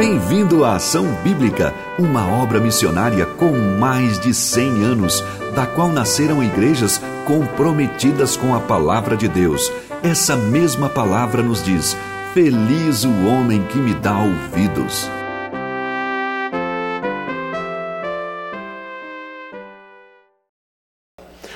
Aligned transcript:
Bem-vindo 0.00 0.64
à 0.64 0.76
Ação 0.76 1.04
Bíblica, 1.22 1.74
uma 1.98 2.26
obra 2.26 2.58
missionária 2.58 3.26
com 3.26 3.52
mais 3.78 4.18
de 4.18 4.32
100 4.32 4.82
anos, 4.82 5.22
da 5.54 5.66
qual 5.66 5.90
nasceram 5.90 6.42
igrejas 6.42 6.98
comprometidas 7.26 8.34
com 8.34 8.54
a 8.54 8.60
palavra 8.60 9.14
de 9.14 9.28
Deus. 9.28 9.70
Essa 10.02 10.36
mesma 10.36 10.88
palavra 10.88 11.42
nos 11.42 11.62
diz: 11.62 11.94
Feliz 12.32 13.04
o 13.04 13.26
homem 13.26 13.62
que 13.64 13.76
me 13.76 13.92
dá 13.92 14.18
ouvidos. 14.20 15.06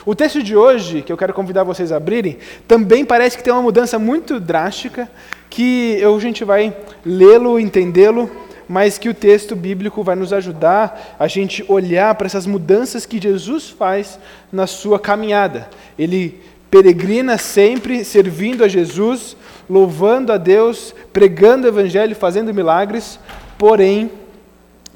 O 0.06 0.14
texto 0.14 0.42
de 0.42 0.54
hoje, 0.54 1.00
que 1.00 1.10
eu 1.10 1.16
quero 1.16 1.32
convidar 1.32 1.64
vocês 1.64 1.90
a 1.90 1.96
abrirem, 1.96 2.36
também 2.68 3.06
parece 3.06 3.38
que 3.38 3.42
tem 3.42 3.50
uma 3.50 3.62
mudança 3.62 3.98
muito 3.98 4.38
drástica, 4.38 5.10
que 5.48 6.02
a 6.04 6.20
gente 6.20 6.44
vai 6.44 6.76
lê-lo, 7.06 7.58
entendê-lo, 7.58 8.30
mas 8.68 8.98
que 8.98 9.08
o 9.08 9.14
texto 9.14 9.56
bíblico 9.56 10.02
vai 10.02 10.14
nos 10.14 10.30
ajudar 10.30 11.16
a 11.18 11.26
gente 11.26 11.64
olhar 11.68 12.14
para 12.16 12.26
essas 12.26 12.46
mudanças 12.46 13.06
que 13.06 13.18
Jesus 13.18 13.70
faz 13.70 14.18
na 14.52 14.66
sua 14.66 14.98
caminhada. 15.00 15.70
Ele 15.98 16.38
peregrina 16.70 17.38
sempre 17.38 18.04
servindo 18.04 18.62
a 18.62 18.68
Jesus, 18.68 19.34
louvando 19.70 20.32
a 20.32 20.36
Deus, 20.36 20.94
pregando 21.14 21.66
o 21.66 21.70
evangelho, 21.70 22.14
fazendo 22.14 22.52
milagres, 22.52 23.18
porém, 23.56 24.10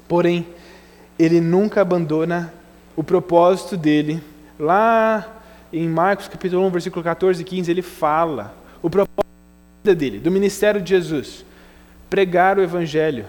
porém, 0.07 0.45
ele 1.17 1.41
nunca 1.41 1.81
abandona 1.81 2.53
o 2.95 3.03
propósito 3.03 3.75
dele 3.75 4.21
Lá 4.59 5.25
em 5.71 5.87
Marcos 5.87 6.27
capítulo 6.27 6.65
1, 6.67 6.69
versículo 6.69 7.01
14 7.01 7.41
e 7.41 7.45
15, 7.45 7.71
ele 7.71 7.81
fala 7.81 8.53
o 8.81 8.89
propósito 8.89 9.95
dele, 9.95 10.19
do 10.19 10.29
ministério 10.29 10.81
de 10.81 10.89
Jesus: 10.89 11.45
pregar 12.09 12.57
o 12.57 12.61
evangelho, 12.61 13.25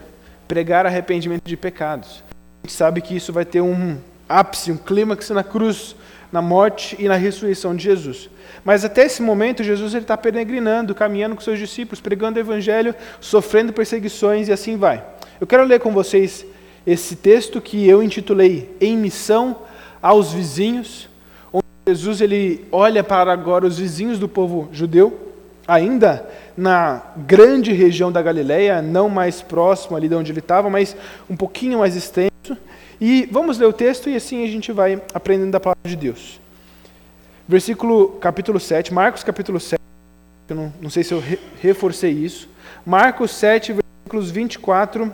pregar 0.48 0.86
arrependimento 0.86 1.44
de 1.44 1.56
pecados. 1.56 2.24
A 2.64 2.66
gente 2.66 2.76
sabe 2.76 3.00
que 3.00 3.14
isso 3.14 3.32
vai 3.32 3.44
ter 3.44 3.60
um 3.60 3.96
ápice, 4.28 4.72
um 4.72 4.76
clímax 4.76 5.30
na 5.30 5.44
cruz, 5.44 5.94
na 6.32 6.42
morte 6.42 6.96
e 6.98 7.06
na 7.06 7.14
ressurreição 7.14 7.76
de 7.76 7.84
Jesus. 7.84 8.28
Mas 8.64 8.84
até 8.84 9.04
esse 9.04 9.22
momento, 9.22 9.62
Jesus 9.62 9.94
está 9.94 10.16
peregrinando, 10.16 10.96
caminhando 10.96 11.36
com 11.36 11.42
seus 11.42 11.60
discípulos, 11.60 12.00
pregando 12.00 12.38
o 12.38 12.42
evangelho, 12.42 12.92
sofrendo 13.20 13.72
perseguições 13.72 14.48
e 14.48 14.52
assim 14.52 14.76
vai. 14.76 15.04
Eu 15.40 15.46
quero 15.46 15.62
ler 15.62 15.78
com 15.78 15.92
vocês 15.92 16.44
esse 16.84 17.14
texto 17.14 17.60
que 17.60 17.88
eu 17.88 18.02
intitulei 18.02 18.74
Em 18.80 18.96
Missão 18.96 19.58
aos 20.02 20.32
Vizinhos. 20.32 21.09
Jesus 21.86 22.20
ele 22.20 22.66
olha 22.70 23.02
para 23.02 23.32
agora 23.32 23.66
os 23.66 23.78
vizinhos 23.78 24.18
do 24.18 24.28
povo 24.28 24.68
judeu, 24.72 25.32
ainda 25.66 26.28
na 26.56 27.02
grande 27.16 27.72
região 27.72 28.12
da 28.12 28.20
Galileia, 28.20 28.82
não 28.82 29.08
mais 29.08 29.40
próximo 29.40 29.96
ali 29.96 30.08
de 30.08 30.14
onde 30.14 30.30
ele 30.30 30.40
estava, 30.40 30.68
mas 30.68 30.96
um 31.28 31.36
pouquinho 31.36 31.78
mais 31.78 31.96
extenso. 31.96 32.30
E 33.00 33.26
vamos 33.32 33.58
ler 33.58 33.66
o 33.66 33.72
texto 33.72 34.10
e 34.10 34.16
assim 34.16 34.44
a 34.44 34.46
gente 34.46 34.72
vai 34.72 35.00
aprendendo 35.14 35.52
da 35.52 35.60
palavra 35.60 35.88
de 35.88 35.96
Deus. 35.96 36.38
Versículo 37.48 38.10
capítulo 38.20 38.60
7, 38.60 38.92
Marcos 38.92 39.24
capítulo 39.24 39.58
7, 39.58 39.80
eu 40.48 40.56
não, 40.56 40.72
não 40.82 40.90
sei 40.90 41.02
se 41.02 41.14
eu 41.14 41.18
re, 41.18 41.38
reforcei 41.60 42.12
isso. 42.12 42.48
Marcos 42.84 43.30
7, 43.32 43.72
versículos 43.72 44.30
24 44.30 45.12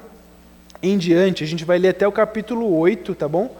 em 0.82 0.98
diante, 0.98 1.44
a 1.44 1.46
gente 1.46 1.64
vai 1.64 1.78
ler 1.78 1.90
até 1.90 2.06
o 2.06 2.12
capítulo 2.12 2.76
8, 2.76 3.14
tá 3.14 3.28
bom? 3.28 3.56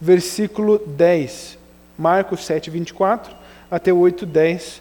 Versículo 0.00 0.78
10. 0.78 1.57
Marcos 1.98 2.44
7, 2.46 2.70
24 2.70 3.34
até 3.68 3.92
8, 3.92 4.24
10. 4.24 4.80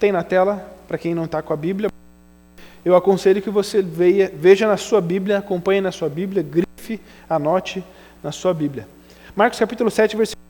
Tem 0.00 0.10
na 0.10 0.24
tela, 0.24 0.68
para 0.88 0.98
quem 0.98 1.14
não 1.14 1.24
está 1.24 1.40
com 1.40 1.52
a 1.52 1.56
Bíblia. 1.56 1.88
Eu 2.84 2.96
aconselho 2.96 3.40
que 3.40 3.50
você 3.50 3.80
veja, 3.80 4.32
veja 4.34 4.66
na 4.66 4.76
sua 4.76 5.00
Bíblia, 5.00 5.38
acompanhe 5.38 5.80
na 5.80 5.92
sua 5.92 6.08
Bíblia, 6.08 6.42
grife, 6.42 7.00
anote 7.28 7.84
na 8.22 8.32
sua 8.32 8.52
Bíblia. 8.52 8.88
Marcos 9.34 9.58
capítulo 9.58 9.90
7, 9.90 10.16
versículo 10.16 10.44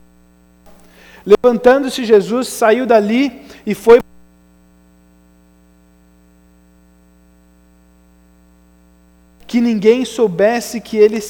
Levantando-se 1.25 2.05
Jesus, 2.05 2.47
saiu 2.47 2.85
dali 2.85 3.45
e 3.65 3.75
foi 3.75 3.99
que 9.45 9.59
ninguém 9.61 10.05
soubesse 10.05 10.79
que 10.79 10.97
ele 10.97 11.21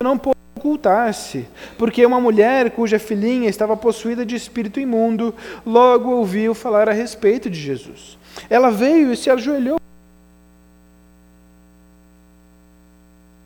não 0.00 0.18
ocultar-se, 0.64 1.46
porque 1.76 2.04
uma 2.06 2.18
mulher 2.18 2.70
cuja 2.70 2.98
filhinha 2.98 3.50
estava 3.50 3.76
possuída 3.76 4.24
de 4.24 4.34
espírito 4.34 4.80
imundo 4.80 5.34
logo 5.66 6.10
ouviu 6.10 6.54
falar 6.54 6.88
a 6.88 6.92
respeito 6.92 7.50
de 7.50 7.60
Jesus. 7.60 8.16
Ela 8.48 8.70
veio 8.70 9.12
e 9.12 9.16
se 9.16 9.28
ajoelhou 9.28 9.76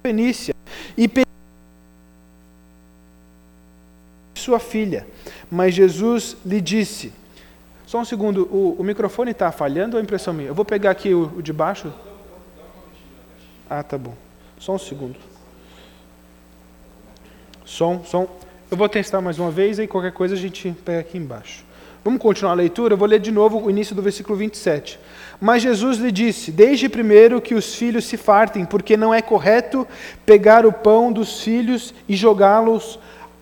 Fenícia 0.07 0.55
e 0.97 1.09
pediu 1.09 1.27
sua 4.37 4.61
filha. 4.61 5.07
Mas 5.51 5.75
Jesus 5.75 6.37
lhe 6.47 6.61
disse: 6.61 7.13
Só 7.85 8.01
um 8.01 8.05
segundo, 8.05 8.45
o, 8.45 8.77
o 8.79 8.85
microfone 8.85 9.33
está 9.33 9.51
falhando 9.51 9.97
ou 9.97 10.01
é 10.01 10.03
impressão 10.03 10.33
minha? 10.33 10.49
Eu 10.49 10.55
vou 10.55 10.65
pegar 10.65 10.93
aqui 10.93 11.13
o, 11.13 11.33
o 11.37 11.43
de 11.43 11.53
baixo. 11.53 11.93
Ah, 13.69 13.83
tá 13.83 13.99
bom. 13.99 14.15
Só 14.59 14.75
um 14.75 14.79
segundo. 14.79 15.38
Som, 17.69 18.03
som. 18.03 18.27
Eu 18.71 18.79
vou 18.79 18.89
testar 18.89 19.21
mais 19.21 19.39
uma 19.39 19.51
vez 19.51 19.79
e 19.79 19.87
qualquer 19.87 20.11
coisa 20.13 20.35
a 20.35 20.39
gente 20.39 20.75
pega 20.87 21.01
aqui 21.01 21.19
embaixo. 21.19 21.67
Vamos 22.03 22.19
continuar 22.19 22.53
a 22.53 22.55
leitura? 22.55 22.95
Eu 22.95 22.99
vou 22.99 23.07
ler 23.07 23.21
de 23.21 23.31
novo 23.31 23.63
o 23.63 23.69
início 23.69 23.95
do 23.95 24.01
versículo 24.01 24.39
27. 24.39 24.99
Mas 25.39 25.63
Jesus 25.63 25.99
lhe 25.99 26.11
disse: 26.11 26.51
Desde 26.51 26.89
primeiro 26.89 27.43
que 27.43 27.55
os 27.55 27.75
filhos 27.75 28.07
se 28.07 28.17
fartem, 28.17 28.65
porque 28.65 28.97
não 28.97 29.13
é 29.13 29.21
correto 29.21 29.87
pegar 30.25 30.65
o 30.65 30.73
pão 30.73 31.13
dos 31.13 31.43
filhos 31.43 31.93
e 32.09 32.17
jogá-los 32.17 32.99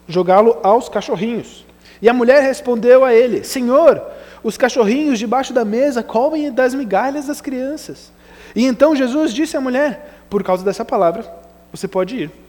jogá-lo 0.09 0.59
aos 0.65 0.89
cachorrinhos. 0.89 1.65
E 2.03 2.09
a 2.09 2.13
mulher 2.13 2.43
respondeu 2.43 3.05
a 3.05 3.15
ele: 3.15 3.45
Senhor, 3.45 4.03
os 4.43 4.57
cachorrinhos 4.57 5.21
debaixo 5.21 5.53
da 5.53 5.65
mesa 5.65 6.03
comem 6.03 6.51
das 6.51 6.75
migalhas 6.75 7.29
das 7.29 7.41
crianças. 7.41 8.13
E 8.57 8.65
então 8.65 8.97
Jesus 8.97 9.33
disse 9.33 9.57
à 9.57 9.61
mulher: 9.61 10.25
Por 10.29 10.43
causa 10.43 10.65
dessa 10.65 10.85
palavra, 10.85 11.25
você 11.73 11.87
pode 11.87 12.17
ir 12.17 12.46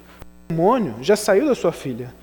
demônio 0.48 0.96
já 1.02 1.16
saiu 1.16 1.46
da 1.46 1.56
sua 1.56 1.72
filha. 1.72 2.14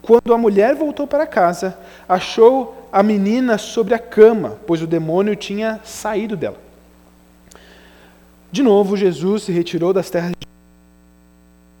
Quando 0.00 0.34
a 0.34 0.38
mulher 0.38 0.74
voltou 0.74 1.06
para 1.06 1.26
casa, 1.26 1.78
achou 2.08 2.88
a 2.92 3.02
menina 3.02 3.56
sobre 3.56 3.94
a 3.94 3.98
cama, 3.98 4.58
pois 4.66 4.82
o 4.82 4.86
demônio 4.86 5.36
tinha 5.36 5.80
saído 5.84 6.36
dela. 6.36 6.58
De 8.50 8.62
novo, 8.62 8.96
Jesus 8.96 9.44
se 9.44 9.52
retirou 9.52 9.92
das 9.92 10.10
terras 10.10 10.32
de 10.32 10.46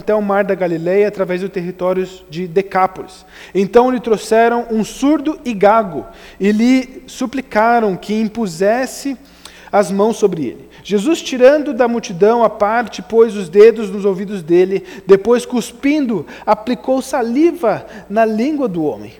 até 0.00 0.14
o 0.14 0.22
mar 0.22 0.42
da 0.42 0.54
Galileia 0.54 1.06
através 1.06 1.40
dos 1.40 1.50
territórios 1.50 2.24
de 2.28 2.48
Decápolis. 2.48 3.24
Então 3.54 3.90
lhe 3.90 4.00
trouxeram 4.00 4.66
um 4.70 4.84
surdo 4.84 5.38
e 5.44 5.54
gago 5.54 6.04
e 6.40 6.50
lhe 6.50 7.04
suplicaram 7.06 7.96
que 7.96 8.12
impusesse 8.14 9.16
as 9.70 9.92
mãos 9.92 10.16
sobre 10.16 10.46
ele. 10.46 10.68
Jesus, 10.84 11.22
tirando 11.22 11.72
da 11.72 11.86
multidão 11.86 12.42
a 12.42 12.50
parte, 12.50 13.02
pôs 13.02 13.36
os 13.36 13.48
dedos 13.48 13.90
nos 13.90 14.04
ouvidos 14.04 14.42
dele, 14.42 14.84
depois, 15.06 15.46
cuspindo, 15.46 16.26
aplicou 16.44 17.00
saliva 17.00 17.86
na 18.10 18.24
língua 18.24 18.66
do 18.66 18.84
homem. 18.84 19.12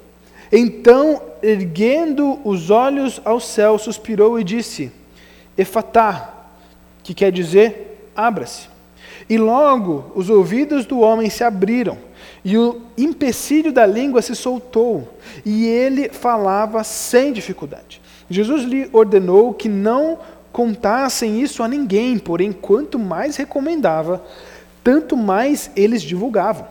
Então, 0.51 1.23
erguendo 1.43 2.39
os 2.45 2.69
olhos 2.69 3.21
ao 3.25 3.39
céu, 3.41 3.79
suspirou 3.79 4.39
e 4.39 4.45
disse: 4.45 4.93
Efatá, 5.57 6.47
que 7.03 7.15
quer 7.15 7.31
dizer, 7.31 8.11
abra-se. 8.15 8.69
E 9.29 9.39
logo 9.39 10.13
os 10.15 10.29
ouvidos 10.29 10.85
do 10.85 11.01
homem 11.01 11.31
se 11.31 11.45
abriram, 11.45 11.97
e 12.45 12.59
o 12.59 12.83
empecilho 12.99 13.73
da 13.73 13.87
língua 13.87 14.21
se 14.21 14.35
soltou, 14.35 15.09
e 15.45 15.65
ele 15.67 16.09
falava 16.09 16.83
sem 16.83 17.33
dificuldade. 17.33 18.03
Jesus 18.29 18.65
lhe 18.65 18.89
ordenou 18.93 19.55
que 19.55 19.69
não 19.69 20.19
contassem 20.53 21.41
isso 21.41 21.63
a 21.63 21.69
ninguém, 21.69 22.19
porém, 22.19 22.53
quanto 22.53 22.99
mais 22.99 23.37
recomendava, 23.37 24.23
tanto 24.85 25.17
mais 25.17 25.71
eles 25.75 26.03
divulgavam. 26.03 26.67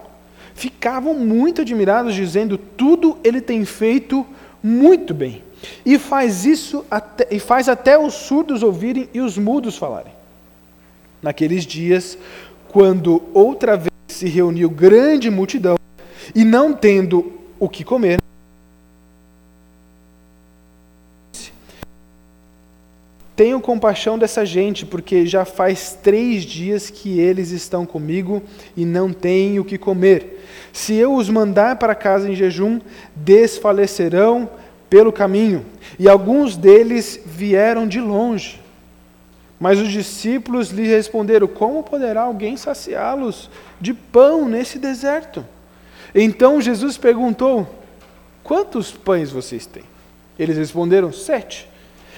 Ficavam 0.54 1.14
muito 1.16 1.62
admirados, 1.62 2.14
dizendo: 2.14 2.58
tudo 2.58 3.18
ele 3.24 3.42
tem 3.42 3.66
feito 3.66 4.26
muito 4.62 5.14
bem. 5.14 5.44
E 5.86 5.98
faz 5.98 6.46
isso 6.46 6.86
até, 6.90 7.28
e 7.32 7.40
faz 7.40 7.70
até 7.70 7.98
os 7.98 8.14
surdos 8.14 8.64
ouvirem 8.64 9.10
e 9.14 9.22
os 9.22 9.38
mudos 9.38 9.78
falarem. 9.78 10.14
Naqueles 11.22 11.66
dias, 11.66 12.18
quando 12.70 13.22
outra 13.34 13.78
vez 13.78 13.92
se 14.08 14.28
reuniu 14.28 14.70
grande 14.70 15.30
multidão, 15.30 15.76
e 16.34 16.44
não 16.44 16.74
tendo 16.74 17.34
o 17.60 17.70
que 17.70 17.84
comer, 17.84 18.20
Tenho 23.42 23.60
compaixão 23.60 24.20
dessa 24.20 24.46
gente, 24.46 24.86
porque 24.86 25.26
já 25.26 25.46
faz 25.46 25.98
três 26.00 26.44
dias 26.44 26.92
que 26.92 27.20
eles 27.20 27.50
estão 27.50 27.88
comigo 27.88 28.40
e 28.78 28.86
não 28.86 29.12
têm 29.12 29.60
o 29.60 29.66
que 29.66 29.80
comer. 29.80 30.46
Se 30.72 30.94
eu 30.94 31.16
os 31.16 31.28
mandar 31.28 31.78
para 31.78 31.96
casa 31.96 32.30
em 32.30 32.36
jejum, 32.36 32.80
desfalecerão 33.16 34.48
pelo 34.88 35.12
caminho, 35.12 35.66
e 35.98 36.08
alguns 36.08 36.56
deles 36.56 37.20
vieram 37.26 37.88
de 37.88 38.00
longe. 38.00 38.62
Mas 39.60 39.80
os 39.80 39.90
discípulos 39.90 40.70
lhe 40.70 40.86
responderam: 40.86 41.48
Como 41.48 41.82
poderá 41.82 42.22
alguém 42.22 42.56
saciá-los 42.56 43.50
de 43.82 43.92
pão 43.92 44.48
nesse 44.48 44.78
deserto? 44.78 45.44
Então 46.14 46.62
Jesus 46.62 46.96
perguntou: 46.96 47.68
Quantos 48.44 48.92
pães 48.92 49.32
vocês 49.32 49.66
têm? 49.66 49.86
Eles 50.38 50.58
responderam: 50.58 51.12
Sete. 51.12 51.71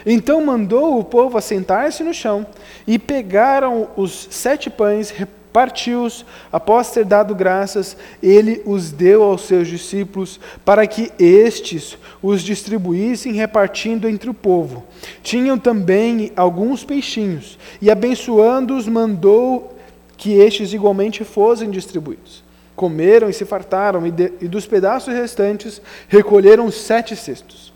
Então 0.06 0.44
mandou 0.46 1.00
o 1.00 1.04
povo 1.04 1.38
assentar-se 1.38 2.04
no 2.04 2.14
chão 2.14 2.46
e 2.86 3.00
pegaram 3.00 3.88
os 3.96 4.28
sete 4.30 4.70
pães, 4.70 5.14
partiu-os, 5.54 6.26
após 6.52 6.90
ter 6.92 7.06
dado 7.06 7.36
graças, 7.36 7.96
ele 8.22 8.62
os 8.66 8.92
deu 8.92 9.22
aos 9.22 9.44
seus 9.44 9.68
discípulos, 9.68 10.40
para 10.66 10.88
que 10.88 11.12
estes 11.20 11.96
os 12.22 12.42
distribuíssem, 12.42 13.34
repartindo 13.34 14.10
entre 14.10 14.30
o 14.30 14.34
povo. 14.34 14.84
Tinham 15.22 15.58
também 15.58 16.32
alguns 16.36 16.84
peixinhos, 16.84 17.60
e 17.80 17.92
abençoando-os, 17.92 18.88
mandou 18.88 19.78
que 20.18 20.34
estes 20.34 20.74
igualmente 20.74 21.24
fossem 21.24 21.70
distribuídos. 21.70 22.44
Comeram 22.76 23.30
e 23.30 23.34
se 23.34 23.46
fartaram, 23.46 24.08
e, 24.08 24.12
de, 24.12 24.34
e 24.42 24.48
dos 24.48 24.66
pedaços 24.66 25.14
restantes 25.14 25.80
recolheram 26.08 26.72
sete 26.72 27.16
cestos. 27.16 27.73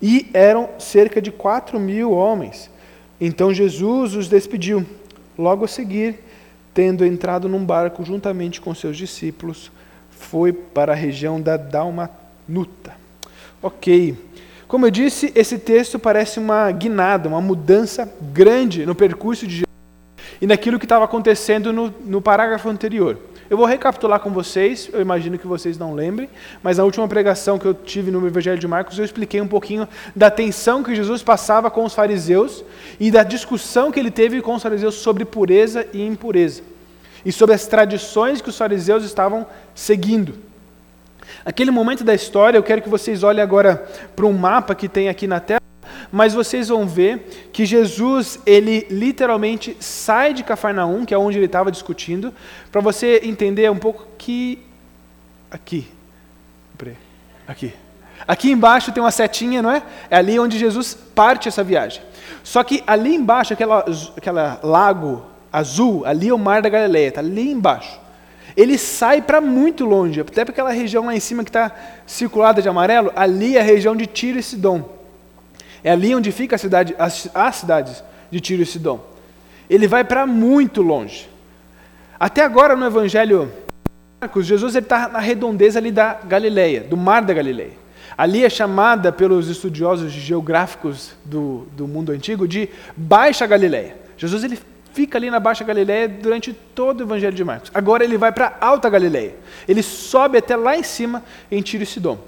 E 0.00 0.28
eram 0.32 0.70
cerca 0.78 1.20
de 1.20 1.30
quatro 1.30 1.78
mil 1.78 2.12
homens. 2.12 2.70
Então 3.20 3.52
Jesus 3.52 4.14
os 4.14 4.28
despediu. 4.28 4.86
Logo 5.36 5.64
a 5.64 5.68
seguir, 5.68 6.16
tendo 6.72 7.04
entrado 7.04 7.48
num 7.48 7.64
barco 7.64 8.04
juntamente 8.04 8.60
com 8.60 8.74
seus 8.74 8.96
discípulos, 8.96 9.70
foi 10.10 10.52
para 10.52 10.92
a 10.92 10.96
região 10.96 11.40
da 11.40 11.56
Dalmanuta. 11.56 12.96
Ok. 13.62 14.16
Como 14.66 14.86
eu 14.86 14.90
disse, 14.90 15.32
esse 15.34 15.58
texto 15.58 15.98
parece 15.98 16.38
uma 16.38 16.70
guinada, 16.70 17.28
uma 17.28 17.40
mudança 17.40 18.12
grande 18.32 18.84
no 18.84 18.94
percurso 18.94 19.46
de 19.46 19.52
Jesus 19.54 19.68
e 20.40 20.46
naquilo 20.46 20.78
que 20.78 20.84
estava 20.84 21.04
acontecendo 21.04 21.72
no, 21.72 21.92
no 22.04 22.20
parágrafo 22.20 22.68
anterior. 22.68 23.18
Eu 23.50 23.56
vou 23.56 23.64
recapitular 23.64 24.20
com 24.20 24.30
vocês, 24.30 24.90
eu 24.92 25.00
imagino 25.00 25.38
que 25.38 25.46
vocês 25.46 25.78
não 25.78 25.94
lembrem, 25.94 26.28
mas 26.62 26.76
na 26.76 26.84
última 26.84 27.08
pregação 27.08 27.58
que 27.58 27.64
eu 27.64 27.72
tive 27.72 28.10
no 28.10 28.26
Evangelho 28.26 28.58
de 28.58 28.68
Marcos, 28.68 28.98
eu 28.98 29.04
expliquei 29.04 29.40
um 29.40 29.48
pouquinho 29.48 29.88
da 30.14 30.30
tensão 30.30 30.82
que 30.82 30.94
Jesus 30.94 31.22
passava 31.22 31.70
com 31.70 31.82
os 31.82 31.94
fariseus 31.94 32.62
e 33.00 33.10
da 33.10 33.22
discussão 33.22 33.90
que 33.90 33.98
ele 33.98 34.10
teve 34.10 34.42
com 34.42 34.54
os 34.54 34.62
fariseus 34.62 34.96
sobre 34.96 35.24
pureza 35.24 35.86
e 35.94 36.06
impureza, 36.06 36.62
e 37.24 37.32
sobre 37.32 37.54
as 37.54 37.66
tradições 37.66 38.42
que 38.42 38.50
os 38.50 38.58
fariseus 38.58 39.02
estavam 39.02 39.46
seguindo. 39.74 40.34
Aquele 41.42 41.70
momento 41.70 42.04
da 42.04 42.14
história, 42.14 42.58
eu 42.58 42.62
quero 42.62 42.82
que 42.82 42.88
vocês 42.88 43.22
olhem 43.22 43.42
agora 43.42 43.88
para 44.14 44.26
um 44.26 44.32
mapa 44.32 44.74
que 44.74 44.88
tem 44.88 45.08
aqui 45.08 45.26
na 45.26 45.40
tela 45.40 45.57
mas 46.10 46.34
vocês 46.34 46.68
vão 46.68 46.86
ver 46.86 47.48
que 47.52 47.66
Jesus, 47.66 48.38
ele 48.46 48.86
literalmente 48.90 49.76
sai 49.80 50.32
de 50.32 50.42
Cafarnaum, 50.42 51.04
que 51.04 51.12
é 51.12 51.18
onde 51.18 51.38
ele 51.38 51.46
estava 51.46 51.70
discutindo, 51.70 52.32
para 52.72 52.80
você 52.80 53.20
entender 53.24 53.70
um 53.70 53.78
pouco 53.78 54.06
que 54.16 54.58
aqui, 55.50 55.86
aqui, 57.46 57.74
aqui 58.26 58.50
embaixo 58.50 58.92
tem 58.92 59.02
uma 59.02 59.10
setinha, 59.10 59.60
não 59.60 59.70
é? 59.70 59.82
É 60.10 60.16
ali 60.16 60.38
onde 60.38 60.58
Jesus 60.58 60.94
parte 60.94 61.48
essa 61.48 61.62
viagem. 61.62 62.02
Só 62.42 62.64
que 62.64 62.82
ali 62.86 63.14
embaixo, 63.14 63.52
aquela, 63.52 63.84
aquela 64.16 64.60
lago 64.62 65.22
azul, 65.52 66.04
ali 66.06 66.28
é 66.28 66.34
o 66.34 66.38
mar 66.38 66.62
da 66.62 66.68
Galileia, 66.68 67.08
está 67.08 67.20
ali 67.20 67.50
embaixo. 67.50 68.00
Ele 68.56 68.78
sai 68.78 69.20
para 69.22 69.40
muito 69.40 69.84
longe, 69.84 70.20
até 70.20 70.44
para 70.44 70.52
aquela 70.52 70.70
região 70.70 71.06
lá 71.06 71.14
em 71.14 71.20
cima 71.20 71.44
que 71.44 71.50
está 71.50 71.70
circulada 72.06 72.62
de 72.62 72.68
amarelo, 72.68 73.12
ali 73.14 73.56
é 73.56 73.60
a 73.60 73.64
região 73.64 73.94
de 73.94 74.06
Tiro 74.06 74.38
e 74.38 74.42
Sidom. 74.42 74.97
É 75.82 75.90
ali 75.90 76.14
onde 76.14 76.32
fica 76.32 76.56
a 76.56 76.58
cidade, 76.58 76.94
as, 76.98 77.28
as 77.34 77.56
cidades 77.56 78.02
de 78.30 78.40
Tiro 78.40 78.62
e 78.62 78.66
Sidom. 78.66 79.00
Ele 79.68 79.86
vai 79.86 80.04
para 80.04 80.26
muito 80.26 80.82
longe. 80.82 81.28
Até 82.18 82.42
agora 82.42 82.74
no 82.74 82.86
Evangelho 82.86 83.52
Marcos, 84.20 84.46
Jesus 84.46 84.74
está 84.74 85.08
na 85.08 85.20
redondeza 85.20 85.78
ali 85.78 85.92
da 85.92 86.14
Galileia, 86.14 86.80
do 86.80 86.96
mar 86.96 87.22
da 87.22 87.32
Galileia. 87.32 87.72
Ali 88.16 88.44
é 88.44 88.50
chamada 88.50 89.12
pelos 89.12 89.48
estudiosos 89.48 90.10
geográficos 90.10 91.12
do, 91.24 91.68
do 91.76 91.86
mundo 91.86 92.10
antigo 92.10 92.48
de 92.48 92.68
Baixa 92.96 93.46
Galileia. 93.46 93.96
Jesus 94.16 94.42
ele 94.42 94.58
fica 94.92 95.16
ali 95.16 95.30
na 95.30 95.38
Baixa 95.38 95.62
Galileia 95.62 96.08
durante 96.08 96.52
todo 96.52 97.00
o 97.00 97.04
Evangelho 97.04 97.36
de 97.36 97.44
Marcos. 97.44 97.70
Agora 97.72 98.02
ele 98.02 98.18
vai 98.18 98.32
para 98.32 98.56
Alta 98.60 98.90
Galileia. 98.90 99.36
Ele 99.68 99.84
sobe 99.84 100.38
até 100.38 100.56
lá 100.56 100.76
em 100.76 100.82
cima 100.82 101.22
em 101.48 101.62
Tiro 101.62 101.84
e 101.84 101.86
Sidom. 101.86 102.18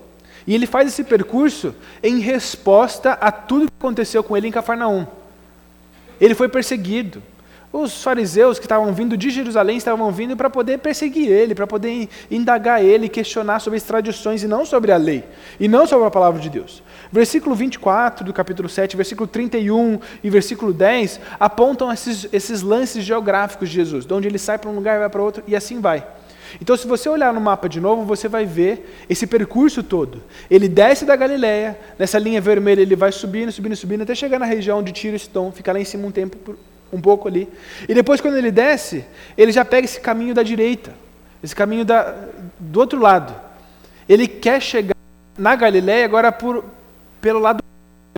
E 0.46 0.54
ele 0.54 0.66
faz 0.66 0.88
esse 0.88 1.04
percurso 1.04 1.74
em 2.02 2.18
resposta 2.18 3.12
a 3.12 3.30
tudo 3.30 3.66
que 3.66 3.76
aconteceu 3.78 4.22
com 4.22 4.36
ele 4.36 4.48
em 4.48 4.52
Cafarnaum. 4.52 5.06
Ele 6.20 6.34
foi 6.34 6.48
perseguido. 6.48 7.22
Os 7.72 8.02
fariseus 8.02 8.58
que 8.58 8.64
estavam 8.64 8.92
vindo 8.92 9.16
de 9.16 9.30
Jerusalém 9.30 9.76
estavam 9.76 10.10
vindo 10.10 10.36
para 10.36 10.50
poder 10.50 10.78
perseguir 10.78 11.30
ele, 11.30 11.54
para 11.54 11.68
poder 11.68 12.08
indagar 12.28 12.84
ele, 12.84 13.08
questionar 13.08 13.60
sobre 13.60 13.76
as 13.76 13.84
tradições 13.84 14.42
e 14.42 14.48
não 14.48 14.66
sobre 14.66 14.90
a 14.90 14.96
lei, 14.96 15.22
e 15.58 15.68
não 15.68 15.86
sobre 15.86 16.08
a 16.08 16.10
palavra 16.10 16.40
de 16.40 16.50
Deus. 16.50 16.82
Versículo 17.12 17.54
24 17.54 18.24
do 18.24 18.32
capítulo 18.32 18.68
7, 18.68 18.96
versículo 18.96 19.28
31 19.28 20.00
e 20.22 20.28
versículo 20.28 20.72
10 20.72 21.20
apontam 21.38 21.92
esses, 21.92 22.28
esses 22.32 22.60
lances 22.60 23.04
geográficos 23.04 23.68
de 23.68 23.76
Jesus, 23.76 24.04
de 24.04 24.12
onde 24.12 24.26
ele 24.26 24.38
sai 24.38 24.58
para 24.58 24.68
um 24.68 24.74
lugar 24.74 24.96
e 24.96 25.00
vai 25.00 25.08
para 25.08 25.22
outro, 25.22 25.44
e 25.46 25.54
assim 25.54 25.80
vai. 25.80 26.04
Então, 26.60 26.76
se 26.76 26.86
você 26.86 27.08
olhar 27.08 27.32
no 27.32 27.40
mapa 27.40 27.68
de 27.68 27.80
novo, 27.80 28.04
você 28.04 28.28
vai 28.28 28.46
ver 28.46 29.04
esse 29.08 29.26
percurso 29.26 29.82
todo. 29.82 30.22
Ele 30.50 30.68
desce 30.68 31.04
da 31.04 31.14
Galileia, 31.14 31.78
nessa 31.98 32.18
linha 32.18 32.40
vermelha 32.40 32.80
ele 32.80 32.96
vai 32.96 33.12
subindo, 33.12 33.52
subindo, 33.52 33.76
subindo, 33.76 34.02
até 34.02 34.14
chegar 34.14 34.38
na 34.38 34.46
região 34.46 34.82
de 34.82 34.92
Tiro 34.92 35.16
e 35.16 35.18
Sidom, 35.18 35.52
fica 35.52 35.72
lá 35.72 35.78
em 35.78 35.84
cima 35.84 36.06
um 36.06 36.10
tempo, 36.10 36.56
um 36.92 37.00
pouco 37.00 37.28
ali. 37.28 37.48
E 37.88 37.94
depois, 37.94 38.20
quando 38.20 38.36
ele 38.36 38.50
desce, 38.50 39.04
ele 39.36 39.52
já 39.52 39.64
pega 39.64 39.84
esse 39.84 40.00
caminho 40.00 40.34
da 40.34 40.42
direita, 40.42 40.92
esse 41.42 41.54
caminho 41.54 41.84
da, 41.84 42.14
do 42.58 42.80
outro 42.80 42.98
lado. 42.98 43.34
Ele 44.08 44.26
quer 44.26 44.60
chegar 44.60 44.96
na 45.38 45.54
Galileia 45.54 46.04
agora 46.04 46.32
por, 46.32 46.64
pelo 47.20 47.38
lado. 47.38 47.62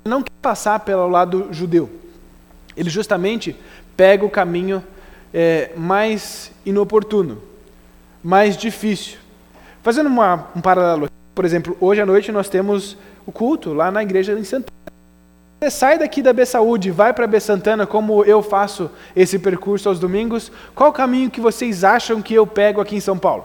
Ele 0.05 0.11
não 0.11 0.23
quer 0.23 0.33
passar 0.41 0.81
pelo 0.81 1.09
lado 1.09 1.49
judeu. 1.51 1.91
Ele 2.77 2.89
justamente 2.89 3.55
pega 3.97 4.25
o 4.25 4.31
caminho 4.31 4.83
é, 5.35 5.71
mais 5.77 6.51
inoportuno 6.65 7.52
mais 8.23 8.57
difícil. 8.57 9.19
Fazendo 9.83 10.07
uma, 10.07 10.49
um 10.55 10.61
paralelo, 10.61 11.09
por 11.35 11.45
exemplo, 11.45 11.77
hoje 11.81 12.01
à 12.01 12.07
noite 12.07 12.31
nós 12.31 12.49
temos 12.49 12.97
o 13.27 13.33
culto 13.33 13.73
lá 13.73 13.91
na 13.91 14.03
igreja 14.03 14.33
em 14.39 14.45
Santana. 14.45 14.71
Você 15.61 15.71
sai 15.71 15.99
daqui 15.99 16.23
da 16.23 16.33
B 16.33 16.45
Saúde, 16.45 16.91
vai 16.91 17.13
para 17.13 17.27
B 17.27 17.39
Santana, 17.39 17.87
como 17.87 18.25
eu 18.25 18.43
faço 18.43 18.91
esse 19.15 19.39
percurso 19.39 19.89
aos 19.89 19.99
domingos, 19.99 20.51
qual 20.75 20.91
o 20.91 20.93
caminho 20.93 21.31
que 21.31 21.41
vocês 21.41 21.85
acham 21.85 22.21
que 22.21 22.35
eu 22.35 22.47
pego 22.47 22.81
aqui 22.81 22.97
em 22.97 23.01
São 23.01 23.17
Paulo? 23.17 23.45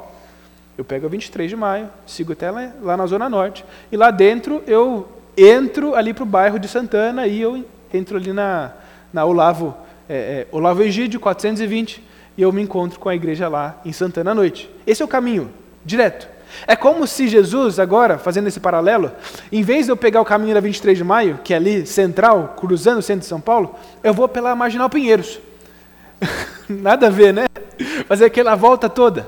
Eu 0.78 0.84
pego 0.84 1.06
a 1.06 1.10
23 1.10 1.50
de 1.50 1.56
maio, 1.56 1.90
sigo 2.06 2.34
até 2.34 2.50
lá, 2.50 2.72
lá 2.82 2.98
na 2.98 3.06
Zona 3.06 3.30
Norte, 3.30 3.64
e 3.92 3.98
lá 3.98 4.12
dentro 4.12 4.64
eu 4.68 5.08
entro 5.38 5.94
ali 5.94 6.14
para 6.14 6.24
o 6.24 6.26
bairro 6.26 6.58
de 6.58 6.68
Santana 6.68 7.28
e 7.28 7.40
eu 7.40 7.64
entro 7.94 8.18
ali 8.18 8.34
na, 8.34 8.72
na 9.14 9.24
Olavo, 9.24 9.76
é, 10.10 10.16
é, 10.16 10.48
Olavo 10.52 10.82
Egídio, 10.82 11.20
420, 11.20 12.04
e 12.38 12.42
eu 12.42 12.52
me 12.52 12.62
encontro 12.62 13.00
com 13.00 13.10
a 13.10 13.16
igreja 13.16 13.48
lá 13.48 13.80
em 13.84 13.92
Santana 13.92 14.32
à 14.32 14.36
noite. 14.36 14.70
Esse 14.86 15.02
é 15.02 15.06
o 15.06 15.08
caminho, 15.08 15.50
direto. 15.84 16.28
É 16.66 16.76
como 16.76 17.06
se 17.06 17.28
Jesus, 17.28 17.80
agora, 17.80 18.18
fazendo 18.18 18.48
esse 18.48 18.60
paralelo, 18.60 19.12
em 19.52 19.62
vez 19.64 19.86
de 19.86 19.92
eu 19.92 19.98
pegar 19.98 20.22
o 20.22 20.26
caminho 20.26 20.54
da 20.54 20.60
23 20.60 20.98
de 20.98 21.04
maio, 21.04 21.40
que 21.44 21.54
é 21.54 21.58
ali 21.58 21.86
central, 21.86 22.56
cruzando 22.58 23.00
o 23.00 23.02
centro 23.02 23.22
de 23.22 23.28
São 23.28 23.42
Paulo, 23.42 23.76
eu 24.04 24.14
vou 24.14 24.28
pela 24.28 24.56
Marginal 24.56 24.90
Pinheiros. 24.90 25.40
Nada 26.70 27.08
a 27.08 27.10
ver, 27.10 27.34
né? 27.34 27.46
Fazer 28.08 28.26
aquela 28.26 28.56
volta 28.56 28.90
toda. 28.90 29.28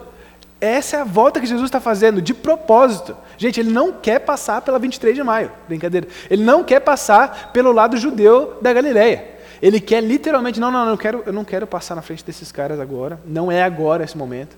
Essa 0.61 0.97
é 0.97 1.01
a 1.01 1.05
volta 1.05 1.39
que 1.39 1.45
Jesus 1.45 1.67
está 1.67 1.79
fazendo, 1.79 2.21
de 2.21 2.33
propósito. 2.33 3.15
Gente, 3.37 3.59
ele 3.59 3.71
não 3.71 3.93
quer 3.93 4.19
passar 4.19 4.61
pela 4.61 4.77
23 4.77 5.15
de 5.15 5.23
maio, 5.23 5.51
brincadeira. 5.67 6.07
Ele 6.29 6.43
não 6.43 6.63
quer 6.63 6.81
passar 6.81 7.51
pelo 7.53 7.71
lado 7.71 7.95
judeu 7.95 8.57
da 8.61 8.73
Galileia. 8.73 9.38
Ele 9.61 9.79
quer 9.79 10.01
literalmente, 10.01 10.59
não, 10.59 10.71
não, 10.71 10.85
não 10.85 10.91
eu, 10.91 10.97
quero, 10.97 11.23
eu 11.25 11.33
não 11.33 11.43
quero 11.43 11.67
passar 11.67 11.95
na 11.95 12.01
frente 12.01 12.23
desses 12.23 12.51
caras 12.51 12.79
agora. 12.79 13.19
Não 13.25 13.51
é 13.51 13.63
agora 13.63 14.03
esse 14.03 14.17
momento. 14.17 14.55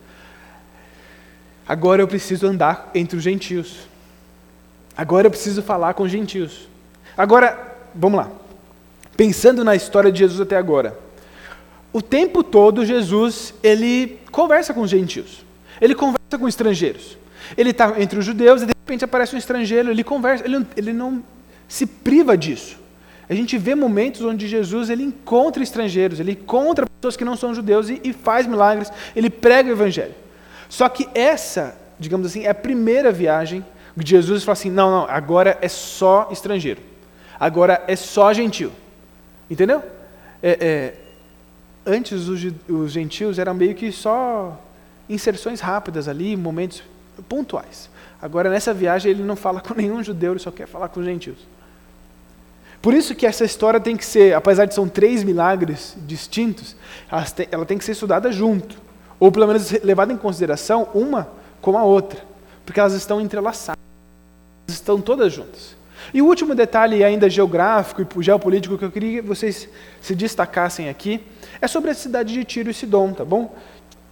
Agora 1.67 2.01
eu 2.01 2.07
preciso 2.07 2.47
andar 2.47 2.91
entre 2.93 3.17
os 3.17 3.23
gentios. 3.23 3.87
Agora 4.95 5.27
eu 5.27 5.31
preciso 5.31 5.63
falar 5.63 5.93
com 5.93 6.03
os 6.03 6.11
gentios. 6.11 6.67
Agora, 7.17 7.75
vamos 7.95 8.19
lá. 8.19 8.29
Pensando 9.15 9.63
na 9.63 9.75
história 9.75 10.11
de 10.11 10.19
Jesus 10.19 10.39
até 10.41 10.55
agora. 10.55 10.97
O 11.93 12.01
tempo 12.01 12.43
todo 12.43 12.85
Jesus, 12.85 13.53
ele 13.61 14.19
conversa 14.31 14.73
com 14.73 14.81
os 14.81 14.89
gentios. 14.89 15.43
Ele 15.79 15.95
conversa 15.95 16.37
com 16.37 16.47
estrangeiros. 16.47 17.17
Ele 17.57 17.71
está 17.71 17.99
entre 17.99 18.19
os 18.19 18.25
judeus 18.25 18.61
e 18.61 18.65
de 18.65 18.73
repente 18.77 19.03
aparece 19.03 19.35
um 19.35 19.37
estrangeiro, 19.37 19.89
ele 19.89 20.03
conversa, 20.03 20.45
ele, 20.45 20.65
ele 20.77 20.93
não 20.93 21.23
se 21.67 21.85
priva 21.85 22.37
disso. 22.37 22.77
A 23.31 23.33
gente 23.33 23.57
vê 23.57 23.75
momentos 23.75 24.19
onde 24.23 24.45
Jesus 24.45 24.89
ele 24.89 25.03
encontra 25.03 25.63
estrangeiros, 25.63 26.19
ele 26.19 26.33
encontra 26.33 26.85
pessoas 26.85 27.15
que 27.15 27.23
não 27.23 27.37
são 27.37 27.55
judeus 27.55 27.87
e, 27.87 28.01
e 28.03 28.11
faz 28.11 28.45
milagres, 28.45 28.91
ele 29.15 29.29
prega 29.29 29.69
o 29.69 29.71
evangelho. 29.71 30.13
Só 30.67 30.89
que 30.89 31.07
essa, 31.15 31.79
digamos 31.97 32.27
assim, 32.27 32.43
é 32.43 32.49
a 32.49 32.53
primeira 32.53 33.09
viagem 33.09 33.65
que 33.97 34.05
Jesus 34.05 34.43
fala 34.43 34.51
assim: 34.51 34.69
não, 34.69 34.91
não, 34.91 35.09
agora 35.09 35.57
é 35.61 35.69
só 35.69 36.27
estrangeiro, 36.29 36.81
agora 37.39 37.81
é 37.87 37.95
só 37.95 38.33
gentil. 38.33 38.69
Entendeu? 39.49 39.81
É, 40.43 40.57
é, 40.59 41.89
antes 41.89 42.27
os, 42.27 42.53
os 42.67 42.91
gentios 42.91 43.39
eram 43.39 43.53
meio 43.53 43.75
que 43.75 43.93
só 43.93 44.61
inserções 45.09 45.61
rápidas 45.61 46.09
ali, 46.09 46.35
momentos 46.35 46.83
pontuais. 47.29 47.89
Agora, 48.21 48.49
nessa 48.49 48.73
viagem, 48.73 49.09
ele 49.09 49.23
não 49.23 49.37
fala 49.37 49.61
com 49.61 49.73
nenhum 49.73 50.03
judeu, 50.03 50.33
ele 50.33 50.39
só 50.39 50.51
quer 50.51 50.67
falar 50.67 50.89
com 50.89 50.99
os 50.99 51.05
gentios. 51.05 51.37
Por 52.81 52.93
isso 52.93 53.13
que 53.13 53.27
essa 53.27 53.45
história 53.45 53.79
tem 53.79 53.95
que 53.95 54.05
ser, 54.05 54.33
apesar 54.33 54.65
de 54.65 54.73
são 54.73 54.87
três 54.87 55.23
milagres 55.23 55.95
distintos, 56.07 56.75
ela 57.51 57.65
tem 57.65 57.77
que 57.77 57.85
ser 57.85 57.91
estudada 57.91 58.31
junto. 58.31 58.75
Ou 59.19 59.31
pelo 59.31 59.45
menos 59.45 59.71
levada 59.83 60.11
em 60.11 60.17
consideração 60.17 60.89
uma 60.95 61.29
com 61.61 61.77
a 61.77 61.83
outra. 61.83 62.19
Porque 62.65 62.79
elas 62.79 62.93
estão 62.93 63.21
entrelaçadas. 63.21 63.79
Estão 64.67 64.99
todas 64.99 65.31
juntas. 65.31 65.75
E 66.11 66.23
o 66.23 66.25
último 66.25 66.55
detalhe 66.55 67.03
ainda 67.03 67.29
geográfico 67.29 68.01
e 68.01 68.23
geopolítico 68.23 68.77
que 68.77 68.85
eu 68.85 68.91
queria 68.91 69.21
que 69.21 69.27
vocês 69.27 69.69
se 70.01 70.15
destacassem 70.15 70.89
aqui 70.89 71.23
é 71.61 71.67
sobre 71.67 71.91
a 71.91 71.93
cidade 71.93 72.33
de 72.33 72.43
Tiro 72.43 72.71
e 72.71 72.73
Sidom, 72.73 73.13
tá 73.13 73.23
bom? 73.23 73.53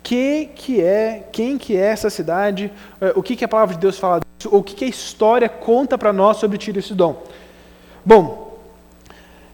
Que 0.04 0.50
que 0.54 0.80
é, 0.80 1.28
quem 1.32 1.58
que 1.58 1.76
é 1.76 1.88
essa 1.88 2.10
cidade? 2.12 2.72
É, 3.02 3.14
o 3.16 3.24
que 3.24 3.36
que 3.36 3.44
a 3.44 3.48
palavra 3.48 3.74
de 3.74 3.82
Deus 3.82 3.98
fala 3.98 4.20
disso? 4.20 4.56
O 4.56 4.62
que 4.62 4.76
que 4.76 4.86
a 4.86 4.88
história 4.88 5.50
conta 5.50 5.98
para 5.98 6.14
nós 6.14 6.38
sobre 6.38 6.60
Tiro 6.60 6.78
e 6.78 6.82
Sidom? 6.84 7.24
Bom, 8.06 8.49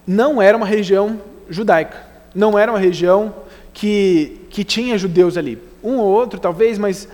não 0.08 0.42
era 0.42 0.56
uma 0.56 0.66
região 0.66 1.20
judaica. 1.50 1.98
Não 2.34 2.58
era 2.58 2.72
uma 2.72 2.80
região 2.80 3.34
que, 3.74 4.42
que 4.50 4.64
tinha 4.64 4.98
judeus 4.98 5.38
ali. 5.38 5.58
Um 5.84 5.98
ou 5.98 6.06
outro, 6.06 6.40
talvez, 6.40 6.78
mas 6.78 7.08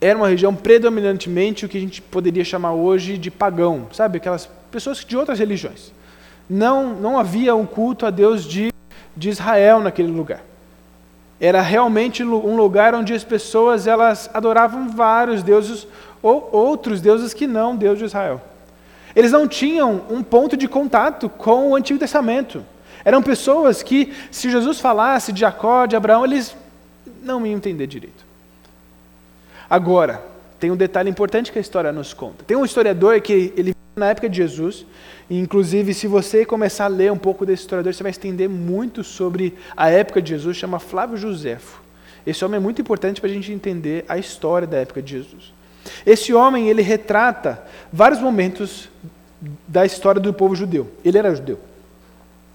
era 0.00 0.16
uma 0.16 0.28
região 0.28 0.54
predominantemente 0.54 1.64
o 1.64 1.68
que 1.68 1.78
a 1.78 1.80
gente 1.80 2.00
poderia 2.00 2.44
chamar 2.44 2.72
hoje 2.72 3.18
de 3.18 3.30
pagão, 3.30 3.86
sabe? 3.92 4.18
Aquelas 4.18 4.48
pessoas 4.70 5.04
de 5.04 5.16
outras 5.16 5.38
religiões. 5.38 5.92
Não, 6.48 6.94
não 6.94 7.18
havia 7.18 7.54
um 7.54 7.66
culto 7.66 8.06
a 8.06 8.10
Deus 8.10 8.44
de, 8.44 8.72
de 9.16 9.28
Israel 9.28 9.80
naquele 9.80 10.10
lugar. 10.10 10.42
Era 11.40 11.62
realmente 11.62 12.22
um 12.22 12.56
lugar 12.56 12.94
onde 12.94 13.14
as 13.14 13.24
pessoas 13.24 13.86
elas 13.86 14.28
adoravam 14.34 14.88
vários 14.90 15.42
deuses 15.42 15.86
ou 16.22 16.48
outros 16.52 17.00
deuses 17.00 17.32
que 17.32 17.46
não 17.46 17.76
Deus 17.76 17.98
de 17.98 18.04
Israel. 18.04 18.42
Eles 19.14 19.32
não 19.32 19.48
tinham 19.48 20.02
um 20.10 20.22
ponto 20.22 20.56
de 20.56 20.68
contato 20.68 21.28
com 21.28 21.70
o 21.70 21.76
Antigo 21.76 21.98
Testamento. 21.98 22.64
Eram 23.04 23.22
pessoas 23.22 23.82
que, 23.82 24.12
se 24.30 24.50
Jesus 24.50 24.78
falasse 24.80 25.32
de 25.32 25.40
Jacó, 25.40 25.86
de 25.86 25.96
Abraão, 25.96 26.24
eles 26.24 26.56
não 27.22 27.46
iam 27.46 27.56
entender 27.56 27.86
direito. 27.86 28.24
Agora, 29.68 30.22
tem 30.58 30.70
um 30.70 30.76
detalhe 30.76 31.08
importante 31.08 31.50
que 31.50 31.58
a 31.58 31.60
história 31.60 31.92
nos 31.92 32.12
conta. 32.12 32.44
Tem 32.44 32.56
um 32.56 32.64
historiador 32.64 33.20
que 33.20 33.52
ele 33.56 33.74
na 33.96 34.08
época 34.08 34.28
de 34.28 34.36
Jesus, 34.36 34.86
e 35.28 35.38
inclusive 35.38 35.92
se 35.92 36.06
você 36.06 36.44
começar 36.44 36.86
a 36.86 36.88
ler 36.88 37.12
um 37.12 37.18
pouco 37.18 37.44
desse 37.44 37.62
historiador, 37.62 37.92
você 37.92 38.02
vai 38.02 38.12
entender 38.12 38.48
muito 38.48 39.02
sobre 39.02 39.54
a 39.76 39.90
época 39.90 40.22
de 40.22 40.30
Jesus, 40.30 40.56
chama 40.56 40.78
Flávio 40.78 41.16
Josefo. 41.16 41.82
Esse 42.26 42.44
homem 42.44 42.56
é 42.56 42.60
muito 42.60 42.80
importante 42.80 43.20
para 43.20 43.28
a 43.28 43.32
gente 43.32 43.52
entender 43.52 44.04
a 44.08 44.16
história 44.16 44.66
da 44.66 44.78
época 44.78 45.02
de 45.02 45.12
Jesus. 45.18 45.52
Esse 46.04 46.32
homem, 46.32 46.68
ele 46.68 46.82
retrata 46.82 47.62
vários 47.92 48.20
momentos 48.20 48.88
da 49.66 49.84
história 49.86 50.20
do 50.20 50.32
povo 50.32 50.54
judeu. 50.54 50.90
Ele 51.04 51.18
era 51.18 51.34
judeu. 51.34 51.58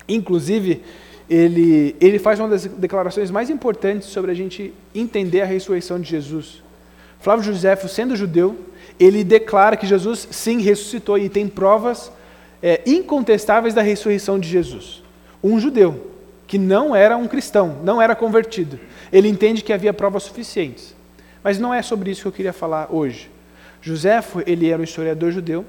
Inclusive, 0.08 0.84
ele, 1.30 1.96
ele 2.00 2.20
faz 2.20 2.40
uma 2.40 2.50
das 2.50 2.66
declarações 2.66 3.32
mais 3.32 3.50
importantes 3.50 4.10
sobre 4.10 4.32
a 4.32 4.34
gente 4.34 4.74
entender 4.94 5.42
a 5.42 5.46
ressurreição 5.46 6.00
de 6.00 6.10
Jesus. 6.10 6.64
Flávio 7.20 7.44
Josefo, 7.44 7.88
sendo 7.88 8.16
judeu, 8.16 8.56
ele 9.00 9.24
declara 9.24 9.76
que 9.76 9.88
Jesus 9.88 10.28
sim 10.30 10.62
ressuscitou 10.62 11.18
e 11.18 11.28
tem 11.28 11.48
provas 11.48 12.12
é, 12.62 12.82
incontestáveis 12.86 13.74
da 13.74 13.82
ressurreição 13.82 14.40
de 14.40 14.48
Jesus. 14.48 15.04
Um 15.44 15.60
judeu 15.60 16.12
que 16.48 16.60
não 16.60 16.96
era 16.96 17.18
um 17.18 17.28
cristão, 17.28 17.80
não 17.84 18.00
era 18.00 18.16
convertido, 18.16 18.80
ele 19.12 19.28
entende 19.28 19.64
que 19.64 19.74
havia 19.74 19.94
provas 19.94 20.24
suficientes. 20.24 20.95
Mas 21.46 21.60
não 21.60 21.72
é 21.72 21.84
sobre 21.84 22.10
isso 22.10 22.24
que 22.24 22.28
eu 22.28 22.32
queria 22.32 22.52
falar 22.52 22.88
hoje. 22.90 23.30
Joséfo, 23.80 24.42
ele 24.48 24.68
era 24.68 24.82
um 24.82 24.84
historiador 24.84 25.32
judeu, 25.32 25.64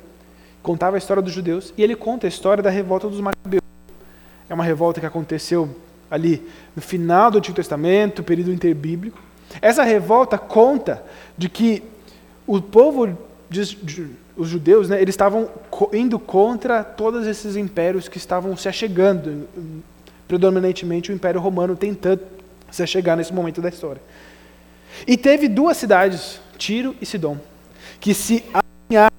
contava 0.63 0.97
a 0.97 0.99
história 0.99 1.23
dos 1.23 1.35
judeus, 1.35 1.75
e 1.77 1.83
ele 1.83 1.95
conta 1.95 2.27
a 2.27 2.29
história 2.29 2.63
da 2.63 2.71
revolta 2.71 3.11
dos 3.11 3.21
macabeus. 3.21 3.61
É 4.49 4.55
uma 4.55 4.65
revolta 4.65 5.01
que 5.01 5.07
aconteceu 5.07 5.69
ali 6.11 6.43
no 6.75 6.81
final 6.81 7.31
do 7.31 7.37
Antigo 7.37 7.55
Testamento, 7.55 8.23
período 8.23 8.55
interbíblico. 8.55 9.19
Essa 9.61 9.83
revolta 9.83 10.39
conta 10.39 11.05
de 11.37 11.51
que 11.51 11.83
o 12.47 12.59
povo, 12.63 13.15
de, 13.51 13.77
os 14.35 14.49
judeus, 14.49 14.89
né, 14.89 15.03
eles 15.03 15.13
estavam 15.13 15.51
indo 15.93 16.19
contra 16.19 16.83
todos 16.83 17.27
esses 17.27 17.55
impérios 17.55 18.09
que 18.09 18.17
estavam 18.17 18.57
se 18.57 18.67
achegando, 18.67 19.47
predominantemente 20.27 21.13
o 21.13 21.15
Império 21.15 21.39
Romano 21.39 21.77
tentando 21.77 22.23
se 22.71 22.83
achegar 22.83 23.15
nesse 23.15 23.35
momento 23.35 23.61
da 23.61 23.69
história. 23.69 24.01
E 25.07 25.17
teve 25.17 25.49
duas 25.49 25.77
cidades, 25.77 26.41
Tiro 26.57 26.95
e 27.01 27.07
Sidom, 27.07 27.39
que 28.01 28.15
se 28.15 28.45
alinharam 28.53 29.17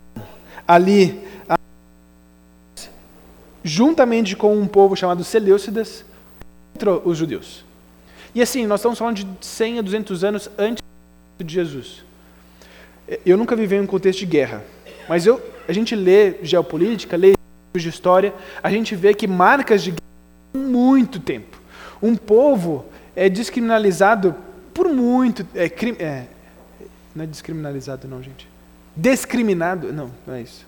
ali, 0.67 1.22
juntamente 3.63 4.36
com 4.36 4.57
um 4.57 4.67
povo 4.67 4.96
chamado 4.96 5.24
Seleucidas, 5.24 6.05
contra 6.74 6.93
os 6.93 7.17
judeus. 7.17 7.65
E 8.34 8.41
assim, 8.41 8.65
nós 8.65 8.79
estamos 8.79 9.00
falando 9.00 9.17
de 9.17 9.27
100 9.41 9.79
a 9.79 9.81
200 9.81 10.24
anos 10.24 10.50
antes 10.57 10.84
de 11.39 11.53
Jesus. 11.53 12.03
Eu 13.25 13.38
nunca 13.38 13.55
vivi 13.55 13.75
em 13.75 13.81
um 13.81 13.88
contexto 13.88 14.19
de 14.19 14.25
guerra, 14.25 14.63
mas 15.07 15.25
eu, 15.25 15.41
a 15.67 15.74
gente 15.74 15.96
lê 15.96 16.36
geopolítica, 16.43 17.17
lê 17.17 17.34
de 17.75 17.89
história, 17.89 18.34
a 18.62 18.69
gente 18.69 18.96
vê 18.96 19.13
que 19.13 19.27
marcas 19.27 19.84
de 19.84 19.91
guerra 19.91 20.67
muito 20.67 21.19
tempo. 21.19 21.62
Um 22.01 22.15
povo 22.15 22.86
é 23.15 23.29
descriminalizado 23.29 24.36
por 24.77 24.88
muito. 24.88 25.43
É, 25.55 25.65
é, 25.65 26.27
não 27.15 27.24
é 27.24 27.27
descriminalizado, 27.27 28.07
não, 28.07 28.22
gente. 28.22 28.48
Descriminado. 28.96 29.91
Não, 29.91 30.12
não 30.25 30.36
é 30.36 30.43
isso. 30.43 30.67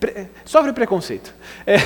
Pre, 0.00 0.10
é, 0.10 0.28
sofre 0.44 0.72
preconceito. 0.72 1.32
É, 1.64 1.76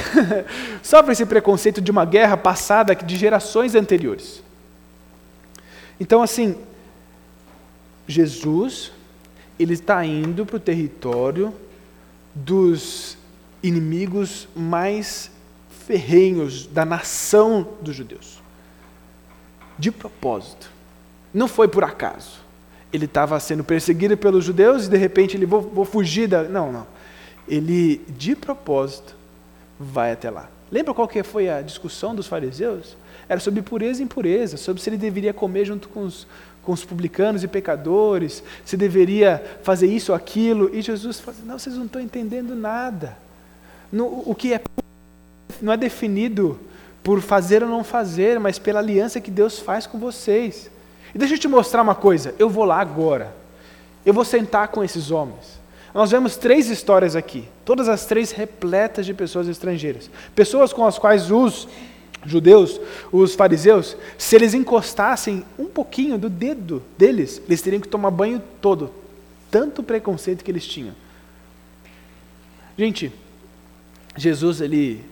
sofre 0.82 1.12
esse 1.12 1.26
preconceito 1.26 1.82
de 1.82 1.90
uma 1.90 2.06
guerra 2.06 2.38
passada 2.38 2.94
de 2.94 3.16
gerações 3.18 3.74
anteriores. 3.74 4.42
Então, 6.00 6.22
assim, 6.22 6.56
Jesus, 8.08 8.90
ele 9.58 9.74
está 9.74 10.02
indo 10.06 10.46
para 10.46 10.56
o 10.56 10.60
território 10.60 11.54
dos 12.34 13.18
inimigos 13.62 14.48
mais 14.56 15.30
ferrenhos 15.86 16.66
da 16.66 16.86
nação 16.86 17.68
dos 17.82 17.94
judeus. 17.94 18.42
De 19.78 19.92
propósito. 19.92 20.71
Não 21.32 21.48
foi 21.48 21.68
por 21.68 21.84
acaso. 21.84 22.40
Ele 22.92 23.06
estava 23.06 23.38
sendo 23.40 23.64
perseguido 23.64 24.16
pelos 24.16 24.44
judeus 24.44 24.86
e 24.86 24.90
de 24.90 24.96
repente 24.96 25.36
ele 25.36 25.46
vou, 25.46 25.62
vou 25.62 25.84
fugir 25.84 26.28
da. 26.28 26.42
Não, 26.42 26.70
não. 26.70 26.86
Ele, 27.48 28.02
de 28.08 28.36
propósito, 28.36 29.16
vai 29.78 30.12
até 30.12 30.30
lá. 30.30 30.48
Lembra 30.70 30.94
qual 30.94 31.08
que 31.08 31.22
foi 31.22 31.48
a 31.48 31.60
discussão 31.60 32.14
dos 32.14 32.26
fariseus? 32.26 32.96
Era 33.28 33.40
sobre 33.40 33.62
pureza 33.62 34.00
e 34.00 34.04
impureza, 34.04 34.56
sobre 34.56 34.82
se 34.82 34.90
ele 34.90 34.96
deveria 34.96 35.32
comer 35.32 35.64
junto 35.64 35.88
com 35.88 36.00
os, 36.04 36.26
com 36.62 36.72
os 36.72 36.84
publicanos 36.84 37.42
e 37.42 37.48
pecadores, 37.48 38.42
se 38.64 38.76
deveria 38.76 39.42
fazer 39.62 39.86
isso 39.86 40.12
ou 40.12 40.16
aquilo. 40.16 40.74
E 40.74 40.82
Jesus 40.82 41.18
fala: 41.18 41.36
Não, 41.44 41.58
vocês 41.58 41.76
não 41.76 41.86
estão 41.86 42.00
entendendo 42.00 42.54
nada. 42.54 43.16
No, 43.90 44.22
o 44.26 44.34
que 44.34 44.54
é 44.54 44.60
não 45.60 45.72
é 45.72 45.76
definido 45.76 46.58
por 47.02 47.20
fazer 47.20 47.62
ou 47.62 47.68
não 47.68 47.84
fazer, 47.84 48.38
mas 48.38 48.58
pela 48.58 48.80
aliança 48.80 49.20
que 49.20 49.30
Deus 49.30 49.58
faz 49.58 49.86
com 49.86 49.98
vocês. 49.98 50.70
E 51.14 51.18
deixa 51.18 51.34
eu 51.34 51.38
te 51.38 51.48
mostrar 51.48 51.82
uma 51.82 51.94
coisa. 51.94 52.34
Eu 52.38 52.48
vou 52.48 52.64
lá 52.64 52.80
agora. 52.80 53.34
Eu 54.04 54.14
vou 54.14 54.24
sentar 54.24 54.68
com 54.68 54.82
esses 54.82 55.10
homens. 55.10 55.60
Nós 55.94 56.10
vemos 56.10 56.36
três 56.36 56.70
histórias 56.70 57.14
aqui, 57.14 57.46
todas 57.64 57.88
as 57.88 58.06
três 58.06 58.30
repletas 58.30 59.04
de 59.04 59.12
pessoas 59.12 59.46
estrangeiras. 59.46 60.10
Pessoas 60.34 60.72
com 60.72 60.86
as 60.86 60.98
quais 60.98 61.30
os 61.30 61.68
judeus, 62.24 62.80
os 63.10 63.34
fariseus, 63.34 63.96
se 64.16 64.36
eles 64.36 64.54
encostassem 64.54 65.44
um 65.58 65.66
pouquinho 65.66 66.16
do 66.16 66.30
dedo 66.30 66.82
deles, 66.96 67.42
eles 67.46 67.60
teriam 67.60 67.80
que 67.80 67.88
tomar 67.88 68.10
banho 68.10 68.40
todo. 68.60 68.90
Tanto 69.50 69.82
preconceito 69.82 70.42
que 70.42 70.50
eles 70.50 70.66
tinham. 70.66 70.94
Gente, 72.78 73.12
Jesus 74.16 74.62
ele 74.62 75.04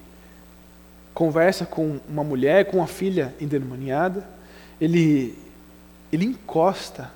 conversa 1.12 1.66
com 1.66 2.00
uma 2.09 2.25
mulher, 2.25 2.64
com 2.66 2.78
uma 2.78 2.87
filha 2.87 3.35
endemoniada, 3.38 4.26
ele 4.80 5.37
ele 6.12 6.25
encosta, 6.25 7.11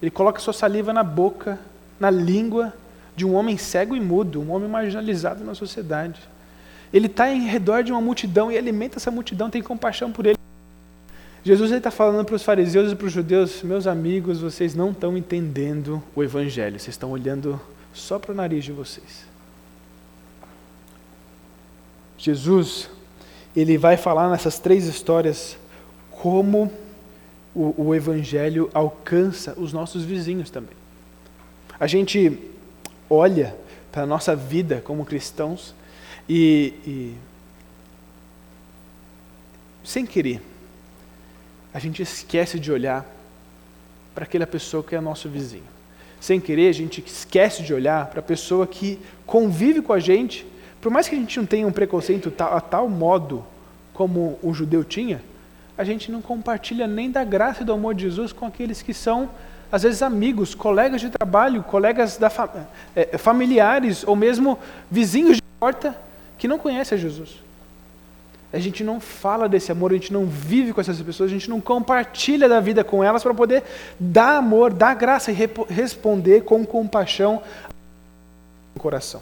ele 0.00 0.10
coloca 0.10 0.40
sua 0.40 0.52
saliva 0.52 0.92
na 0.92 1.02
boca, 1.02 1.58
na 1.98 2.10
língua 2.10 2.72
de 3.16 3.24
um 3.24 3.34
homem 3.34 3.56
cego 3.56 3.96
e 3.96 4.00
mudo, 4.00 4.40
um 4.40 4.52
homem 4.52 4.68
marginalizado 4.68 5.42
na 5.42 5.54
sociedade. 5.54 6.20
Ele 6.92 7.06
está 7.06 7.32
em 7.32 7.46
redor 7.46 7.82
de 7.82 7.92
uma 7.92 8.00
multidão 8.00 8.52
e 8.52 8.58
alimenta 8.58 8.98
essa 8.98 9.10
multidão, 9.10 9.50
tem 9.50 9.62
compaixão 9.62 10.12
por 10.12 10.26
ele. 10.26 10.36
Jesus 11.42 11.70
está 11.70 11.90
falando 11.90 12.24
para 12.24 12.34
os 12.34 12.42
fariseus 12.42 12.92
e 12.92 12.96
para 12.96 13.06
os 13.06 13.12
judeus: 13.12 13.62
meus 13.62 13.86
amigos, 13.86 14.40
vocês 14.40 14.74
não 14.74 14.90
estão 14.90 15.16
entendendo 15.16 16.02
o 16.14 16.22
evangelho, 16.22 16.78
vocês 16.78 16.94
estão 16.94 17.10
olhando 17.10 17.60
só 17.94 18.18
para 18.18 18.32
o 18.32 18.34
nariz 18.34 18.64
de 18.64 18.72
vocês. 18.72 19.24
Jesus, 22.18 22.90
ele 23.54 23.78
vai 23.78 23.96
falar 23.96 24.28
nessas 24.28 24.58
três 24.58 24.86
histórias 24.86 25.56
como 26.10 26.72
o, 27.56 27.86
o 27.88 27.94
Evangelho 27.94 28.70
alcança 28.74 29.54
os 29.58 29.72
nossos 29.72 30.04
vizinhos 30.04 30.50
também. 30.50 30.76
A 31.80 31.86
gente 31.86 32.38
olha 33.08 33.56
para 33.90 34.02
a 34.02 34.06
nossa 34.06 34.36
vida 34.36 34.82
como 34.84 35.06
cristãos 35.06 35.74
e, 36.28 36.74
e, 36.86 37.14
sem 39.82 40.04
querer, 40.04 40.42
a 41.72 41.78
gente 41.78 42.02
esquece 42.02 42.60
de 42.60 42.70
olhar 42.70 43.06
para 44.14 44.24
aquela 44.24 44.46
pessoa 44.46 44.82
que 44.82 44.94
é 44.94 45.00
nosso 45.00 45.28
vizinho. 45.28 45.64
Sem 46.20 46.38
querer, 46.40 46.68
a 46.68 46.74
gente 46.74 47.02
esquece 47.06 47.62
de 47.62 47.72
olhar 47.72 48.06
para 48.06 48.20
a 48.20 48.22
pessoa 48.22 48.66
que 48.66 48.98
convive 49.24 49.80
com 49.80 49.92
a 49.94 49.98
gente, 49.98 50.46
por 50.80 50.90
mais 50.90 51.08
que 51.08 51.14
a 51.14 51.18
gente 51.18 51.38
não 51.38 51.46
tenha 51.46 51.66
um 51.66 51.72
preconceito 51.72 52.32
a 52.38 52.60
tal 52.60 52.88
modo 52.88 53.44
como 53.94 54.38
o 54.42 54.52
judeu 54.52 54.84
tinha, 54.84 55.22
a 55.76 55.84
gente 55.84 56.10
não 56.10 56.22
compartilha 56.22 56.86
nem 56.86 57.10
da 57.10 57.24
graça 57.24 57.62
e 57.62 57.64
do 57.64 57.72
amor 57.72 57.94
de 57.94 58.02
Jesus 58.02 58.32
com 58.32 58.46
aqueles 58.46 58.82
que 58.82 58.94
são, 58.94 59.28
às 59.70 59.82
vezes, 59.82 60.02
amigos, 60.02 60.54
colegas 60.54 61.00
de 61.00 61.10
trabalho, 61.10 61.62
colegas 61.62 62.16
da 62.16 62.30
é, 62.94 63.18
familiares 63.18 64.04
ou 64.06 64.16
mesmo 64.16 64.58
vizinhos 64.90 65.36
de 65.36 65.42
porta 65.60 65.96
que 66.38 66.48
não 66.48 66.58
conhecem 66.58 66.96
a 66.96 67.00
Jesus. 67.00 67.46
A 68.52 68.58
gente 68.58 68.82
não 68.84 69.00
fala 69.00 69.48
desse 69.48 69.70
amor, 69.72 69.90
a 69.90 69.94
gente 69.94 70.12
não 70.12 70.24
vive 70.24 70.72
com 70.72 70.80
essas 70.80 71.02
pessoas, 71.02 71.30
a 71.30 71.34
gente 71.34 71.50
não 71.50 71.60
compartilha 71.60 72.48
da 72.48 72.60
vida 72.60 72.82
com 72.84 73.02
elas 73.02 73.22
para 73.22 73.34
poder 73.34 73.62
dar 73.98 74.36
amor, 74.36 74.72
dar 74.72 74.94
graça 74.94 75.30
e 75.30 75.34
responder 75.68 76.42
com 76.42 76.64
compaixão 76.64 77.42
no 78.74 78.80
coração. 78.80 79.20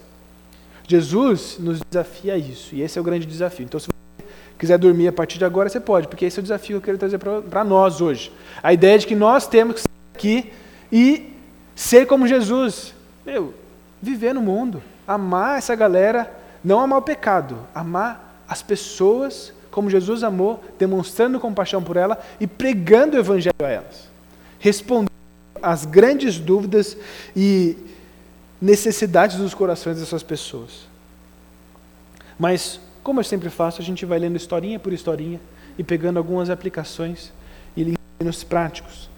Jesus 0.86 1.56
nos 1.58 1.80
desafia 1.80 2.34
a 2.34 2.38
isso, 2.38 2.74
e 2.74 2.82
esse 2.82 2.98
é 2.98 3.00
o 3.00 3.04
grande 3.04 3.26
desafio. 3.26 3.64
Então, 3.64 3.80
se 3.80 3.88
quiser 4.64 4.78
dormir 4.78 5.08
a 5.08 5.12
partir 5.12 5.36
de 5.36 5.44
agora, 5.44 5.68
você 5.68 5.78
pode, 5.78 6.08
porque 6.08 6.24
esse 6.24 6.38
é 6.38 6.40
o 6.40 6.42
desafio 6.42 6.80
que 6.80 6.90
eu 6.90 6.96
quero 6.96 6.98
trazer 6.98 7.18
para 7.18 7.62
nós 7.62 8.00
hoje. 8.00 8.32
A 8.62 8.72
ideia 8.72 8.98
de 8.98 9.06
que 9.06 9.14
nós 9.14 9.46
temos 9.46 9.74
que 9.74 9.80
estar 9.80 9.90
aqui 10.14 10.52
e 10.90 11.32
ser 11.76 12.06
como 12.06 12.26
Jesus. 12.26 12.94
Meu, 13.26 13.52
viver 14.00 14.32
no 14.32 14.40
mundo, 14.40 14.82
amar 15.06 15.58
essa 15.58 15.74
galera, 15.74 16.32
não 16.62 16.80
amar 16.80 16.98
o 16.98 17.02
pecado, 17.02 17.58
amar 17.74 18.42
as 18.48 18.62
pessoas 18.62 19.52
como 19.70 19.90
Jesus 19.90 20.22
amou, 20.22 20.62
demonstrando 20.78 21.40
compaixão 21.40 21.82
por 21.82 21.96
ela 21.96 22.18
e 22.40 22.46
pregando 22.46 23.16
o 23.16 23.20
evangelho 23.20 23.54
a 23.60 23.68
elas. 23.68 24.08
Respondendo 24.58 25.10
às 25.60 25.84
grandes 25.84 26.38
dúvidas 26.38 26.96
e 27.36 27.76
necessidades 28.60 29.36
dos 29.36 29.52
corações 29.52 29.98
dessas 29.98 30.22
pessoas. 30.22 30.86
Mas, 32.38 32.80
como 33.04 33.20
eu 33.20 33.24
sempre 33.24 33.50
faço, 33.50 33.82
a 33.82 33.84
gente 33.84 34.06
vai 34.06 34.18
lendo 34.18 34.36
historinha 34.36 34.78
por 34.80 34.92
historinha 34.92 35.38
e 35.78 35.84
pegando 35.84 36.16
algumas 36.16 36.48
aplicações 36.48 37.30
e 37.76 37.94
ensinos 38.18 38.42
práticos. 38.42 39.10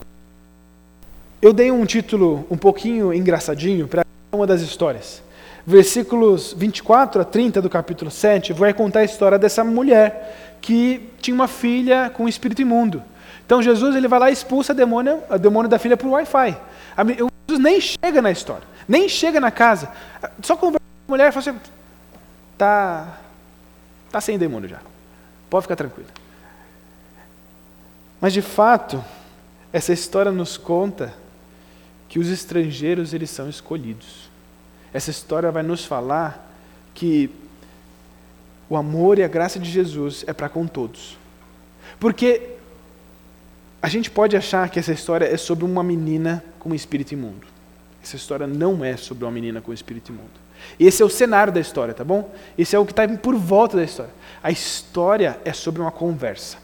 Eu 1.41 1.53
dei 1.53 1.71
um 1.71 1.87
título 1.87 2.45
um 2.51 2.57
pouquinho 2.57 3.15
engraçadinho 3.15 3.87
para 3.87 4.05
uma 4.33 4.47
das 4.47 4.61
histórias. 4.61 5.23
Versículos 5.65 6.53
24 6.53 7.23
a 7.23 7.25
30 7.25 7.63
do 7.63 7.71
capítulo 7.71 8.11
7 8.11 8.53
vai 8.53 8.75
contar 8.75 9.01
a 9.01 9.05
história 9.05 9.39
dessa 9.39 9.63
mulher 9.63 10.57
que 10.61 11.09
tinha 11.21 11.35
uma 11.35 11.47
filha 11.47 12.11
com 12.11 12.25
um 12.25 12.29
espírito 12.29 12.63
imundo. 12.63 13.03
Então 13.45 13.63
Jesus 13.63 13.95
ele 13.95 14.09
vai 14.09 14.19
lá 14.19 14.31
e 14.31 14.33
expulsa 14.33 14.75
demônio, 14.75 15.23
a 15.31 15.37
demônio 15.37 15.71
da 15.71 15.79
filha 15.79 15.97
por 15.97 16.09
Wi-Fi. 16.09 16.57
Jesus 17.49 17.63
nem 17.63 17.81
chega 17.81 18.21
na 18.21 18.33
história. 18.33 18.65
Nem 18.89 19.09
chega 19.09 19.39
na 19.39 19.53
casa. 19.53 19.89
Só 20.43 20.57
conversa 20.57 20.83
com 21.07 21.13
a 21.13 21.17
mulher 21.17 21.29
e 21.29 21.33
fala 21.33 21.51
assim: 21.51 21.61
tá, 22.59 23.21
tá 24.11 24.21
sem 24.21 24.39
demônio 24.39 24.69
já. 24.69 24.81
Pode 25.51 25.63
ficar 25.63 25.77
tranquilo. 25.77 26.09
Mas 28.21 28.33
de 28.33 28.43
fato, 28.43 29.05
essa 29.73 29.93
história 29.93 30.33
nos 30.33 30.57
conta 30.57 31.15
que 32.09 32.19
os 32.19 32.29
estrangeiros 32.29 33.13
eles 33.13 33.31
são 33.31 33.49
escolhidos. 33.49 34.31
Essa 34.93 35.11
história 35.11 35.51
vai 35.51 35.63
nos 35.63 35.85
falar 35.85 36.51
que 36.95 37.31
o 38.69 38.77
amor 38.77 39.19
e 39.19 39.23
a 39.23 39.29
graça 39.29 39.59
de 39.59 39.71
Jesus 39.71 40.25
é 40.27 40.33
para 40.33 40.49
com 40.49 40.67
todos. 40.67 41.19
Porque 42.01 42.57
a 43.81 43.89
gente 43.89 44.11
pode 44.11 44.37
achar 44.37 44.69
que 44.71 44.79
essa 44.79 44.93
história 44.93 45.27
é 45.27 45.37
sobre 45.37 45.65
uma 45.65 45.83
menina 45.83 46.43
com 46.59 46.71
um 46.71 46.75
espírito 46.75 47.13
imundo. 47.13 47.47
Essa 48.03 48.17
história 48.17 48.47
não 48.47 48.85
é 48.85 48.97
sobre 48.97 49.25
uma 49.25 49.31
menina 49.31 49.61
com 49.61 49.73
espírito 49.73 50.11
imundo. 50.11 50.46
Esse 50.79 51.03
é 51.03 51.07
o 51.07 51.11
cenário 51.11 51.53
da 51.53 51.61
história, 51.61 51.95
tá 51.95 52.05
bom? 52.05 52.31
Esse 52.57 52.77
é 52.77 52.79
o 52.79 52.85
que 52.85 52.93
está 52.93 53.07
por 53.09 53.35
volta 53.35 53.77
da 53.77 53.85
história. 53.85 54.13
A 54.43 54.51
história 54.51 55.39
é 55.45 55.53
sobre 55.53 55.81
uma 55.81 55.91
conversa. 55.91 56.59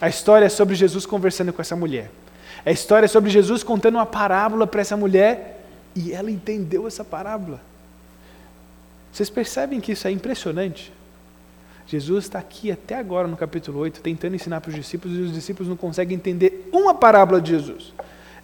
A 0.00 0.08
história 0.08 0.46
é 0.46 0.48
sobre 0.48 0.74
Jesus 0.74 1.04
conversando 1.04 1.52
com 1.52 1.60
essa 1.60 1.76
mulher. 1.76 2.10
A 2.64 2.70
história 2.70 3.06
é 3.06 3.08
sobre 3.08 3.30
Jesus 3.30 3.62
contando 3.62 3.96
uma 3.96 4.06
parábola 4.06 4.66
para 4.66 4.80
essa 4.80 4.96
mulher 4.96 5.64
e 5.94 6.12
ela 6.12 6.30
entendeu 6.30 6.86
essa 6.86 7.04
parábola. 7.04 7.60
Vocês 9.12 9.30
percebem 9.30 9.80
que 9.80 9.92
isso 9.92 10.06
é 10.06 10.10
impressionante? 10.10 10.92
Jesus 11.86 12.26
está 12.26 12.38
aqui 12.38 12.70
até 12.70 12.96
agora 12.96 13.26
no 13.26 13.36
capítulo 13.36 13.78
8 13.80 14.00
tentando 14.00 14.36
ensinar 14.36 14.60
para 14.60 14.68
os 14.68 14.74
discípulos 14.74 15.16
e 15.16 15.20
os 15.22 15.32
discípulos 15.32 15.68
não 15.68 15.76
conseguem 15.76 16.16
entender 16.16 16.68
uma 16.70 16.94
parábola 16.94 17.40
de 17.40 17.50
Jesus. 17.50 17.94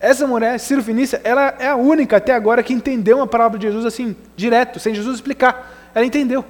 Essa 0.04 0.26
mulher, 0.26 0.60
Ciro 0.60 0.82
Finícia, 0.82 1.18
ela 1.24 1.54
é 1.58 1.66
a 1.66 1.76
única 1.76 2.18
até 2.18 2.34
agora 2.34 2.62
que 2.62 2.74
entendeu 2.74 3.16
uma 3.16 3.26
palavra 3.26 3.58
de 3.58 3.66
Jesus 3.66 3.86
assim, 3.86 4.14
direto, 4.36 4.78
sem 4.78 4.94
Jesus 4.94 5.14
explicar. 5.14 5.90
Ela 5.94 6.04
entendeu. 6.04 6.44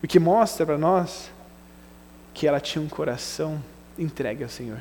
O 0.00 0.06
que 0.06 0.20
mostra 0.20 0.64
para 0.64 0.78
nós 0.78 1.28
que 2.32 2.46
ela 2.46 2.60
tinha 2.60 2.80
um 2.80 2.88
coração 2.88 3.60
entregue 3.98 4.44
ao 4.44 4.48
Senhor. 4.48 4.78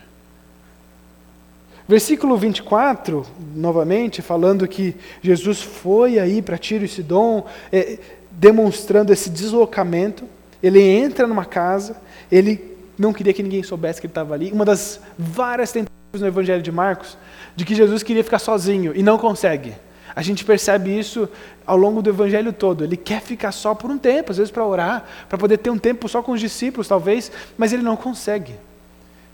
Versículo 1.87 2.37
24, 2.37 3.25
novamente, 3.55 4.21
falando 4.21 4.67
que 4.67 4.95
Jesus 5.23 5.63
foi 5.63 6.19
aí 6.19 6.39
para 6.39 6.55
Tiro 6.55 6.85
e 6.85 6.87
Sidom, 6.87 7.47
é, 7.71 7.97
demonstrando 8.29 9.11
esse 9.11 9.31
deslocamento. 9.31 10.25
Ele 10.61 10.81
entra 10.81 11.25
numa 11.25 11.45
casa, 11.45 11.95
ele 12.31 12.77
não 12.95 13.11
queria 13.11 13.33
que 13.33 13.41
ninguém 13.41 13.63
soubesse 13.63 13.99
que 13.99 14.05
ele 14.05 14.11
estava 14.11 14.35
ali. 14.35 14.51
Uma 14.51 14.65
das 14.65 14.99
várias 15.17 15.71
tentativas 15.71 15.95
no 16.21 16.27
Evangelho 16.27 16.61
de 16.61 16.71
Marcos, 16.71 17.17
de 17.55 17.65
que 17.65 17.75
Jesus 17.75 18.03
queria 18.03 18.23
ficar 18.23 18.39
sozinho 18.39 18.93
e 18.95 19.01
não 19.01 19.17
consegue. 19.17 19.75
A 20.15 20.21
gente 20.21 20.45
percebe 20.45 20.97
isso 20.97 21.27
ao 21.65 21.75
longo 21.75 22.01
do 22.01 22.09
Evangelho 22.09 22.53
todo. 22.53 22.85
Ele 22.85 22.95
quer 22.95 23.21
ficar 23.21 23.51
só 23.51 23.75
por 23.75 23.91
um 23.91 23.97
tempo, 23.97 24.31
às 24.31 24.37
vezes 24.37 24.49
para 24.49 24.65
orar, 24.65 25.03
para 25.27 25.37
poder 25.37 25.57
ter 25.57 25.69
um 25.69 25.77
tempo 25.77 26.07
só 26.07 26.23
com 26.23 26.31
os 26.31 26.39
discípulos, 26.39 26.87
talvez, 26.87 27.29
mas 27.57 27.73
ele 27.73 27.83
não 27.83 27.97
consegue. 27.97 28.55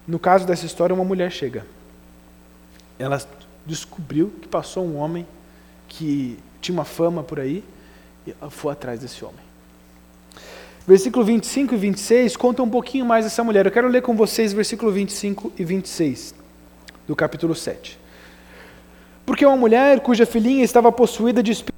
No 0.07 0.17
caso 0.17 0.45
dessa 0.47 0.65
história, 0.65 0.93
uma 0.93 1.05
mulher 1.05 1.31
chega. 1.31 1.65
Ela 2.97 3.21
descobriu 3.63 4.33
que 4.41 4.47
passou 4.47 4.83
um 4.83 4.97
homem 4.97 5.27
que 5.87 6.39
tinha 6.59 6.73
uma 6.73 6.85
fama 6.85 7.21
por 7.21 7.39
aí 7.39 7.63
e 8.25 8.33
foi 8.49 8.73
atrás 8.73 8.99
desse 8.99 9.23
homem. 9.23 9.51
Versículo 10.87 11.23
25 11.23 11.75
e 11.75 11.77
26 11.77 12.35
conta 12.35 12.63
um 12.63 12.69
pouquinho 12.69 13.05
mais 13.05 13.23
dessa 13.23 13.43
mulher. 13.43 13.67
Eu 13.67 13.71
quero 13.71 13.87
ler 13.87 14.01
com 14.01 14.15
vocês 14.15 14.51
versículo 14.51 14.91
25 14.91 15.53
e 15.59 15.63
26 15.63 16.40
do 17.07 17.15
capítulo 17.15 17.55
7. 17.55 17.99
Porque 19.25 19.45
uma 19.45 19.57
mulher 19.57 19.99
cuja 20.01 20.25
filhinha 20.25 20.63
estava 20.63 20.91
possuída 20.91 21.41
de 21.41 21.51
espírito 21.51 21.71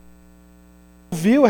ouviu, 1.11 1.43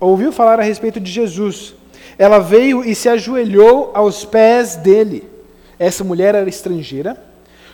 ouviu 0.00 0.32
falar 0.32 0.58
a 0.58 0.62
respeito 0.62 0.98
de 0.98 1.10
Jesus. 1.10 1.74
Ela 2.18 2.38
veio 2.38 2.84
e 2.84 2.94
se 2.94 3.08
ajoelhou 3.08 3.92
aos 3.94 4.24
pés 4.24 4.76
dele. 4.76 5.28
Essa 5.78 6.02
mulher 6.02 6.34
era 6.34 6.48
estrangeira, 6.48 7.22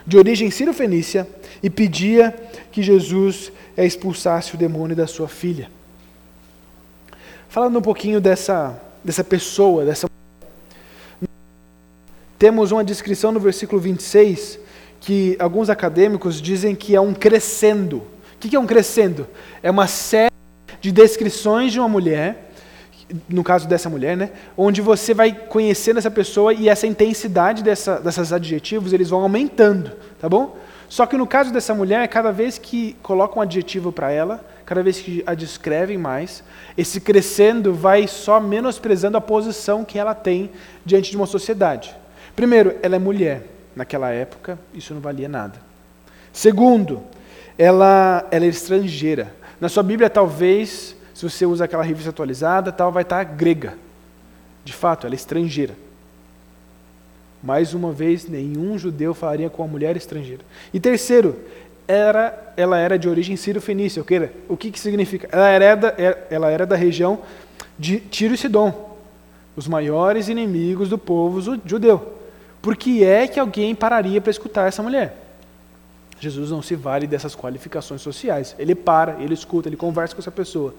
de 0.05 0.18
origem 0.18 0.50
sírio-fenícia, 0.50 1.28
e 1.62 1.70
pedia 1.70 2.35
que 2.72 2.83
Jesus 2.83 3.52
expulsasse 3.76 4.55
o 4.55 4.59
demônio 4.59 4.96
da 4.96 5.07
sua 5.07 5.28
filha. 5.28 5.70
Falando 7.48 7.78
um 7.78 7.83
pouquinho 7.83 8.20
dessa, 8.20 8.81
dessa 9.05 9.22
pessoa, 9.22 9.85
dessa 9.85 10.11
temos 12.38 12.72
uma 12.72 12.83
descrição 12.83 13.31
no 13.31 13.38
versículo 13.38 13.81
26 13.81 14.59
que 15.03 15.37
alguns 15.41 15.69
acadêmicos 15.69 16.41
dizem 16.41 16.77
que 16.77 16.95
é 16.95 17.01
um 17.01 17.12
crescendo. 17.12 17.97
O 17.97 18.38
que 18.38 18.55
é 18.55 18.59
um 18.59 18.67
crescendo? 18.67 19.27
É 19.61 19.69
uma 19.69 19.88
série 19.88 20.33
de 20.81 20.93
descrições 20.93 21.73
de 21.73 21.81
uma 21.81 21.88
mulher, 21.88 22.53
no 23.29 23.43
caso 23.43 23.69
dessa 23.69 23.91
mulher, 23.91 24.17
né, 24.17 24.31
onde 24.57 24.81
você 24.81 25.12
vai 25.12 25.33
conhecendo 25.33 25.99
essa 25.99 26.11
pessoa 26.11 26.55
e 26.55 26.69
essa 26.69 26.87
intensidade 26.87 27.65
dessa, 27.65 27.99
dessas 27.99 28.33
adjetivos 28.33 28.93
eles 28.93 29.11
vão 29.11 29.23
aumentando, 29.23 29.91
tá 30.21 30.29
bom? 30.29 30.57
Só 30.88 31.05
que 31.05 31.17
no 31.17 31.27
caso 31.27 31.53
dessa 31.53 31.75
mulher, 31.75 32.07
cada 32.07 32.31
vez 32.31 32.57
que 32.57 32.97
colocam 33.03 33.38
um 33.38 33.43
adjetivo 33.43 33.91
para 33.91 34.12
ela, 34.12 34.45
cada 34.65 34.85
vez 34.85 35.01
que 35.01 35.23
a 35.27 35.35
descrevem 35.35 35.99
mais, 35.99 36.45
esse 36.79 37.01
crescendo 37.01 37.75
vai 37.75 38.07
só 38.07 38.38
menosprezando 38.38 39.17
a 39.17 39.21
posição 39.21 39.85
que 39.85 39.99
ela 39.99 40.15
tem 40.15 40.51
diante 40.85 41.11
de 41.11 41.17
uma 41.17 41.27
sociedade. 41.27 41.95
Primeiro, 42.37 42.77
ela 42.83 42.97
é 42.97 42.99
mulher. 43.01 43.53
Naquela 43.75 44.11
época, 44.11 44.59
isso 44.75 44.93
não 44.93 45.01
valia 45.01 45.29
nada. 45.29 45.59
Segundo, 46.33 47.03
ela, 47.59 48.27
ela 48.31 48.45
é 48.45 48.49
estrangeira. 48.49 49.35
Na 49.61 49.69
sua 49.69 49.83
Bíblia, 49.83 50.11
talvez, 50.11 50.97
se 51.15 51.29
você 51.29 51.47
usa 51.47 51.65
aquela 51.65 51.83
revista 51.83 52.11
atualizada, 52.11 52.73
tal, 52.73 52.91
vai 52.91 53.03
estar 53.03 53.23
grega. 53.25 53.75
De 54.65 54.73
fato, 54.73 55.07
ela 55.07 55.15
é 55.15 55.17
estrangeira. 55.17 55.75
Mais 57.43 57.75
uma 57.75 57.93
vez, 57.93 58.29
nenhum 58.29 58.79
judeu 58.79 59.15
falaria 59.15 59.51
com 59.51 59.63
a 59.63 59.67
mulher 59.67 59.97
estrangeira. 59.97 60.43
E 60.73 60.79
terceiro, 60.79 61.37
era, 61.87 62.53
ela 62.57 62.79
era 62.79 62.99
de 62.99 63.09
origem 63.09 63.37
sírio-fenícia. 63.37 64.03
O 64.49 64.57
que, 64.57 64.71
que 64.71 64.79
significa? 64.79 65.29
Ela 65.31 65.49
era, 65.49 65.75
da, 65.75 65.95
ela 66.31 66.51
era 66.51 66.67
da 66.67 66.77
região 66.77 67.21
de 67.79 67.99
Tiro 67.99 68.35
e 68.35 68.39
Sidom, 68.39 68.97
os 69.57 69.67
maiores 69.67 70.29
inimigos 70.29 70.89
do 70.89 70.97
povo 70.97 71.41
judeu. 71.67 72.22
Por 72.62 72.77
que 72.77 73.05
é 73.05 73.27
que 73.27 73.40
alguém 73.40 73.75
pararia 73.75 74.20
para 74.20 74.31
escutar 74.31 74.68
essa 74.68 74.83
mulher? 74.83 75.18
Jesus 76.20 76.53
não 76.53 76.62
se 76.62 76.77
vale 76.77 77.09
dessas 77.09 77.35
qualificações 77.35 78.01
sociais. 78.01 78.55
Ele 78.57 78.77
para, 78.77 79.20
ele 79.20 79.35
escuta, 79.35 79.68
ele 79.68 79.77
conversa 79.77 80.14
com 80.14 80.20
essa 80.20 80.31
pessoa. 80.31 80.72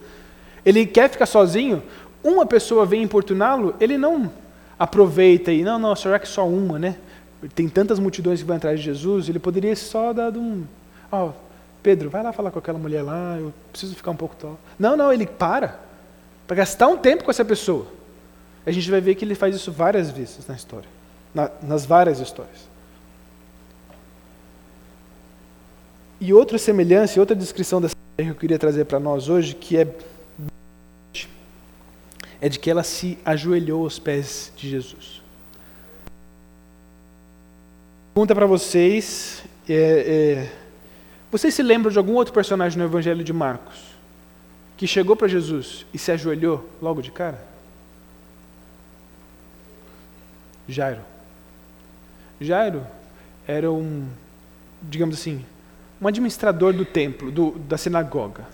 Ele 0.65 0.85
quer 0.85 1.09
ficar 1.09 1.25
sozinho, 1.25 1.83
uma 2.23 2.45
pessoa 2.45 2.85
vem 2.85 3.03
importuná-lo, 3.03 3.75
ele 3.81 3.97
não 3.97 4.31
aproveita 4.79 5.51
e, 5.51 5.63
não, 5.63 5.77
não, 5.77 5.95
será 5.95 6.17
que 6.17 6.27
só 6.27 6.47
uma, 6.47 6.79
né? 6.79 6.95
Tem 7.53 7.67
tantas 7.67 7.99
multidões 7.99 8.39
que 8.39 8.45
vão 8.45 8.55
atrás 8.55 8.79
de 8.79 8.85
Jesus, 8.85 9.27
ele 9.27 9.39
poderia 9.39 9.75
só 9.75 10.13
dar 10.13 10.31
um. 10.37 10.63
Ó, 11.11 11.27
oh, 11.27 11.31
Pedro, 11.81 12.09
vai 12.09 12.23
lá 12.23 12.31
falar 12.31 12.49
com 12.51 12.59
aquela 12.59 12.79
mulher 12.79 13.01
lá, 13.01 13.35
eu 13.37 13.53
preciso 13.71 13.93
ficar 13.93 14.11
um 14.11 14.15
pouco 14.15 14.35
tal. 14.39 14.57
Não, 14.79 14.95
não, 14.95 15.11
ele 15.11 15.27
para, 15.27 15.77
para 16.47 16.55
gastar 16.55 16.87
um 16.87 16.97
tempo 16.97 17.25
com 17.25 17.31
essa 17.31 17.43
pessoa. 17.43 17.85
A 18.65 18.71
gente 18.71 18.89
vai 18.89 19.01
ver 19.01 19.15
que 19.15 19.25
ele 19.25 19.35
faz 19.35 19.53
isso 19.53 19.69
várias 19.69 20.09
vezes 20.09 20.47
na 20.47 20.55
história, 20.55 20.87
na, 21.33 21.49
nas 21.61 21.85
várias 21.85 22.19
histórias. 22.19 22.67
E 26.19 26.33
outra 26.33 26.57
semelhança, 26.57 27.19
outra 27.19 27.35
descrição 27.35 27.81
dessa 27.81 27.95
que 28.17 28.27
eu 28.27 28.35
queria 28.35 28.59
trazer 28.59 28.85
para 28.85 28.99
nós 28.99 29.27
hoje, 29.27 29.55
que 29.55 29.77
é 29.77 29.87
é 32.43 32.49
de 32.49 32.59
que 32.59 32.69
ela 32.69 32.83
se 32.83 33.17
ajoelhou 33.23 33.85
aos 33.85 33.97
pés 33.99 34.51
de 34.57 34.69
Jesus. 34.69 35.21
Pergunta 38.13 38.35
para 38.35 38.45
vocês: 38.45 39.45
é, 39.67 39.73
é, 39.73 40.51
vocês 41.31 41.53
se 41.53 41.63
lembram 41.63 41.89
de 41.89 41.97
algum 41.97 42.15
outro 42.15 42.33
personagem 42.33 42.77
no 42.77 42.83
Evangelho 42.83 43.23
de 43.23 43.31
Marcos 43.31 43.95
que 44.75 44.85
chegou 44.85 45.15
para 45.15 45.29
Jesus 45.29 45.85
e 45.93 45.97
se 45.97 46.11
ajoelhou 46.11 46.69
logo 46.81 47.01
de 47.01 47.11
cara? 47.11 47.41
Jairo. 50.67 51.12
Jairo 52.43 52.85
era 53.47 53.71
um, 53.71 54.05
digamos 54.81 55.15
assim, 55.15 55.43
um 56.01 56.07
administrador 56.07 56.73
do 56.73 56.85
templo, 56.85 57.31
do, 57.31 57.51
da 57.51 57.77
sinagoga. 57.77 58.45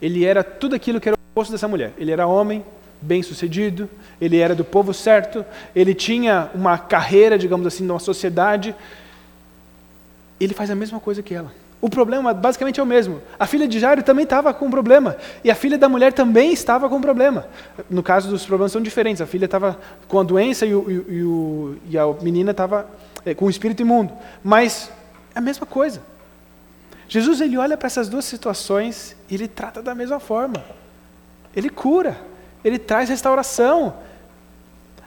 Ele 0.00 0.24
era 0.24 0.44
tudo 0.44 0.74
aquilo 0.74 1.00
que 1.00 1.08
era 1.08 1.16
o 1.16 1.20
oposto 1.32 1.52
dessa 1.52 1.68
mulher. 1.68 1.92
Ele 1.98 2.12
era 2.12 2.26
homem, 2.26 2.64
bem-sucedido, 3.00 3.88
ele 4.20 4.38
era 4.38 4.54
do 4.54 4.64
povo 4.64 4.92
certo, 4.92 5.44
ele 5.74 5.94
tinha 5.94 6.50
uma 6.54 6.78
carreira, 6.78 7.38
digamos 7.38 7.66
assim, 7.66 7.84
numa 7.84 7.98
sociedade. 7.98 8.74
Ele 10.40 10.54
faz 10.54 10.70
a 10.70 10.74
mesma 10.74 11.00
coisa 11.00 11.22
que 11.22 11.34
ela. 11.34 11.52
O 11.80 11.90
problema 11.90 12.32
basicamente 12.32 12.80
é 12.80 12.82
o 12.82 12.86
mesmo. 12.86 13.20
A 13.38 13.46
filha 13.46 13.68
de 13.68 13.78
Jairo 13.78 14.02
também 14.02 14.24
estava 14.24 14.52
com 14.52 14.66
um 14.66 14.70
problema. 14.70 15.16
E 15.44 15.50
a 15.50 15.54
filha 15.54 15.76
da 15.76 15.88
mulher 15.88 16.12
também 16.12 16.52
estava 16.52 16.88
com 16.88 16.96
um 16.96 17.00
problema. 17.00 17.46
No 17.88 18.02
caso, 18.02 18.34
os 18.34 18.46
problemas 18.46 18.72
são 18.72 18.80
diferentes. 18.80 19.20
A 19.20 19.26
filha 19.26 19.44
estava 19.44 19.78
com 20.08 20.18
a 20.18 20.22
doença 20.22 20.64
e, 20.64 20.74
o, 20.74 20.90
e, 20.90 21.22
o, 21.22 21.76
e 21.90 21.98
a 21.98 22.06
menina 22.22 22.52
estava 22.52 22.86
com 23.34 23.46
o 23.46 23.50
espírito 23.50 23.82
imundo. 23.82 24.12
Mas 24.42 24.90
é 25.34 25.38
a 25.38 25.42
mesma 25.42 25.66
coisa. 25.66 26.02
Jesus 27.08 27.40
ele 27.40 27.56
olha 27.56 27.76
para 27.76 27.86
essas 27.86 28.08
duas 28.08 28.24
situações 28.24 29.16
e 29.28 29.34
ele 29.34 29.48
trata 29.48 29.82
da 29.82 29.94
mesma 29.94 30.18
forma. 30.18 30.64
Ele 31.54 31.70
cura 31.70 32.16
ele 32.66 32.80
traz 32.80 33.08
restauração. 33.08 33.94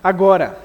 Agora, 0.01 0.57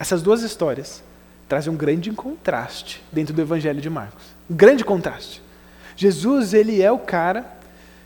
essas 0.00 0.20
duas 0.20 0.42
histórias 0.42 1.00
trazem 1.48 1.72
um 1.72 1.76
grande 1.76 2.10
contraste 2.10 3.04
dentro 3.12 3.32
do 3.32 3.40
Evangelho 3.40 3.80
de 3.80 3.88
Marcos. 3.88 4.24
Um 4.50 4.56
grande 4.56 4.84
contraste. 4.84 5.40
Jesus, 5.94 6.52
ele 6.52 6.82
é 6.82 6.90
o 6.90 6.98
cara 6.98 7.46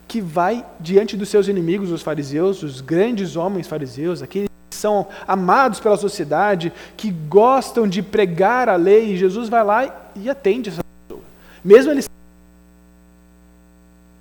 que 0.07 0.21
vai 0.21 0.63
diante 0.79 1.17
dos 1.17 1.31
seus 1.31 1.49
inimigos, 1.49 1.91
os 1.91 2.03
fariseus, 2.03 2.63
os 2.63 2.83
grandes 2.83 3.35
homens 3.35 3.67
fariseus, 3.67 4.23
aqueles 4.23 4.48
que 4.48 4.48
são 4.79 5.07
amados 5.27 5.81
pela 5.81 5.97
sociedade, 5.97 6.73
que 6.97 7.11
gostam 7.11 7.87
de 7.87 8.03
pregar 8.03 8.69
a 8.69 8.77
lei, 8.77 9.13
e 9.13 9.17
Jesus 9.17 9.49
vai 9.49 9.65
lá 9.65 10.11
e 10.15 10.31
atende 10.31 10.71
essa 10.71 10.83
pessoa. 11.07 11.25
Mesmo 11.65 11.93
ele 11.93 12.05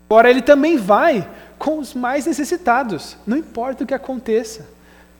Agora 0.09 0.29
ele 0.29 0.41
também 0.41 0.77
vai 0.77 1.29
com 1.59 1.79
os 1.79 1.93
mais 1.93 2.25
necessitados. 2.25 3.17
Não 3.25 3.35
importa 3.35 3.83
o 3.83 3.87
que 3.87 3.93
aconteça. 3.93 4.65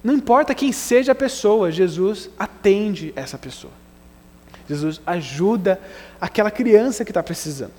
Não 0.04 0.14
importa 0.14 0.56
quem 0.56 0.72
seja 0.72 1.12
a 1.12 1.16
pessoa, 1.16 1.72
Jesus 1.72 2.30
atende 2.40 3.12
essa 3.16 3.38
pessoa. 3.38 3.74
Jesus 4.70 5.02
ajuda 5.06 5.80
aquela 6.22 6.52
criança 6.52 7.04
que 7.04 7.12
está 7.12 7.22
precisando. 7.22 7.74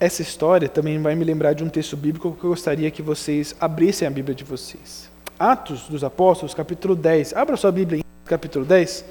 Essa 0.00 0.22
história 0.22 0.66
também 0.66 0.98
vai 0.98 1.14
me 1.14 1.26
lembrar 1.26 1.52
de 1.52 1.62
um 1.62 1.68
texto 1.68 1.94
bíblico 1.94 2.34
que 2.34 2.42
eu 2.42 2.48
gostaria 2.48 2.90
que 2.90 3.02
vocês 3.02 3.54
abrissem 3.60 4.08
a 4.08 4.10
Bíblia 4.10 4.34
de 4.34 4.44
vocês. 4.44 5.10
Atos 5.38 5.82
dos 5.88 6.02
Apóstolos, 6.02 6.54
capítulo 6.54 6.96
10. 6.96 7.34
Abra 7.36 7.54
sua 7.54 7.70
Bíblia 7.70 8.00
em 8.00 8.04
capítulo 8.24 8.64
10, 8.64 9.04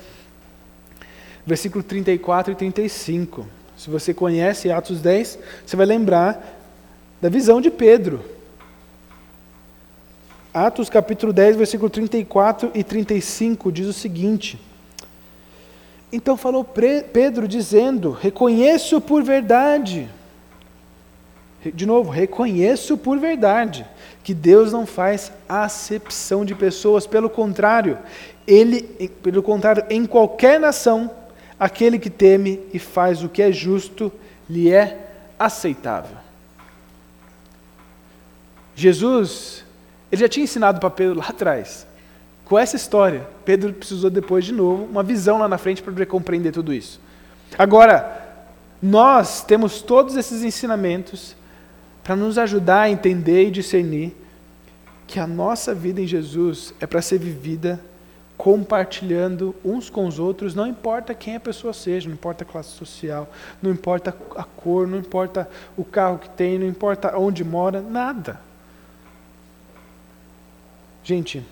versículo 1.45 1.83
34 1.83 2.53
e 2.53 2.55
35. 2.55 3.47
Se 3.77 3.87
você 3.87 4.15
conhece 4.15 4.71
Atos 4.71 4.99
10, 4.99 5.37
você 5.63 5.75
vai 5.75 5.85
lembrar 5.85 6.59
da 7.21 7.29
visão 7.29 7.61
de 7.61 7.69
Pedro. 7.69 8.25
Atos 10.51 10.89
capítulo 10.89 11.31
10, 11.31 11.55
versículo 11.55 11.91
34 11.91 12.71
e 12.73 12.83
35 12.83 13.71
diz 13.71 13.85
o 13.85 13.93
seguinte: 13.93 14.59
Então 16.11 16.35
falou 16.35 16.63
Pedro 16.63 17.47
dizendo: 17.47 18.09
Reconheço 18.09 18.99
por 18.99 19.21
verdade, 19.21 20.09
de 21.65 21.85
novo, 21.85 22.09
reconheço 22.09 22.97
por 22.97 23.19
verdade 23.19 23.85
que 24.23 24.33
Deus 24.33 24.71
não 24.71 24.85
faz 24.85 25.31
acepção 25.47 26.45
de 26.45 26.55
pessoas, 26.55 27.05
pelo 27.05 27.29
contrário, 27.29 27.97
ele, 28.47 28.81
pelo 29.21 29.43
contrário, 29.43 29.83
em 29.89 30.05
qualquer 30.05 30.59
nação, 30.59 31.11
aquele 31.59 31.99
que 31.99 32.09
teme 32.09 32.59
e 32.73 32.79
faz 32.79 33.23
o 33.23 33.29
que 33.29 33.41
é 33.41 33.51
justo 33.51 34.11
lhe 34.49 34.71
é 34.71 34.97
aceitável. 35.37 36.17
Jesus, 38.75 39.65
ele 40.11 40.21
já 40.21 40.29
tinha 40.29 40.45
ensinado 40.45 40.79
para 40.79 40.89
Pedro 40.89 41.19
lá 41.19 41.27
atrás. 41.27 41.85
Com 42.45 42.57
essa 42.57 42.75
história, 42.75 43.27
Pedro 43.43 43.73
precisou 43.73 44.09
depois 44.09 44.45
de 44.45 44.53
novo 44.53 44.85
uma 44.85 45.03
visão 45.03 45.37
lá 45.37 45.47
na 45.47 45.57
frente 45.57 45.83
para 45.83 45.91
poder 45.91 46.05
compreender 46.05 46.51
tudo 46.51 46.73
isso. 46.73 46.99
Agora, 47.57 48.27
nós 48.81 49.43
temos 49.43 49.81
todos 49.81 50.15
esses 50.15 50.43
ensinamentos 50.43 51.35
para 52.09 52.15
nos 52.15 52.39
ajudar 52.39 52.81
a 52.81 52.89
entender 52.89 53.45
e 53.45 53.51
discernir 53.51 54.17
que 55.05 55.19
a 55.19 55.27
nossa 55.27 55.75
vida 55.75 56.01
em 56.01 56.07
Jesus 56.07 56.73
é 56.79 56.87
para 56.87 57.03
ser 57.03 57.19
vivida 57.19 57.79
compartilhando 58.35 59.55
uns 59.63 59.91
com 59.91 60.07
os 60.07 60.17
outros, 60.17 60.55
não 60.55 60.65
importa 60.65 61.13
quem 61.13 61.35
a 61.35 61.39
pessoa 61.39 61.71
seja, 61.71 62.07
não 62.07 62.15
importa 62.15 62.43
a 62.43 62.47
classe 62.47 62.69
social, 62.69 63.31
não 63.61 63.69
importa 63.69 64.09
a 64.35 64.43
cor, 64.43 64.87
não 64.87 64.97
importa 64.97 65.47
o 65.77 65.85
carro 65.85 66.17
que 66.17 66.27
tem, 66.31 66.57
não 66.57 66.65
importa 66.65 67.15
onde 67.15 67.43
mora, 67.43 67.79
nada. 67.79 68.41
Gente, 71.03 71.45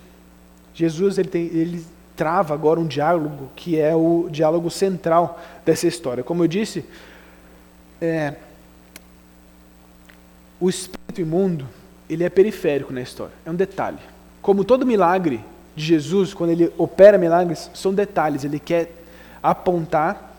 Jesus 0.74 1.20
ele, 1.20 1.30
tem, 1.30 1.46
ele 1.54 1.86
trava 2.16 2.56
agora 2.56 2.80
um 2.80 2.88
diálogo 2.88 3.52
que 3.56 3.80
é 3.80 3.96
o 3.96 4.28
diálogo 4.28 4.72
central 4.72 5.40
dessa 5.64 5.86
história. 5.86 6.24
Como 6.24 6.44
eu 6.44 6.48
disse, 6.48 6.84
é, 8.02 8.34
o 10.60 10.70
espírito 10.70 11.22
imundo 11.22 11.68
ele 12.10 12.24
é 12.24 12.30
periférico 12.30 12.94
na 12.94 13.02
história, 13.02 13.34
é 13.46 13.52
um 13.52 13.56
detalhe. 13.56 14.00
Como 14.42 14.64
todo 14.64 14.86
milagre 14.86 15.44
de 15.76 15.86
Jesus, 15.86 16.34
quando 16.34 16.52
ele 16.52 16.72
opera 16.78 17.18
milagres, 17.18 17.70
são 17.74 17.94
detalhes. 17.94 18.44
Ele 18.44 18.60
quer 18.60 18.92
apontar 19.44 20.36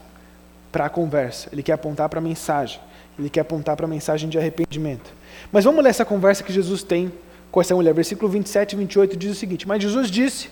para 0.72 0.86
a 0.86 0.88
conversa, 0.88 1.48
ele 1.52 1.62
quer 1.62 1.72
apontar 1.72 2.08
para 2.08 2.18
a 2.18 2.22
mensagem, 2.22 2.80
ele 3.18 3.30
quer 3.30 3.40
apontar 3.40 3.76
para 3.76 3.86
a 3.86 3.88
mensagem 3.88 4.28
de 4.28 4.38
arrependimento. 4.38 5.12
Mas 5.52 5.64
vamos 5.64 5.82
ler 5.82 5.90
essa 5.90 6.04
conversa 6.04 6.42
que 6.42 6.52
Jesus 6.52 6.82
tem 6.82 7.12
com 7.50 7.60
essa 7.60 7.74
mulher. 7.74 7.94
Versículo 7.94 8.30
27 8.30 8.72
e 8.72 8.76
28 8.76 9.16
diz 9.16 9.30
o 9.30 9.34
seguinte: 9.34 9.68
Mas 9.68 9.82
Jesus 9.82 10.10
disse, 10.10 10.50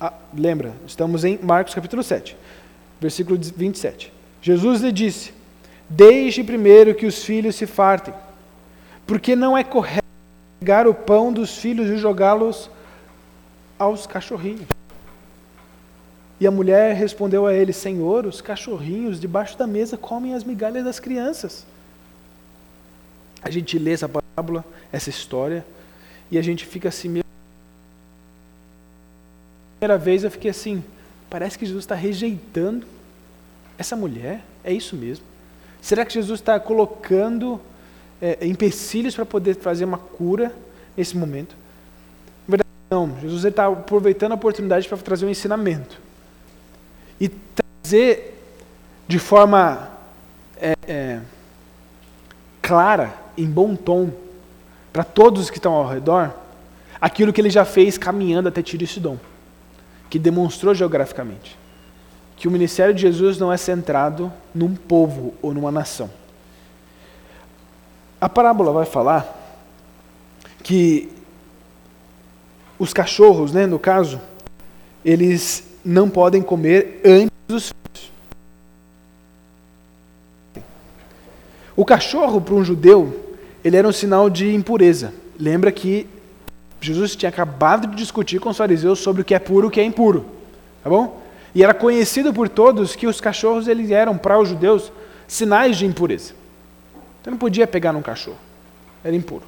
ah, 0.00 0.12
lembra, 0.34 0.72
estamos 0.86 1.24
em 1.24 1.38
Marcos 1.42 1.74
capítulo 1.74 2.02
7, 2.02 2.36
versículo 3.00 3.38
27. 3.38 4.12
Jesus 4.40 4.80
lhe 4.80 4.92
disse: 4.92 5.32
Deixe 5.88 6.42
primeiro 6.42 6.94
que 6.94 7.06
os 7.06 7.24
filhos 7.24 7.56
se 7.56 7.66
fartem, 7.66 8.14
porque 9.06 9.36
não 9.36 9.56
é 9.56 9.62
correto 9.62 10.04
pegar 10.58 10.86
o 10.86 10.94
pão 10.94 11.32
dos 11.32 11.56
filhos 11.58 11.88
e 11.88 11.96
jogá-los 11.96 12.68
aos 13.78 14.06
cachorrinhos. 14.06 14.66
E 16.40 16.46
a 16.46 16.50
mulher 16.50 16.94
respondeu 16.94 17.46
a 17.46 17.54
ele: 17.54 17.72
Senhor, 17.72 18.26
os 18.26 18.40
cachorrinhos 18.40 19.20
debaixo 19.20 19.56
da 19.56 19.66
mesa 19.66 19.96
comem 19.96 20.34
as 20.34 20.44
migalhas 20.44 20.84
das 20.84 20.98
crianças. 20.98 21.64
A 23.42 23.50
gente 23.50 23.78
lê 23.78 23.92
essa 23.92 24.08
parábola, 24.08 24.64
essa 24.92 25.08
história, 25.08 25.64
e 26.30 26.36
a 26.36 26.42
gente 26.42 26.66
fica 26.66 26.88
assim, 26.88 27.08
meu. 27.08 27.22
primeira 29.78 29.96
vez 29.96 30.24
eu 30.24 30.30
fiquei 30.30 30.50
assim, 30.50 30.82
parece 31.30 31.56
que 31.58 31.64
Jesus 31.64 31.84
está 31.84 31.94
rejeitando 31.94 32.86
essa 33.78 33.94
mulher, 33.94 34.42
é 34.64 34.72
isso 34.72 34.96
mesmo? 34.96 35.24
Será 35.80 36.04
que 36.04 36.12
Jesus 36.12 36.40
está 36.40 36.58
colocando 36.58 37.60
é, 38.20 38.46
empecilhos 38.46 39.14
para 39.14 39.26
poder 39.26 39.56
fazer 39.56 39.84
uma 39.84 39.98
cura 39.98 40.52
nesse 40.96 41.16
momento? 41.16 41.56
Na 42.46 42.56
verdade, 42.56 42.70
não. 42.90 43.20
Jesus 43.20 43.44
está 43.44 43.66
aproveitando 43.66 44.32
a 44.32 44.34
oportunidade 44.34 44.88
para 44.88 44.98
trazer 44.98 45.26
um 45.26 45.30
ensinamento. 45.30 45.98
E 47.20 47.28
trazer 47.28 48.34
de 49.08 49.18
forma 49.18 49.88
é, 50.56 50.74
é, 50.86 51.20
clara, 52.60 53.14
em 53.36 53.46
bom 53.46 53.76
tom, 53.76 54.10
para 54.92 55.04
todos 55.04 55.50
que 55.50 55.58
estão 55.58 55.72
ao 55.72 55.86
redor, 55.88 56.32
aquilo 57.00 57.32
que 57.32 57.40
ele 57.40 57.50
já 57.50 57.64
fez 57.64 57.98
caminhando 57.98 58.48
até 58.48 58.62
Tiro 58.62 58.84
e 58.84 58.86
Sidom, 58.86 59.18
que 60.08 60.18
demonstrou 60.18 60.74
geograficamente 60.74 61.56
que 62.36 62.46
o 62.46 62.50
ministério 62.50 62.94
de 62.94 63.00
Jesus 63.00 63.38
não 63.38 63.52
é 63.52 63.56
centrado 63.56 64.30
num 64.54 64.74
povo 64.74 65.34
ou 65.40 65.54
numa 65.54 65.72
nação. 65.72 66.10
A 68.26 68.28
parábola 68.28 68.72
vai 68.72 68.84
falar 68.84 69.24
que 70.64 71.08
os 72.76 72.92
cachorros, 72.92 73.52
né, 73.52 73.66
no 73.66 73.78
caso, 73.78 74.20
eles 75.04 75.62
não 75.84 76.10
podem 76.10 76.42
comer 76.42 77.00
antes 77.04 77.30
dos 77.46 77.72
filhos. 77.72 78.12
O 81.76 81.84
cachorro, 81.84 82.40
para 82.40 82.54
um 82.54 82.64
judeu, 82.64 83.36
ele 83.62 83.76
era 83.76 83.86
um 83.86 83.92
sinal 83.92 84.28
de 84.28 84.52
impureza. 84.52 85.14
Lembra 85.38 85.70
que 85.70 86.08
Jesus 86.80 87.14
tinha 87.14 87.28
acabado 87.28 87.86
de 87.86 87.94
discutir 87.94 88.40
com 88.40 88.48
os 88.48 88.56
fariseus 88.56 88.98
sobre 88.98 89.22
o 89.22 89.24
que 89.24 89.36
é 89.36 89.38
puro 89.38 89.66
e 89.66 89.68
o 89.68 89.70
que 89.70 89.78
é 89.78 89.84
impuro. 89.84 90.26
Tá 90.82 90.90
bom? 90.90 91.22
E 91.54 91.62
era 91.62 91.72
conhecido 91.72 92.34
por 92.34 92.48
todos 92.48 92.96
que 92.96 93.06
os 93.06 93.20
cachorros 93.20 93.68
eles 93.68 93.92
eram 93.92 94.18
para 94.18 94.36
os 94.36 94.48
judeus 94.48 94.90
sinais 95.28 95.76
de 95.76 95.86
impureza. 95.86 96.34
Então 97.26 97.32
não 97.32 97.38
podia 97.38 97.66
pegar 97.66 97.92
num 97.92 98.02
cachorro. 98.02 98.38
Era 99.02 99.16
impuro. 99.16 99.42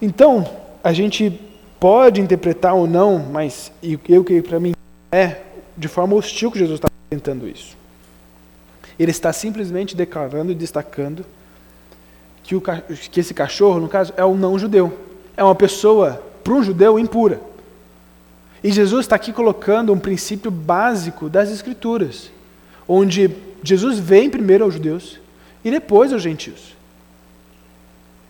Então, 0.00 0.48
a 0.82 0.92
gente 0.92 1.40
pode 1.80 2.20
interpretar 2.20 2.72
ou 2.72 2.86
não, 2.86 3.18
mas 3.18 3.72
eu 3.82 4.22
que 4.22 4.40
para 4.40 4.60
mim 4.60 4.74
é 5.10 5.38
de 5.76 5.88
forma 5.88 6.14
hostil 6.14 6.52
que 6.52 6.58
Jesus 6.60 6.78
está 6.78 6.88
tentando 7.10 7.48
isso. 7.48 7.76
Ele 8.96 9.10
está 9.10 9.32
simplesmente 9.32 9.96
declarando 9.96 10.52
e 10.52 10.54
destacando 10.54 11.26
que, 12.44 12.54
o, 12.54 12.60
que 12.60 13.18
esse 13.18 13.34
cachorro, 13.34 13.80
no 13.80 13.88
caso, 13.88 14.14
é 14.16 14.24
um 14.24 14.36
não 14.36 14.56
judeu. 14.56 14.96
É 15.36 15.42
uma 15.42 15.56
pessoa, 15.56 16.22
para 16.44 16.52
um 16.52 16.62
judeu, 16.62 16.96
impura. 16.96 17.40
E 18.62 18.70
Jesus 18.70 19.04
está 19.04 19.16
aqui 19.16 19.32
colocando 19.32 19.92
um 19.92 19.98
princípio 19.98 20.48
básico 20.48 21.28
das 21.28 21.50
Escrituras, 21.50 22.30
onde 22.86 23.32
Jesus 23.64 23.98
vem 23.98 24.30
primeiro 24.30 24.62
aos 24.62 24.74
judeus 24.74 25.23
e 25.64 25.70
depois 25.70 26.12
aos 26.12 26.22
gentios. 26.22 26.76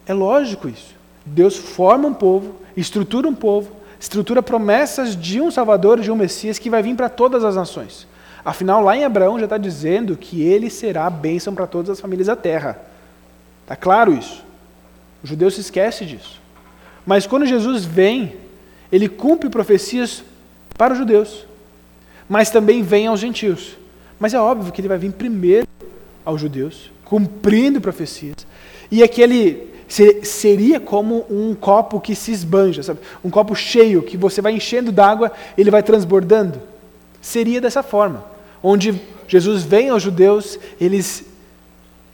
É 0.06 0.14
lógico 0.14 0.68
isso. 0.68 0.94
Deus 1.24 1.56
forma 1.56 2.08
um 2.08 2.14
povo, 2.14 2.56
estrutura 2.76 3.26
um 3.26 3.34
povo, 3.34 3.70
estrutura 3.98 4.42
promessas 4.42 5.16
de 5.16 5.40
um 5.40 5.50
Salvador, 5.50 6.00
de 6.00 6.10
um 6.10 6.16
Messias 6.16 6.58
que 6.58 6.70
vai 6.70 6.82
vir 6.82 6.94
para 6.94 7.08
todas 7.08 7.42
as 7.42 7.56
nações. 7.56 8.06
Afinal, 8.44 8.82
lá 8.82 8.94
em 8.94 9.04
Abraão 9.04 9.38
já 9.38 9.44
está 9.44 9.56
dizendo 9.56 10.16
que 10.16 10.42
ele 10.42 10.68
será 10.68 11.06
a 11.06 11.10
bênção 11.10 11.54
para 11.54 11.66
todas 11.66 11.90
as 11.90 12.00
famílias 12.00 12.26
da 12.26 12.36
terra. 12.36 12.78
Está 13.62 13.74
claro 13.74 14.12
isso. 14.12 14.44
O 15.22 15.26
judeu 15.26 15.50
se 15.50 15.62
esquece 15.62 16.04
disso. 16.04 16.40
Mas 17.06 17.26
quando 17.26 17.46
Jesus 17.46 17.84
vem, 17.84 18.36
ele 18.92 19.08
cumpre 19.08 19.48
profecias 19.48 20.22
para 20.76 20.92
os 20.92 20.98
judeus, 20.98 21.46
mas 22.28 22.50
também 22.50 22.82
vem 22.82 23.06
aos 23.06 23.20
gentios. 23.20 23.76
Mas 24.18 24.34
é 24.34 24.38
óbvio 24.38 24.72
que 24.72 24.80
ele 24.80 24.88
vai 24.88 24.98
vir 24.98 25.12
primeiro 25.12 25.66
aos 26.24 26.40
judeus, 26.40 26.90
cumprindo 27.04 27.80
profecias. 27.80 28.46
E 28.90 29.02
aquele 29.02 29.74
seria 30.22 30.80
como 30.80 31.24
um 31.30 31.54
copo 31.54 32.00
que 32.00 32.14
se 32.14 32.32
esbanja, 32.32 32.82
sabe? 32.82 33.00
Um 33.22 33.30
copo 33.30 33.54
cheio 33.54 34.02
que 34.02 34.16
você 34.16 34.40
vai 34.40 34.52
enchendo 34.52 34.90
d'água, 34.90 35.30
ele 35.56 35.70
vai 35.70 35.82
transbordando. 35.82 36.60
Seria 37.20 37.60
dessa 37.60 37.82
forma, 37.82 38.24
onde 38.62 39.00
Jesus 39.28 39.62
vem 39.62 39.90
aos 39.90 40.02
judeus, 40.02 40.58
eles 40.80 41.24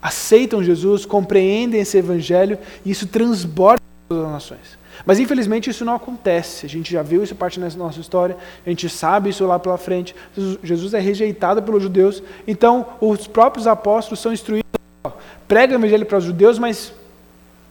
aceitam 0.03 0.63
Jesus, 0.63 1.05
compreendem 1.07 1.81
esse 1.81 1.97
evangelho 1.97 2.59
e 2.85 2.91
isso 2.91 3.07
transborda 3.07 3.83
todas 4.09 4.25
as 4.25 4.33
nações. 4.33 4.81
Mas 5.07 5.19
infelizmente 5.19 5.71
isso 5.71 5.85
não 5.85 5.95
acontece. 5.95 6.67
A 6.67 6.69
gente 6.69 6.93
já 6.93 7.03
viu 7.03 7.23
isso 7.23 7.35
parte 7.35 7.59
da 7.59 7.69
nossa 7.71 8.01
história, 8.01 8.37
a 8.65 8.69
gente 8.69 8.89
sabe 8.89 9.31
isso 9.31 9.47
lá 9.47 9.59
pela 9.59 9.79
frente. 9.79 10.15
Jesus 10.63 10.93
é 10.93 11.01
rejeitado 11.01 11.63
pelos 11.63 11.83
judeus, 11.83 12.23
então 12.47 12.87
os 13.01 13.27
próprios 13.27 13.67
apóstolos 13.67 14.21
são 14.21 14.33
instruídos. 14.33 14.70
Prega 15.49 15.75
o 15.75 15.77
evangelho 15.77 16.07
para 16.07 16.19
os 16.19 16.25
judeus, 16.25 16.59
mas 16.59 16.93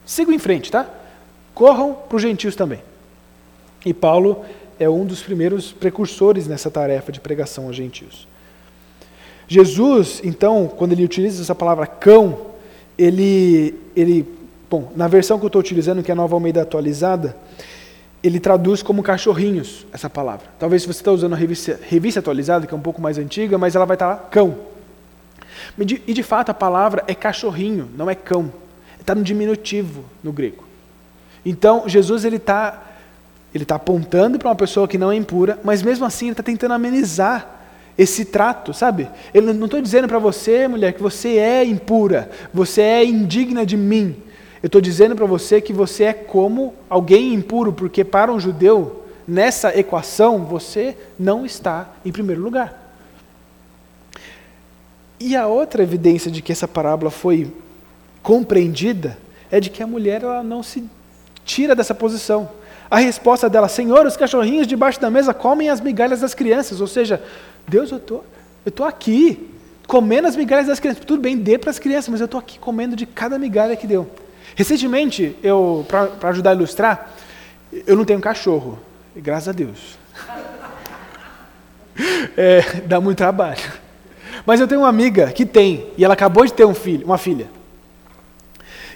sigam 0.05 0.33
em 0.33 0.39
frente, 0.39 0.71
tá? 0.71 0.87
Corram 1.53 1.93
para 1.93 2.15
os 2.15 2.21
gentios 2.21 2.55
também. 2.55 2.81
E 3.85 3.93
Paulo 3.93 4.43
é 4.79 4.89
um 4.89 5.05
dos 5.05 5.21
primeiros 5.21 5.71
precursores 5.71 6.47
nessa 6.47 6.71
tarefa 6.71 7.11
de 7.11 7.19
pregação 7.19 7.65
aos 7.65 7.75
gentios. 7.75 8.27
Jesus, 9.47 10.21
então, 10.23 10.67
quando 10.67 10.91
ele 10.93 11.03
utiliza 11.03 11.41
essa 11.41 11.55
palavra 11.55 11.87
cão, 11.87 12.47
ele, 12.97 13.75
ele 13.95 14.39
Bom, 14.69 14.91
na 14.95 15.07
versão 15.07 15.39
que 15.39 15.45
eu 15.45 15.47
estou 15.47 15.59
utilizando, 15.59 16.03
que 16.03 16.11
é 16.11 16.13
a 16.13 16.15
nova 16.15 16.35
Almeida 16.35 16.61
atualizada, 16.61 17.35
ele 18.21 18.39
traduz 18.39 18.83
como 18.83 19.01
cachorrinhos 19.01 19.87
essa 19.91 20.07
palavra. 20.07 20.45
Talvez 20.59 20.83
se 20.83 20.87
você 20.87 20.99
está 20.99 21.11
usando 21.11 21.33
a 21.33 21.35
revista, 21.35 21.79
revista, 21.81 22.19
atualizada, 22.19 22.67
que 22.67 22.73
é 22.73 22.77
um 22.77 22.81
pouco 22.81 23.01
mais 23.01 23.17
antiga, 23.17 23.57
mas 23.57 23.75
ela 23.75 23.85
vai 23.85 23.95
estar 23.95 24.07
lá, 24.07 24.17
cão. 24.17 24.55
E 25.79 26.13
de, 26.13 26.23
fato 26.23 26.49
a 26.49 26.53
palavra 26.53 27.03
é 27.07 27.15
cachorrinho, 27.15 27.89
não 27.95 28.09
é 28.09 28.15
cão. 28.15 28.51
Está 28.99 29.15
no 29.15 29.23
diminutivo 29.23 30.03
no 30.23 30.33
grego. 30.33 30.65
Então 31.45 31.87
Jesus 31.87 32.25
ele 32.25 32.35
está 32.35 32.83
ele 33.53 33.65
tá 33.65 33.75
apontando 33.75 34.37
para 34.37 34.49
uma 34.49 34.55
pessoa 34.55 34.87
que 34.87 34.97
não 34.97 35.11
é 35.11 35.15
impura, 35.15 35.59
mas 35.63 35.81
mesmo 35.81 36.05
assim 36.05 36.25
ele 36.25 36.33
está 36.33 36.43
tentando 36.43 36.73
amenizar 36.73 37.59
esse 37.97 38.23
trato, 38.23 38.73
sabe? 38.73 39.09
Eu 39.33 39.41
não 39.41 39.65
estou 39.65 39.81
dizendo 39.81 40.07
para 40.07 40.19
você, 40.19 40.67
mulher, 40.67 40.93
que 40.93 41.01
você 41.01 41.37
é 41.37 41.65
impura, 41.65 42.29
você 42.53 42.81
é 42.81 43.03
indigna 43.03 43.65
de 43.65 43.75
mim. 43.75 44.15
Eu 44.61 44.67
estou 44.67 44.79
dizendo 44.79 45.15
para 45.15 45.25
você 45.25 45.59
que 45.59 45.73
você 45.73 46.05
é 46.05 46.13
como 46.13 46.73
alguém 46.89 47.33
impuro, 47.33 47.73
porque 47.73 48.03
para 48.03 48.31
um 48.31 48.39
judeu, 48.39 49.05
nessa 49.27 49.77
equação, 49.77 50.45
você 50.45 50.95
não 51.17 51.45
está 51.45 51.89
em 52.05 52.11
primeiro 52.11 52.41
lugar. 52.41 52.78
E 55.19 55.35
a 55.35 55.47
outra 55.47 55.83
evidência 55.83 56.31
de 56.31 56.41
que 56.41 56.51
essa 56.51 56.67
parábola 56.67 57.11
foi 57.11 57.51
compreendida 58.23 59.17
é 59.51 59.59
de 59.59 59.69
que 59.69 59.83
a 59.83 59.87
mulher 59.87 60.23
ela 60.23 60.43
não 60.43 60.63
se 60.63 60.83
tira 61.43 61.75
dessa 61.75 61.93
posição. 61.93 62.49
A 62.89 62.97
resposta 62.97 63.49
dela, 63.49 63.67
Senhor, 63.67 64.05
os 64.05 64.17
cachorrinhos 64.17 64.65
debaixo 64.65 64.99
da 64.99 65.09
mesa 65.09 65.33
comem 65.33 65.69
as 65.69 65.81
migalhas 65.81 66.21
das 66.21 66.33
crianças. 66.33 66.81
Ou 66.81 66.87
seja, 66.87 67.21
Deus, 67.67 67.91
eu 67.91 67.99
tô, 67.99 68.21
estou 68.65 68.85
aqui 68.85 69.49
comendo 69.85 70.27
as 70.27 70.35
migalhas 70.35 70.67
das 70.67 70.79
crianças. 70.79 71.03
Tudo 71.03 71.21
bem, 71.21 71.37
dê 71.37 71.57
para 71.57 71.69
as 71.69 71.79
crianças, 71.79 72.09
mas 72.09 72.21
eu 72.21 72.25
estou 72.25 72.39
aqui 72.39 72.57
comendo 72.57 72.95
de 72.95 73.05
cada 73.05 73.37
migalha 73.37 73.75
que 73.75 73.85
deu. 73.85 74.09
Recentemente, 74.55 75.35
eu 75.43 75.85
para 75.87 76.29
ajudar 76.29 76.51
a 76.51 76.53
ilustrar, 76.53 77.11
eu 77.85 77.95
não 77.95 78.05
tenho 78.05 78.19
cachorro, 78.19 78.79
graças 79.15 79.49
a 79.49 79.51
Deus. 79.51 79.97
É, 82.37 82.61
dá 82.85 83.01
muito 83.01 83.17
trabalho. 83.17 83.59
Mas 84.49 84.59
eu 84.59 84.67
tenho 84.67 84.81
uma 84.81 84.87
amiga 84.87 85.31
que 85.31 85.45
tem, 85.45 85.85
e 85.95 86.03
ela 86.03 86.15
acabou 86.15 86.43
de 86.43 86.51
ter 86.51 86.65
um 86.65 86.73
filho, 86.73 87.05
uma 87.05 87.19
filha. 87.19 87.47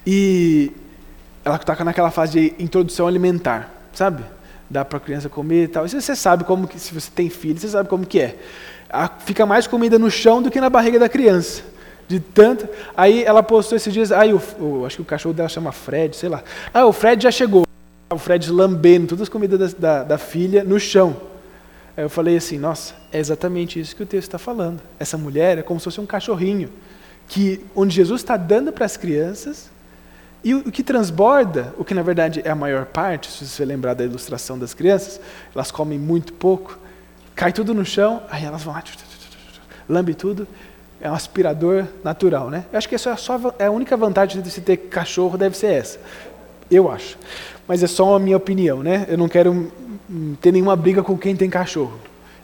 E 0.03 0.71
ela 1.45 1.57
está 1.57 1.83
naquela 1.83 2.09
fase 2.09 2.31
de 2.31 2.55
introdução 2.57 3.05
alimentar, 3.07 3.71
sabe? 3.93 4.23
Dá 4.67 4.83
para 4.83 4.97
a 4.97 4.99
criança 4.99 5.29
comer 5.29 5.65
e 5.65 5.67
tal. 5.67 5.85
E 5.85 5.89
você 5.89 6.15
sabe 6.15 6.43
como 6.43 6.67
que, 6.67 6.79
se 6.79 6.91
você 6.91 7.11
tem 7.13 7.29
filho, 7.29 7.59
você 7.59 7.67
sabe 7.67 7.87
como 7.87 8.03
que 8.03 8.19
é. 8.19 8.35
Fica 9.19 9.45
mais 9.45 9.67
comida 9.67 9.99
no 9.99 10.09
chão 10.09 10.41
do 10.41 10.49
que 10.49 10.59
na 10.59 10.71
barriga 10.71 10.97
da 10.97 11.07
criança. 11.07 11.61
De 12.07 12.19
tanto. 12.19 12.67
Aí 12.97 13.23
ela 13.23 13.43
postou 13.43 13.75
esses 13.75 13.93
dias. 13.93 14.11
Aí 14.11 14.33
o, 14.33 14.41
o, 14.59 14.85
acho 14.87 14.95
que 14.95 15.01
o 15.03 15.05
cachorro 15.05 15.35
dela 15.35 15.49
chama 15.49 15.71
Fred, 15.71 16.15
sei 16.15 16.29
lá. 16.29 16.43
Ah, 16.73 16.87
o 16.87 16.91
Fred 16.91 17.21
já 17.21 17.29
chegou. 17.29 17.63
O 18.11 18.17
Fred 18.17 18.51
lambendo 18.51 19.09
todas 19.09 19.21
as 19.21 19.29
comidas 19.29 19.75
da, 19.75 19.97
da, 19.99 20.03
da 20.03 20.17
filha 20.17 20.63
no 20.63 20.79
chão. 20.79 21.15
Aí 21.95 22.03
eu 22.03 22.09
falei 22.09 22.37
assim: 22.37 22.57
nossa, 22.57 22.93
é 23.11 23.19
exatamente 23.19 23.79
isso 23.79 23.95
que 23.95 24.03
o 24.03 24.05
texto 24.05 24.27
está 24.27 24.37
falando. 24.37 24.81
Essa 24.99 25.17
mulher 25.17 25.57
é 25.57 25.61
como 25.61 25.79
se 25.79 25.85
fosse 25.85 26.01
um 26.01 26.05
cachorrinho. 26.05 26.69
que 27.27 27.61
Onde 27.75 27.95
Jesus 27.95 28.21
está 28.21 28.37
dando 28.37 28.71
para 28.71 28.85
as 28.85 28.97
crianças. 28.97 29.71
E 30.43 30.53
o, 30.53 30.59
o 30.59 30.71
que 30.71 30.83
transborda, 30.83 31.73
o 31.77 31.85
que 31.85 31.93
na 31.93 32.01
verdade 32.01 32.41
é 32.43 32.49
a 32.49 32.55
maior 32.55 32.85
parte, 32.85 33.31
se 33.31 33.47
você 33.47 33.63
lembrar 33.63 33.93
da 33.93 34.03
ilustração 34.03 34.59
das 34.59 34.73
crianças, 34.73 35.21
elas 35.55 35.71
comem 35.71 35.97
muito 35.97 36.33
pouco, 36.33 36.77
cai 37.33 37.53
tudo 37.53 37.73
no 37.73 37.85
chão, 37.85 38.21
aí 38.29 38.43
elas 38.43 38.61
vão 38.61 38.73
lá, 38.73 38.83
lambe 39.87 40.13
tudo, 40.13 40.45
é 40.99 41.09
um 41.09 41.13
aspirador 41.13 41.85
natural, 42.03 42.49
né? 42.49 42.65
Eu 42.73 42.77
acho 42.77 42.89
que 42.89 42.95
essa 42.95 43.11
é, 43.11 43.15
só, 43.15 43.39
é 43.57 43.67
a 43.67 43.71
única 43.71 43.95
vantagem 43.95 44.41
de 44.41 44.51
se 44.51 44.59
ter 44.59 44.75
cachorro 44.75 45.37
deve 45.37 45.55
ser 45.55 45.67
essa. 45.67 45.99
Eu 46.69 46.91
acho. 46.91 47.17
Mas 47.65 47.81
é 47.81 47.87
só 47.87 48.15
a 48.15 48.19
minha 48.19 48.35
opinião, 48.35 48.83
né? 48.83 49.05
Eu 49.07 49.17
não 49.17 49.29
quero 49.29 49.71
ter 50.41 50.51
nenhuma 50.51 50.75
briga 50.75 51.01
com 51.01 51.17
quem 51.17 51.35
tem 51.35 51.49
cachorro. 51.49 51.93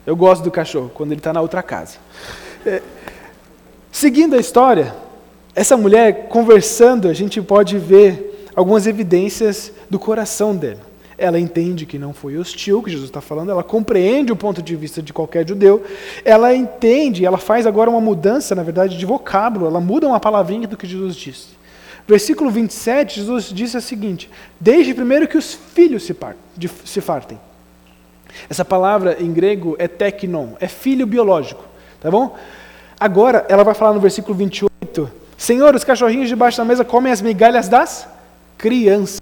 Eu 0.05 0.15
gosto 0.15 0.43
do 0.43 0.51
cachorro, 0.51 0.91
quando 0.93 1.11
ele 1.11 1.19
está 1.19 1.31
na 1.31 1.41
outra 1.41 1.61
casa. 1.61 1.97
É, 2.65 2.81
seguindo 3.91 4.35
a 4.35 4.39
história, 4.39 4.95
essa 5.55 5.75
mulher 5.77 6.27
conversando, 6.29 7.07
a 7.07 7.13
gente 7.13 7.41
pode 7.41 7.77
ver 7.77 8.47
algumas 8.55 8.87
evidências 8.87 9.71
do 9.89 9.99
coração 9.99 10.55
dela. 10.55 10.89
Ela 11.17 11.37
entende 11.37 11.85
que 11.85 11.99
não 11.99 12.13
foi 12.13 12.37
hostil, 12.37 12.81
que 12.81 12.89
Jesus 12.89 13.09
está 13.09 13.19
falando, 13.19 13.51
ela 13.51 13.63
compreende 13.63 14.31
o 14.31 14.37
ponto 14.37 14.61
de 14.61 14.75
vista 14.75 15.01
de 15.01 15.11
qualquer 15.11 15.45
judeu, 15.47 15.83
ela 16.23 16.55
entende, 16.55 17.25
ela 17.25 17.37
faz 17.37 17.67
agora 17.67 17.89
uma 17.89 17.99
mudança, 17.99 18.55
na 18.55 18.63
verdade, 18.63 18.97
de 18.97 19.05
vocábulo, 19.05 19.65
ela 19.65 19.81
muda 19.81 20.07
uma 20.07 20.19
palavrinha 20.19 20.67
do 20.67 20.77
que 20.77 20.87
Jesus 20.87 21.15
disse. 21.15 21.59
Versículo 22.07 22.49
27, 22.49 23.19
Jesus 23.19 23.51
disse 23.53 23.77
o 23.77 23.81
seguinte: 23.81 24.29
Desde 24.59 24.93
primeiro 24.93 25.27
que 25.27 25.37
os 25.37 25.53
filhos 25.53 26.03
se, 26.03 26.15
se 26.85 27.01
fartem. 27.01 27.37
Essa 28.49 28.63
palavra 28.63 29.17
em 29.19 29.31
grego 29.31 29.75
é 29.79 29.87
teknon, 29.87 30.53
é 30.59 30.67
filho 30.67 31.05
biológico, 31.05 31.63
tá 31.99 32.09
bom? 32.09 32.37
Agora, 32.99 33.45
ela 33.49 33.63
vai 33.63 33.73
falar 33.73 33.93
no 33.93 33.99
versículo 33.99 34.35
28, 34.35 35.11
Senhor, 35.37 35.73
os 35.73 35.83
cachorrinhos 35.83 36.27
debaixo 36.27 36.57
da 36.57 36.65
mesa 36.65 36.83
comem 36.83 37.11
as 37.11 37.21
migalhas 37.21 37.69
das 37.69 38.07
crianças. 38.57 39.21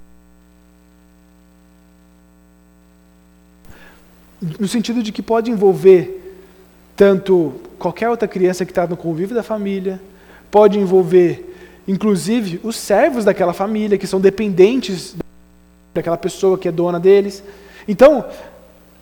No 4.59 4.67
sentido 4.67 5.01
de 5.03 5.11
que 5.11 5.21
pode 5.21 5.51
envolver 5.51 6.39
tanto 6.95 7.53
qualquer 7.77 8.09
outra 8.09 8.27
criança 8.27 8.65
que 8.65 8.71
está 8.71 8.87
no 8.87 8.97
convívio 8.97 9.35
da 9.35 9.43
família, 9.43 10.01
pode 10.49 10.79
envolver 10.79 11.43
inclusive 11.87 12.59
os 12.63 12.75
servos 12.75 13.23
daquela 13.23 13.53
família, 13.53 13.97
que 13.97 14.05
são 14.05 14.19
dependentes 14.19 15.15
daquela 15.93 16.17
pessoa 16.17 16.57
que 16.57 16.67
é 16.67 16.71
dona 16.71 16.99
deles. 16.99 17.43
Então, 17.87 18.25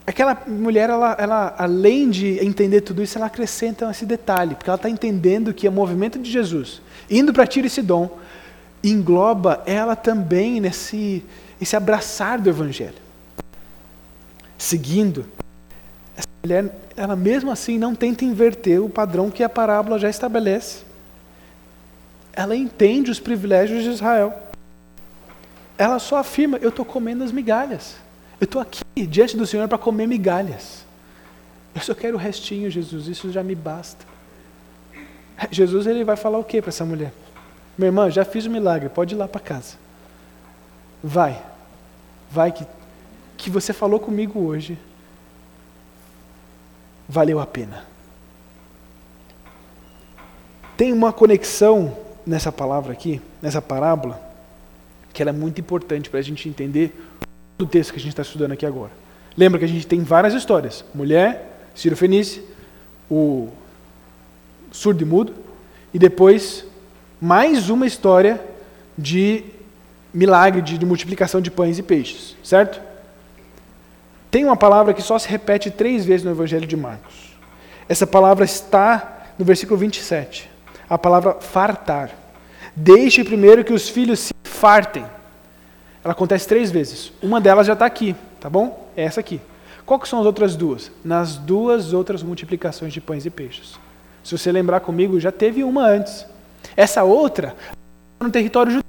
aquela 0.05 0.43
mulher, 0.47 0.89
ela, 0.89 1.15
ela, 1.19 1.55
além 1.57 2.09
de 2.09 2.43
entender 2.45 2.81
tudo 2.81 3.01
isso, 3.01 3.17
ela 3.17 3.27
acrescenta 3.27 3.89
esse 3.89 4.05
detalhe, 4.05 4.55
porque 4.55 4.69
ela 4.69 4.75
está 4.75 4.89
entendendo 4.89 5.53
que 5.53 5.67
o 5.67 5.71
movimento 5.71 6.19
de 6.19 6.31
Jesus, 6.31 6.81
indo 7.09 7.33
para 7.33 7.47
Tiro 7.47 7.67
e 7.67 7.69
Sidom, 7.69 8.09
engloba 8.83 9.63
ela 9.65 9.95
também 9.95 10.59
nesse 10.59 11.23
esse 11.59 11.75
abraçar 11.75 12.39
do 12.39 12.49
Evangelho. 12.49 13.05
Seguindo, 14.57 15.25
essa 16.15 16.27
mulher, 16.43 16.75
ela 16.95 17.15
mesmo 17.15 17.51
assim 17.51 17.77
não 17.77 17.95
tenta 17.95 18.25
inverter 18.25 18.83
o 18.83 18.89
padrão 18.89 19.31
que 19.31 19.43
a 19.43 19.49
parábola 19.49 19.97
já 19.97 20.09
estabelece. 20.09 20.83
Ela 22.33 22.55
entende 22.55 23.09
os 23.09 23.19
privilégios 23.19 23.83
de 23.83 23.89
Israel. 23.89 24.33
Ela 25.77 25.99
só 25.99 26.17
afirma: 26.17 26.57
eu 26.57 26.69
estou 26.69 26.85
comendo 26.85 27.23
as 27.23 27.31
migalhas. 27.31 27.95
Eu 28.39 28.45
estou 28.45 28.61
aqui 28.61 28.83
diante 29.07 29.37
do 29.37 29.45
Senhor 29.47 29.67
para 29.67 29.77
comer 29.77 30.07
migalhas. 30.07 30.85
Eu 31.73 31.81
só 31.81 31.93
quero 31.93 32.15
o 32.15 32.19
restinho, 32.19 32.69
Jesus, 32.69 33.07
isso 33.07 33.31
já 33.31 33.43
me 33.43 33.55
basta. 33.55 34.05
Jesus 35.51 35.85
ele 35.87 36.03
vai 36.03 36.15
falar 36.15 36.37
o 36.37 36.43
que 36.43 36.61
para 36.61 36.69
essa 36.69 36.85
mulher? 36.85 37.13
Minha 37.77 37.89
irmã, 37.89 38.09
já 38.09 38.23
fiz 38.23 38.45
o 38.45 38.49
milagre, 38.49 38.87
pode 38.89 39.13
ir 39.13 39.17
lá 39.17 39.27
para 39.27 39.41
casa. 39.41 39.75
Vai, 41.03 41.41
vai 42.31 42.51
que, 42.51 42.65
que 43.37 43.49
você 43.49 43.73
falou 43.73 43.99
comigo 43.99 44.39
hoje. 44.39 44.77
Valeu 47.07 47.39
a 47.39 47.45
pena. 47.45 47.85
Tem 50.77 50.91
uma 50.91 51.13
conexão 51.13 51.95
nessa 52.25 52.51
palavra 52.51 52.93
aqui, 52.93 53.21
nessa 53.41 53.61
parábola, 53.61 54.21
que 55.13 55.21
ela 55.21 55.29
é 55.29 55.33
muito 55.33 55.61
importante 55.61 56.09
para 56.09 56.19
a 56.19 56.23
gente 56.23 56.49
entender 56.49 56.93
o 57.59 57.65
texto 57.65 57.93
que 57.93 57.99
a 57.99 58.01
gente 58.01 58.11
está 58.11 58.21
estudando 58.21 58.51
aqui 58.51 58.65
agora. 58.65 58.91
Lembra 59.37 59.59
que 59.59 59.65
a 59.65 59.67
gente 59.67 59.87
tem 59.87 60.01
várias 60.01 60.33
histórias: 60.33 60.83
mulher, 60.93 61.69
Ciro 61.73 61.95
Fenice, 61.95 62.41
o 63.09 63.49
surdo 64.71 65.03
e 65.03 65.05
mudo, 65.05 65.33
e 65.93 65.99
depois 65.99 66.65
mais 67.19 67.69
uma 67.69 67.87
história 67.87 68.41
de 68.97 69.43
milagre, 70.13 70.61
de, 70.61 70.77
de 70.77 70.85
multiplicação 70.85 71.41
de 71.41 71.51
pães 71.51 71.77
e 71.77 71.83
peixes, 71.83 72.35
certo? 72.43 72.81
Tem 74.29 74.43
uma 74.43 74.57
palavra 74.57 74.93
que 74.93 75.01
só 75.01 75.17
se 75.17 75.27
repete 75.27 75.71
três 75.71 76.05
vezes 76.05 76.25
no 76.25 76.31
Evangelho 76.31 76.67
de 76.67 76.75
Marcos. 76.75 77.35
Essa 77.87 78.05
palavra 78.05 78.43
está 78.43 79.27
no 79.37 79.45
versículo 79.45 79.79
27 79.79 80.55
a 80.89 80.97
palavra 80.97 81.37
fartar. 81.39 82.11
Deixe 82.75 83.23
primeiro 83.23 83.63
que 83.63 83.73
os 83.73 83.89
filhos 83.89 84.19
se 84.19 84.33
fartem. 84.43 85.05
Ela 86.05 86.11
acontece 86.11 86.47
três 86.47 86.69
vezes. 86.69 87.11
Uma 87.19 87.41
delas 87.41 87.65
já 87.65 87.73
está 87.73 87.87
aqui, 87.87 88.15
tá 88.39 88.47
bom? 88.47 88.87
É 88.95 89.03
essa 89.03 89.19
aqui. 89.19 89.41
Qual 89.87 89.99
que 89.99 90.07
são 90.07 90.19
as 90.19 90.25
outras 90.27 90.55
duas? 90.55 90.91
Nas 91.03 91.35
duas 91.35 91.93
outras 91.93 92.21
multiplicações 92.21 92.93
de 92.93 93.01
pães 93.01 93.25
e 93.25 93.31
peixes. 93.31 93.79
Se 94.23 94.37
você 94.37 94.51
lembrar 94.51 94.81
comigo, 94.81 95.19
já 95.19 95.31
teve 95.31 95.63
uma 95.63 95.81
antes. 95.81 96.23
Essa 96.77 97.03
outra, 97.03 97.55
no 98.19 98.29
território 98.29 98.71
judeu. 98.71 98.85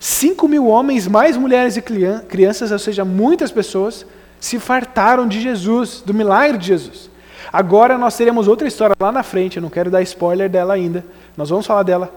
Cinco 0.00 0.48
mil 0.48 0.66
homens, 0.66 1.06
mais 1.06 1.36
mulheres 1.36 1.76
e 1.76 1.82
crianças, 2.28 2.72
ou 2.72 2.78
seja, 2.80 3.04
muitas 3.04 3.52
pessoas, 3.52 4.04
se 4.40 4.58
fartaram 4.58 5.28
de 5.28 5.40
Jesus, 5.40 6.02
do 6.04 6.12
milagre 6.12 6.58
de 6.58 6.66
Jesus. 6.66 7.08
Agora 7.52 7.96
nós 7.96 8.16
teremos 8.16 8.48
outra 8.48 8.66
história 8.66 8.96
lá 8.98 9.12
na 9.12 9.22
frente, 9.22 9.58
eu 9.58 9.62
não 9.62 9.70
quero 9.70 9.92
dar 9.92 10.02
spoiler 10.02 10.50
dela 10.50 10.74
ainda, 10.74 11.04
nós 11.36 11.50
vamos 11.50 11.66
falar 11.66 11.84
dela. 11.84 12.12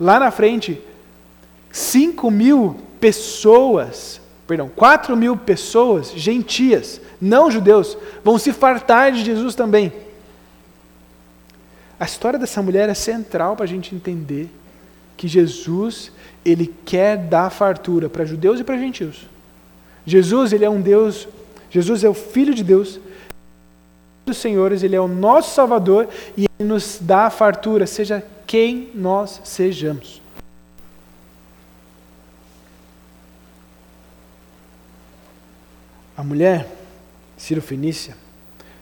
Lá 0.00 0.18
na 0.18 0.32
frente, 0.32 0.80
5 1.70 2.28
mil 2.28 2.76
pessoas, 3.04 4.18
perdão, 4.46 4.70
4 4.74 5.14
mil 5.14 5.36
pessoas, 5.36 6.10
gentias, 6.16 6.98
não 7.20 7.50
judeus, 7.50 7.98
vão 8.24 8.38
se 8.38 8.50
fartar 8.50 9.12
de 9.12 9.22
Jesus 9.22 9.54
também. 9.54 9.92
A 12.00 12.06
história 12.06 12.38
dessa 12.38 12.62
mulher 12.62 12.88
é 12.88 12.94
central 12.94 13.56
para 13.56 13.66
a 13.66 13.68
gente 13.68 13.94
entender 13.94 14.48
que 15.18 15.28
Jesus, 15.28 16.10
ele 16.42 16.74
quer 16.86 17.18
dar 17.18 17.50
fartura 17.50 18.08
para 18.08 18.24
judeus 18.24 18.58
e 18.58 18.64
para 18.64 18.78
gentios. 18.78 19.26
Jesus, 20.06 20.54
ele 20.54 20.64
é 20.64 20.70
um 20.70 20.80
Deus, 20.80 21.28
Jesus 21.70 22.04
é 22.04 22.08
o 22.08 22.14
Filho 22.14 22.54
de 22.54 22.64
Deus, 22.64 22.98
dos 24.24 24.38
senhores, 24.38 24.82
Ele 24.82 24.96
é 24.96 25.00
o 25.00 25.06
nosso 25.06 25.54
Salvador 25.54 26.08
e 26.38 26.46
Ele 26.58 26.66
nos 26.66 26.98
dá 26.98 27.28
fartura, 27.28 27.86
seja 27.86 28.24
quem 28.46 28.88
nós 28.94 29.42
sejamos. 29.44 30.23
A 36.16 36.22
mulher, 36.22 36.68
Ciro 37.36 37.60
Fenícia, 37.60 38.16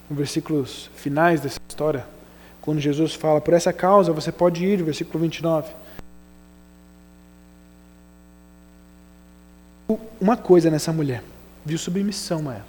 nos 0.08 0.18
versículos 0.18 0.90
finais 0.94 1.40
dessa 1.40 1.58
história, 1.68 2.06
quando 2.60 2.80
Jesus 2.80 3.14
fala, 3.14 3.40
por 3.40 3.54
essa 3.54 3.72
causa 3.72 4.12
você 4.12 4.30
pode 4.30 4.64
ir, 4.64 4.82
versículo 4.82 5.18
29. 5.20 5.72
Uma 10.20 10.36
coisa 10.36 10.70
nessa 10.70 10.92
mulher, 10.92 11.22
viu 11.64 11.78
submissão 11.78 12.48
a 12.48 12.54
ela. 12.54 12.66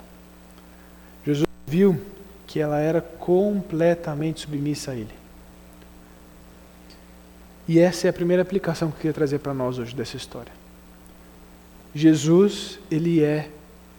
Jesus 1.26 1.47
viu 1.67 2.02
que 2.47 2.60
ela 2.60 2.80
era 2.80 3.02
completamente 3.02 4.41
submissa 4.41 4.91
a 4.91 4.95
Ele. 4.95 5.13
E 7.67 7.80
essa 7.80 8.08
é 8.08 8.10
a 8.10 8.13
primeira 8.13 8.41
aplicação 8.41 8.89
que 8.89 8.95
eu 8.95 8.99
queria 8.99 9.13
trazer 9.13 9.39
para 9.39 9.54
nós 9.54 9.78
hoje 9.78 9.95
dessa 9.95 10.17
história. 10.17 10.52
Jesus, 11.95 12.80
Ele 12.91 13.23
é 13.23 13.49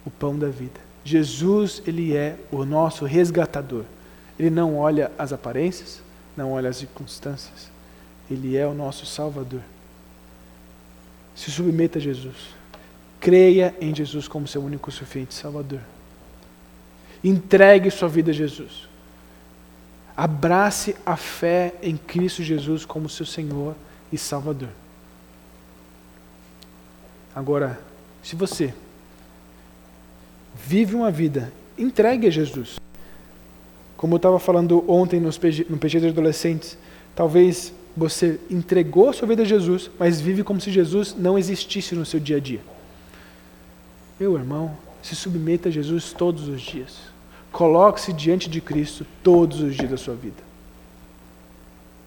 o 0.04 0.10
pão 0.10 0.38
da 0.38 0.48
vida. 0.48 0.80
Jesus, 1.04 1.82
Ele 1.86 2.16
é 2.16 2.36
o 2.50 2.64
nosso 2.64 3.04
resgatador. 3.04 3.84
Ele 4.38 4.50
não 4.50 4.76
olha 4.76 5.12
as 5.18 5.32
aparências, 5.32 6.02
não 6.36 6.52
olha 6.52 6.70
as 6.70 6.76
circunstâncias. 6.76 7.70
Ele 8.30 8.56
é 8.56 8.66
o 8.66 8.74
nosso 8.74 9.06
Salvador. 9.06 9.60
Se 11.34 11.50
submeta 11.50 11.98
a 11.98 12.02
Jesus. 12.02 12.54
Creia 13.20 13.74
em 13.80 13.94
Jesus 13.94 14.28
como 14.28 14.48
seu 14.48 14.62
único 14.62 14.90
suficiente 14.90 15.34
Salvador. 15.34 15.80
Entregue 17.22 17.90
sua 17.90 18.08
vida 18.08 18.30
a 18.30 18.34
Jesus. 18.34 18.88
Abrace 20.16 20.94
a 21.04 21.16
fé 21.16 21.74
em 21.82 21.96
Cristo 21.96 22.42
Jesus 22.42 22.84
como 22.84 23.08
seu 23.08 23.26
Senhor 23.26 23.74
e 24.12 24.18
Salvador. 24.18 24.68
Agora, 27.34 27.80
se 28.22 28.36
você 28.36 28.72
vive 30.54 30.94
uma 30.94 31.10
vida 31.10 31.52
entregue 31.76 32.26
a 32.26 32.30
Jesus, 32.30 32.78
como 33.96 34.14
eu 34.14 34.16
estava 34.18 34.38
falando 34.38 34.84
ontem 34.90 35.20
nos 35.20 35.38
no 35.68 35.78
PG 35.78 36.00
de 36.00 36.08
adolescentes, 36.08 36.78
talvez 37.14 37.72
você 37.96 38.40
entregou 38.50 39.08
a 39.08 39.12
sua 39.12 39.28
vida 39.28 39.42
a 39.42 39.46
Jesus, 39.46 39.90
mas 39.98 40.20
vive 40.20 40.42
como 40.42 40.60
se 40.60 40.70
Jesus 40.70 41.14
não 41.16 41.38
existisse 41.38 41.94
no 41.94 42.04
seu 42.04 42.18
dia 42.18 42.36
a 42.36 42.40
dia. 42.40 42.60
Meu 44.18 44.36
irmão, 44.36 44.76
se 45.02 45.14
submeta 45.14 45.68
a 45.68 45.72
Jesus 45.72 46.12
todos 46.12 46.48
os 46.48 46.60
dias. 46.60 46.98
Coloque-se 47.52 48.12
diante 48.12 48.48
de 48.48 48.60
Cristo 48.60 49.06
todos 49.22 49.60
os 49.60 49.74
dias 49.74 49.90
da 49.90 49.96
sua 49.96 50.14
vida. 50.14 50.42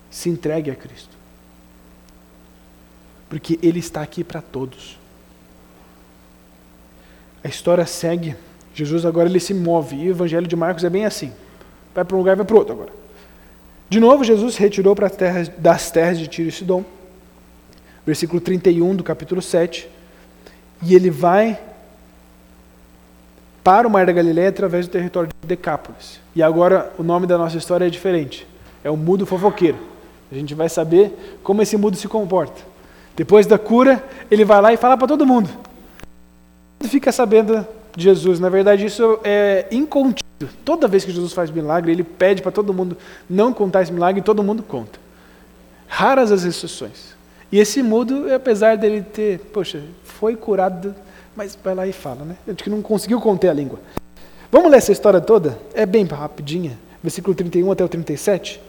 Se 0.09 0.29
entregue 0.29 0.71
a 0.71 0.75
Cristo. 0.75 1.15
Porque 3.29 3.57
Ele 3.61 3.79
está 3.79 4.01
aqui 4.01 4.23
para 4.23 4.41
todos. 4.41 4.97
A 7.43 7.47
história 7.47 7.85
segue. 7.85 8.35
Jesus 8.73 9.05
agora 9.05 9.27
ele 9.27 9.39
se 9.39 9.53
move, 9.53 9.95
e 9.95 10.07
o 10.07 10.11
evangelho 10.11 10.47
de 10.47 10.55
Marcos 10.55 10.83
é 10.83 10.89
bem 10.89 11.05
assim. 11.05 11.31
Vai 11.95 12.05
para 12.05 12.15
um 12.15 12.19
lugar 12.19 12.35
vai 12.35 12.45
para 12.45 12.55
outro 12.55 12.73
agora. 12.73 12.91
De 13.89 13.99
novo, 13.99 14.23
Jesus 14.23 14.55
se 14.55 14.59
retirou 14.59 14.95
para 14.95 15.09
terras, 15.09 15.49
das 15.57 15.89
terras 15.89 16.19
de 16.19 16.27
Tiro 16.27 16.49
e 16.49 16.51
Sidom. 16.51 16.83
Versículo 18.05 18.39
31 18.39 18.95
do 18.95 19.03
capítulo 19.03 19.41
7. 19.41 19.89
E 20.83 20.93
ele 20.93 21.09
vai 21.09 21.59
para 23.63 23.88
o 23.88 23.91
Mar 23.91 24.05
da 24.05 24.11
Galileia 24.11 24.49
através 24.49 24.88
do 24.88 24.91
território 24.91 25.29
de 25.41 25.47
Decápolis. 25.47 26.19
E 26.35 26.43
agora 26.43 26.93
o 26.97 27.03
nome 27.03 27.25
da 27.25 27.38
nossa 27.38 27.57
história 27.57 27.85
é 27.85 27.89
diferente. 27.89 28.47
É 28.83 28.89
o 28.89 28.95
mudo 28.95 29.25
fofoqueiro. 29.25 29.77
A 30.31 30.35
gente 30.35 30.53
vai 30.53 30.69
saber 30.69 31.39
como 31.41 31.61
esse 31.61 31.77
mudo 31.77 31.97
se 31.97 32.07
comporta. 32.07 32.61
Depois 33.15 33.45
da 33.47 33.57
cura, 33.57 34.03
ele 34.29 34.45
vai 34.45 34.61
lá 34.61 34.73
e 34.73 34.77
fala 34.77 34.97
para 34.97 35.07
todo 35.07 35.25
mundo. 35.25 35.49
Fica 36.82 37.11
sabendo 37.11 37.65
de 37.95 38.03
Jesus. 38.03 38.39
Na 38.39 38.49
verdade, 38.49 38.86
isso 38.86 39.19
é 39.23 39.65
incontínuo. 39.71 40.23
Toda 40.63 40.88
vez 40.88 41.03
que 41.03 41.11
Jesus 41.11 41.34
faz 41.34 41.49
milagre, 41.49 41.91
ele 41.91 42.03
pede 42.03 42.41
para 42.41 42.51
todo 42.51 42.73
mundo 42.73 42.95
não 43.30 43.51
contar 43.51 43.82
esse 43.82 43.91
milagre 43.91 44.21
e 44.21 44.23
todo 44.23 44.43
mundo 44.43 44.61
conta. 44.61 44.99
Raras 45.88 46.32
as 46.32 46.43
exceções. 46.43 47.15
E 47.51 47.59
esse 47.59 47.82
mudo, 47.82 48.32
apesar 48.34 48.78
dele 48.78 49.01
ter, 49.01 49.39
poxa, 49.51 49.82
foi 50.03 50.36
curado, 50.36 50.93
mas 51.36 51.57
vai 51.63 51.73
lá 51.73 51.88
e 51.88 51.93
fala, 51.93 52.25
né? 52.25 52.36
Acho 52.47 52.63
que 52.63 52.69
não 52.69 52.82
conseguiu 52.82 53.21
conter 53.21 53.49
a 53.49 53.53
língua. 53.53 53.80
Vamos 54.51 54.69
ler 54.69 54.78
essa 54.78 54.91
história 54.91 55.19
toda? 55.19 55.57
É 55.73 55.86
bem 55.86 56.05
rapidinha, 56.05 56.78
versículo 57.01 57.34
31 57.36 57.71
até 57.71 57.84
o 57.84 57.88
37. 57.88 58.61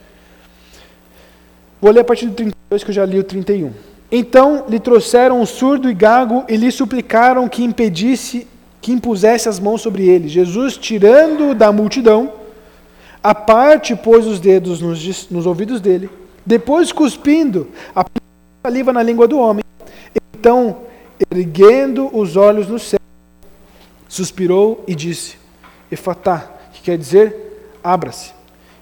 Vou 1.81 1.91
ler 1.91 2.01
a 2.01 2.03
partir 2.03 2.25
do 2.25 2.33
32, 2.33 2.83
que 2.83 2.89
eu 2.89 2.93
já 2.93 3.05
li 3.05 3.19
o 3.19 3.23
31. 3.23 3.73
Então 4.11 4.65
lhe 4.67 4.79
trouxeram 4.79 5.39
um 5.39 5.45
surdo 5.45 5.89
e 5.89 5.93
gago 5.93 6.43
e 6.47 6.55
lhe 6.55 6.71
suplicaram 6.71 7.47
que 7.47 7.63
impedisse, 7.63 8.47
que 8.81 8.91
impusesse 8.91 9.47
as 9.47 9.59
mãos 9.59 9.81
sobre 9.81 10.07
ele. 10.07 10.27
Jesus, 10.27 10.77
tirando 10.77 11.53
da 11.53 11.71
multidão, 11.71 12.33
a 13.21 13.35
parte 13.35 13.95
pôs 13.95 14.25
os 14.25 14.39
dedos 14.39 14.81
nos, 14.81 15.29
nos 15.29 15.45
ouvidos 15.45 15.79
dele, 15.79 16.09
depois 16.45 16.91
cuspindo 16.91 17.67
a 17.95 18.03
saliva 18.63 18.91
na 18.91 19.03
língua 19.03 19.27
do 19.27 19.37
homem. 19.37 19.63
Então, 20.33 20.77
erguendo 21.29 22.09
os 22.17 22.35
olhos 22.35 22.67
no 22.67 22.79
céu, 22.79 22.99
suspirou 24.07 24.83
e 24.87 24.95
disse: 24.95 25.37
Efatá, 25.91 26.49
que 26.73 26.81
quer 26.81 26.97
dizer 26.97 27.49
abra-se. 27.83 28.38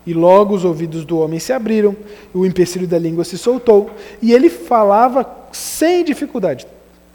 E 0.08 0.14
logo 0.14 0.56
os 0.56 0.64
ouvidos 0.64 1.04
do 1.04 1.20
homem 1.20 1.38
se 1.38 1.52
abriram, 1.52 1.94
o 2.34 2.46
empecilho 2.46 2.88
da 2.88 2.98
língua 2.98 3.26
se 3.26 3.38
soltou, 3.38 3.92
e 4.22 4.32
ele 4.32 4.50
falava 4.50 5.30
sem 5.52 6.02
dificuldade, 6.02 6.66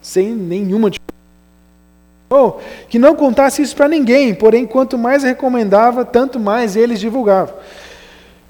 sem 0.02 0.28
nenhuma 0.28 0.90
dificuldade. 0.90 1.02
Oh, 2.28 2.60
que 2.90 2.98
não 2.98 3.16
contasse 3.16 3.62
isso 3.62 3.74
para 3.74 3.88
ninguém, 3.88 4.34
porém, 4.34 4.66
quanto 4.66 4.98
mais 4.98 5.22
recomendava, 5.22 6.04
tanto 6.04 6.38
mais 6.38 6.76
eles 6.76 7.00
divulgavam. 7.00 7.54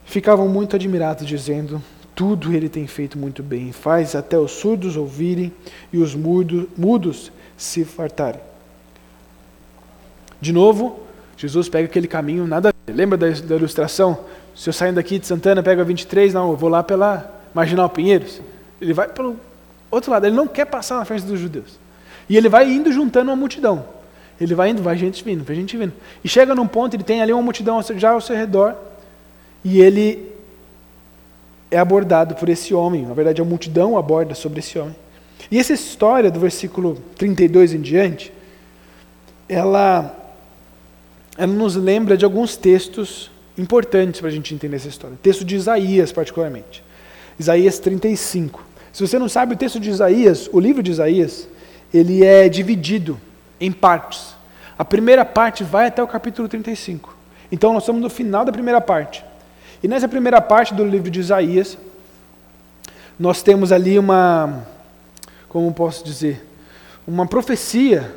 Ficavam 0.05 0.49
muito 0.49 0.75
admirados, 0.75 1.25
dizendo: 1.25 1.81
Tudo 2.13 2.53
ele 2.53 2.69
tem 2.69 2.89
feito 2.89 3.17
muito 3.17 3.45
bem, 3.45 3.71
faz 3.71 4.17
até 4.17 4.37
os 4.37 4.51
surdos 4.51 4.97
ouvirem 4.97 5.53
e 5.93 5.99
os 5.99 6.17
mudos 6.17 7.31
se 7.57 7.85
fartarem. 7.85 8.41
De 10.41 10.53
novo, 10.53 10.99
Jesus 11.43 11.69
pega 11.69 11.87
aquele 11.87 12.07
caminho, 12.07 12.47
nada 12.47 12.69
a 12.69 12.73
ver. 12.87 12.97
Lembra 12.97 13.19
da, 13.19 13.29
da 13.29 13.57
ilustração? 13.57 14.17
Se 14.55 14.69
eu 14.69 14.73
sair 14.73 14.93
daqui 14.93 15.19
de 15.19 15.27
Santana, 15.27 15.61
pego 15.61 15.81
a 15.81 15.85
23, 15.85 16.33
não, 16.33 16.51
eu 16.51 16.57
vou 16.57 16.71
lá 16.71 16.85
pela 16.85 17.35
Marginal 17.53 17.89
Pinheiros. 17.89 18.41
Ele 18.81 18.93
vai 18.93 19.09
pelo 19.09 19.37
outro 19.91 20.13
lado, 20.13 20.25
ele 20.25 20.37
não 20.37 20.47
quer 20.47 20.67
passar 20.67 21.01
na 21.01 21.05
frente 21.05 21.25
dos 21.25 21.41
judeus. 21.41 21.81
E 22.29 22.37
ele 22.37 22.49
vai 22.49 22.71
indo 22.71 22.93
juntando 22.93 23.29
uma 23.33 23.37
multidão. 23.37 23.85
Ele 24.41 24.55
vai 24.55 24.71
indo, 24.71 24.85
vai 24.85 24.97
gente 24.97 25.25
vindo, 25.25 25.43
vai 25.43 25.57
gente 25.57 25.77
vindo. 25.77 25.93
E 26.23 26.29
chega 26.29 26.55
num 26.55 26.67
ponto, 26.69 26.95
ele 26.95 27.03
tem 27.03 27.21
ali 27.21 27.33
uma 27.33 27.43
multidão 27.43 27.83
já 27.97 28.11
ao 28.11 28.21
seu 28.21 28.37
redor, 28.37 28.77
e 29.65 29.81
ele 29.81 30.33
é 31.73 31.79
abordado 31.79 32.37
por 32.37 32.49
esse 32.49 32.73
homem. 32.73 33.05
Na 33.05 33.15
verdade, 33.15 33.43
a 33.43 33.45
multidão 33.45 33.99
aborda 33.99 34.33
sobre 34.37 34.61
esse 34.61 34.79
homem. 34.79 34.95
E 35.51 35.59
essa 35.59 35.73
história, 35.73 36.31
do 36.31 36.39
versículo 36.39 37.03
32 37.17 37.75
em 37.75 37.81
diante, 37.81 38.33
ela 39.49 40.22
ela 41.37 41.53
nos 41.53 41.77
lembra 41.77 42.17
de 42.17 42.25
alguns 42.25 42.57
textos 42.57 43.31
importantes 43.57 44.21
para 44.21 44.29
a 44.29 44.33
gente 44.33 44.55
entender 44.55 44.77
essa 44.77 44.89
história. 44.89 45.17
texto 45.23 45.45
de 45.45 45.57
Isaías, 45.57 46.13
particularmente. 46.13 46.83
Isaías 47.39 47.79
35. 47.79 48.65
Se 48.93 49.07
você 49.07 49.19
não 49.19 49.29
sabe 49.29 49.55
o 49.55 49.57
texto 49.57 49.81
de 49.81 49.91
Isaías, 49.91 50.49
o 50.53 50.61
livro 50.61 50.83
de 50.83 50.91
Isaías, 50.91 51.49
ele 51.93 52.25
é 52.25 52.49
dividido 52.49 53.19
em 53.61 53.73
partes. 53.73 54.35
A 54.79 54.85
primeira 54.85 55.25
parte 55.25 55.65
vai 55.65 55.87
até 55.87 56.03
o 56.03 56.07
capítulo 56.09 56.49
35. 56.49 57.17
Então 57.51 57.73
nós 57.73 57.83
estamos 57.83 58.03
no 58.03 58.11
final 58.11 58.45
da 58.45 58.53
primeira 58.53 58.81
parte. 58.81 59.25
E 59.83 59.89
nessa 59.89 60.09
primeira 60.09 60.41
parte 60.41 60.75
do 60.75 60.85
livro 60.85 61.11
de 61.11 61.21
Isaías, 61.21 61.77
nós 63.19 63.43
temos 63.43 63.73
ali 63.73 63.99
uma, 63.99 64.67
como 65.49 65.73
posso 65.73 66.05
dizer, 66.05 66.47
uma 67.07 67.27
profecia 67.27 68.15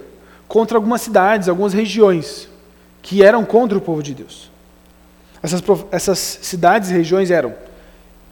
contra 0.47 0.77
algumas 0.77 1.01
cidades, 1.01 1.49
algumas 1.49 1.73
regiões 1.73 2.49
que 3.05 3.21
eram 3.21 3.45
contra 3.45 3.77
o 3.77 3.81
povo 3.81 4.01
de 4.01 4.15
Deus. 4.15 4.49
Essas, 5.43 5.63
essas 5.91 6.17
cidades 6.41 6.89
e 6.89 6.93
regiões 6.93 7.29
eram 7.29 7.53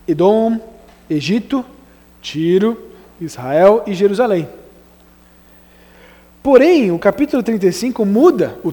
Edom, 0.07 0.59
Egito, 1.07 1.63
Tiro, 2.24 2.89
Israel 3.21 3.84
e 3.86 3.93
Jerusalém. 3.93 4.49
Porém, 6.41 6.91
o 6.91 6.97
capítulo 6.97 7.43
35 7.43 8.03
muda 8.03 8.57
o 8.63 8.71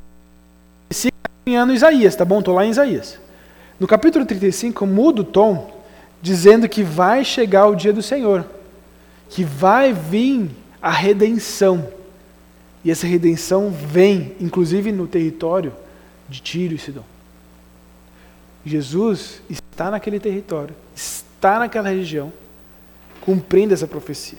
caminhando 1.45 1.75
Isaías, 1.75 2.17
tá 2.17 2.25
bom? 2.25 2.39
Estou 2.39 2.55
lá 2.55 2.65
em 2.65 2.71
Isaías. 2.71 3.19
No 3.79 3.87
capítulo 3.87 4.25
35 4.25 4.87
muda 4.87 5.21
o 5.21 5.25
tom, 5.25 5.71
dizendo 6.23 6.67
que 6.67 6.83
vai 6.83 7.27
chegar 7.27 7.67
o 7.67 7.77
dia 7.77 7.93
do 7.93 8.03
Senhor, 8.03 8.47
que 9.29 9.45
vai 9.45 9.93
vir 9.93 10.51
a 10.81 10.91
redenção. 10.91 11.87
E 12.83 12.91
essa 12.91 13.07
redenção 13.07 13.71
vem, 13.71 14.35
inclusive 14.41 14.93
no 14.93 15.07
território 15.07 15.75
de 16.31 16.41
Tiro 16.41 16.75
e 16.75 16.79
Sidom. 16.79 17.03
Jesus 18.65 19.43
está 19.51 19.91
naquele 19.91 20.21
território, 20.21 20.75
está 20.95 21.59
naquela 21.59 21.89
região, 21.89 22.33
cumprindo 23.21 23.75
essa 23.75 23.87
profecia. 23.87 24.39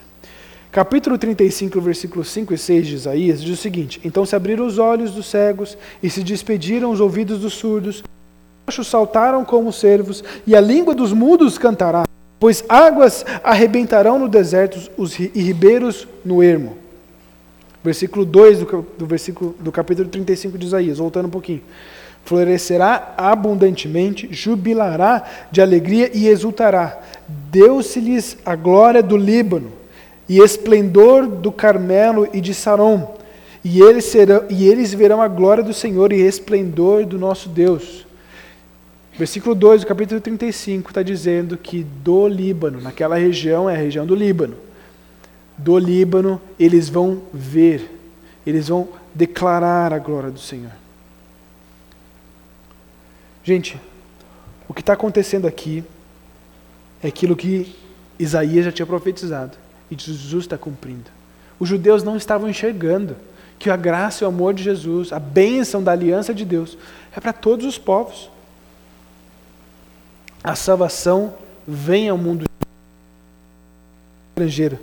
Capítulo 0.71 1.17
35, 1.17 1.81
versículos 1.81 2.29
5 2.29 2.53
e 2.53 2.57
6 2.57 2.87
de 2.87 2.95
Isaías 2.95 3.41
diz 3.43 3.59
o 3.59 3.61
seguinte: 3.61 3.99
Então 4.05 4.25
se 4.25 4.35
abriram 4.35 4.65
os 4.65 4.77
olhos 4.77 5.11
dos 5.11 5.25
cegos 5.25 5.77
e 6.01 6.09
se 6.09 6.23
despediram 6.23 6.91
os 6.91 7.01
ouvidos 7.01 7.39
dos 7.39 7.53
surdos, 7.53 8.01
os 8.67 8.87
saltaram 8.87 9.43
como 9.43 9.73
cervos 9.73 10.23
e 10.47 10.55
a 10.55 10.61
língua 10.61 10.95
dos 10.95 11.11
mudos 11.11 11.57
cantará, 11.57 12.05
pois 12.39 12.63
águas 12.69 13.25
arrebentarão 13.43 14.17
no 14.17 14.29
deserto 14.29 14.79
e 15.35 15.41
ribeiros 15.41 16.07
no 16.23 16.41
ermo. 16.41 16.80
Versículo 17.83 18.23
2 18.23 18.59
do, 18.59 18.85
do, 18.97 19.05
versículo, 19.07 19.55
do 19.59 19.71
capítulo 19.71 20.07
35 20.07 20.57
de 20.57 20.67
Isaías, 20.67 20.99
voltando 20.99 21.25
um 21.25 21.31
pouquinho. 21.31 21.61
Florescerá 22.23 23.15
abundantemente, 23.17 24.29
jubilará 24.31 25.23
de 25.51 25.61
alegria 25.61 26.11
e 26.13 26.27
exultará. 26.27 26.99
Deu-se-lhes 27.27 28.37
a 28.45 28.55
glória 28.55 29.01
do 29.01 29.17
Líbano 29.17 29.71
e 30.29 30.39
esplendor 30.39 31.27
do 31.27 31.51
Carmelo 31.51 32.27
e 32.31 32.39
de 32.39 32.53
Saron. 32.53 33.17
E 33.63 33.81
eles, 33.81 34.05
serão, 34.05 34.43
e 34.49 34.67
eles 34.67 34.93
verão 34.93 35.21
a 35.21 35.27
glória 35.27 35.63
do 35.63 35.73
Senhor 35.73 36.13
e 36.13 36.21
esplendor 36.21 37.05
do 37.05 37.17
nosso 37.17 37.49
Deus. 37.49 38.05
Versículo 39.17 39.55
2 39.55 39.81
do 39.81 39.87
capítulo 39.87 40.21
35 40.21 40.89
está 40.89 41.01
dizendo 41.01 41.57
que 41.57 41.83
do 41.83 42.27
Líbano, 42.27 42.79
naquela 42.79 43.17
região 43.17 43.67
é 43.67 43.73
a 43.73 43.77
região 43.77 44.05
do 44.05 44.15
Líbano 44.15 44.55
do 45.63 45.77
Líbano, 45.77 46.41
eles 46.59 46.89
vão 46.89 47.21
ver, 47.31 47.89
eles 48.45 48.67
vão 48.67 48.89
declarar 49.13 49.93
a 49.93 49.99
glória 49.99 50.31
do 50.31 50.39
Senhor. 50.39 50.71
Gente, 53.43 53.79
o 54.67 54.73
que 54.73 54.81
está 54.81 54.93
acontecendo 54.93 55.47
aqui 55.47 55.83
é 57.03 57.07
aquilo 57.07 57.35
que 57.35 57.75
Isaías 58.17 58.65
já 58.65 58.71
tinha 58.71 58.85
profetizado 58.85 59.57
e 59.89 59.95
Jesus 59.97 60.45
está 60.45 60.57
cumprindo. 60.57 61.11
Os 61.59 61.69
judeus 61.69 62.03
não 62.03 62.15
estavam 62.15 62.49
enxergando 62.49 63.15
que 63.59 63.69
a 63.69 63.75
graça 63.75 64.23
e 64.23 64.25
o 64.25 64.29
amor 64.29 64.55
de 64.55 64.63
Jesus, 64.63 65.13
a 65.13 65.19
bênção 65.19 65.83
da 65.83 65.91
aliança 65.91 66.33
de 66.33 66.43
Deus, 66.43 66.77
é 67.15 67.19
para 67.19 67.33
todos 67.33 67.65
os 67.65 67.77
povos. 67.77 68.31
A 70.43 70.55
salvação 70.55 71.35
vem 71.67 72.09
ao 72.09 72.17
mundo 72.17 72.45
estrangeiro 74.31 74.79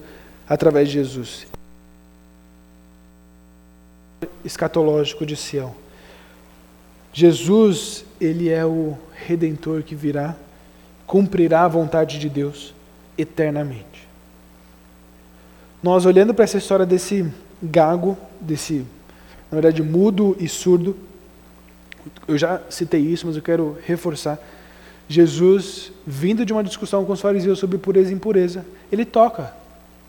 através 0.48 0.88
de 0.88 0.94
Jesus. 0.94 1.46
Escatológico 4.44 5.26
de 5.26 5.36
Sião. 5.36 5.74
Jesus, 7.12 8.04
ele 8.20 8.48
é 8.48 8.64
o 8.64 8.96
redentor 9.12 9.82
que 9.82 9.94
virá, 9.94 10.36
cumprirá 11.06 11.64
a 11.64 11.68
vontade 11.68 12.18
de 12.18 12.28
Deus 12.28 12.74
eternamente. 13.16 14.08
Nós 15.82 16.06
olhando 16.06 16.32
para 16.32 16.44
essa 16.44 16.58
história 16.58 16.86
desse 16.86 17.30
gago, 17.62 18.16
desse 18.40 18.84
na 19.50 19.56
verdade, 19.56 19.82
mudo 19.82 20.36
e 20.38 20.48
surdo. 20.48 20.96
Eu 22.26 22.36
já 22.36 22.60
citei 22.68 23.00
isso, 23.00 23.26
mas 23.26 23.36
eu 23.36 23.42
quero 23.42 23.78
reforçar. 23.86 24.38
Jesus, 25.08 25.90
vindo 26.06 26.44
de 26.44 26.52
uma 26.52 26.62
discussão 26.62 27.04
com 27.04 27.12
os 27.12 27.20
fariseus 27.20 27.58
sobre 27.58 27.78
pureza 27.78 28.10
e 28.10 28.14
impureza, 28.14 28.64
ele 28.92 29.04
toca 29.04 29.54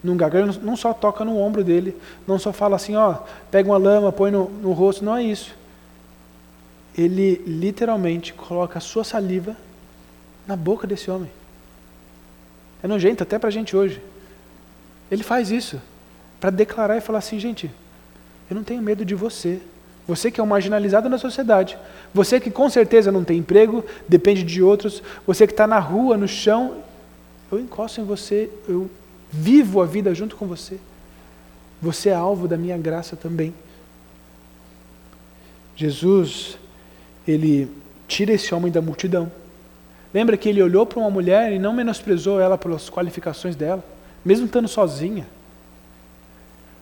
num 0.04 0.16
gago, 0.16 0.38
ele 0.38 0.60
não 0.62 0.78
só 0.78 0.94
toca 0.94 1.26
no 1.26 1.38
ombro 1.38 1.64
dele, 1.64 1.96
não 2.26 2.40
só 2.40 2.54
fala 2.54 2.76
assim, 2.76 2.96
ó, 2.96 3.18
pega 3.52 3.70
uma 3.70 3.78
lama, 3.78 4.12
põe 4.12 4.32
no, 4.32 4.50
no 4.50 4.72
rosto, 4.72 5.04
não 5.04 5.16
é 5.16 5.24
isso. 5.24 5.56
Ele 6.98 7.42
literalmente 7.46 8.34
coloca 8.34 8.78
a 8.78 8.82
sua 8.82 9.04
saliva 9.04 9.56
na 10.48 10.56
boca 10.56 10.88
desse 10.88 11.12
homem. 11.12 11.30
É 12.82 12.88
nojento 12.88 13.24
até 13.24 13.38
para 13.38 13.50
a 13.50 13.52
gente 13.52 13.76
hoje. 13.76 14.02
Ele 15.12 15.24
faz 15.24 15.52
isso 15.52 15.82
para 16.40 16.50
declarar 16.50 16.98
e 16.98 17.02
falar 17.02 17.20
assim, 17.20 17.38
gente, 17.38 17.70
eu 18.50 18.56
não 18.56 18.64
tenho 18.64 18.82
medo 18.82 19.04
de 19.04 19.16
você. 19.16 19.62
Você 20.08 20.32
que 20.32 20.40
é 20.40 20.44
um 20.44 20.48
marginalizado 20.48 21.10
na 21.10 21.18
sociedade. 21.18 21.78
Você 22.14 22.40
que 22.40 22.50
com 22.50 22.70
certeza 22.70 23.12
não 23.12 23.24
tem 23.24 23.38
emprego, 23.38 23.84
depende 24.08 24.44
de 24.44 24.64
outros. 24.64 25.04
Você 25.28 25.46
que 25.46 25.54
está 25.54 25.68
na 25.68 25.78
rua, 25.78 26.18
no 26.18 26.28
chão. 26.28 26.78
Eu 27.52 27.60
encosto 27.60 28.00
em 28.02 28.04
você, 28.04 28.50
eu 28.68 28.90
vivo 29.32 29.82
a 29.82 29.86
vida 29.86 30.14
junto 30.14 30.36
com 30.36 30.48
você. 30.48 30.80
Você 31.82 32.10
é 32.10 32.14
alvo 32.14 32.48
da 32.48 32.58
minha 32.58 32.78
graça 32.78 33.16
também. 33.16 33.54
Jesus, 35.76 36.58
ele 37.28 37.72
tira 38.08 38.34
esse 38.34 38.54
homem 38.54 38.72
da 38.72 38.82
multidão. 38.82 39.32
Lembra 40.14 40.36
que 40.36 40.50
ele 40.50 40.62
olhou 40.62 40.86
para 40.86 41.00
uma 41.00 41.10
mulher 41.10 41.54
e 41.54 41.60
não 41.60 41.74
menosprezou 41.74 42.40
ela 42.40 42.58
pelas 42.58 42.90
qualificações 42.90 43.56
dela, 43.56 43.84
mesmo 44.26 44.46
estando 44.46 44.68
sozinha 44.68 45.26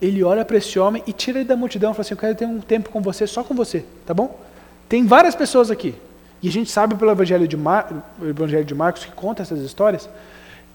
ele 0.01 0.23
olha 0.23 0.45
para 0.45 0.57
esse 0.57 0.77
homem 0.79 1.03
e 1.07 1.13
tira 1.13 1.39
ele 1.39 1.47
da 1.47 1.55
multidão 1.55 1.91
e 1.91 1.93
fala 1.93 2.01
assim: 2.01 2.13
Eu 2.13 2.17
quero 2.17 2.35
ter 2.35 2.45
um 2.45 2.59
tempo 2.59 2.89
com 2.89 3.01
você, 3.01 3.25
só 3.25 3.43
com 3.43 3.55
você, 3.55 3.83
tá 4.05 4.13
bom? 4.13 4.39
Tem 4.87 5.05
várias 5.05 5.35
pessoas 5.35 5.71
aqui. 5.71 5.95
E 6.41 6.47
a 6.47 6.51
gente 6.51 6.69
sabe 6.69 6.95
pelo 6.95 7.09
Evangelho 7.09 7.47
de, 7.47 7.57
Mar... 7.57 8.13
Evangelho 8.21 8.63
de 8.63 8.75
Marcos, 8.75 9.03
que 9.03 9.11
conta 9.11 9.41
essas 9.41 9.59
histórias, 9.61 10.07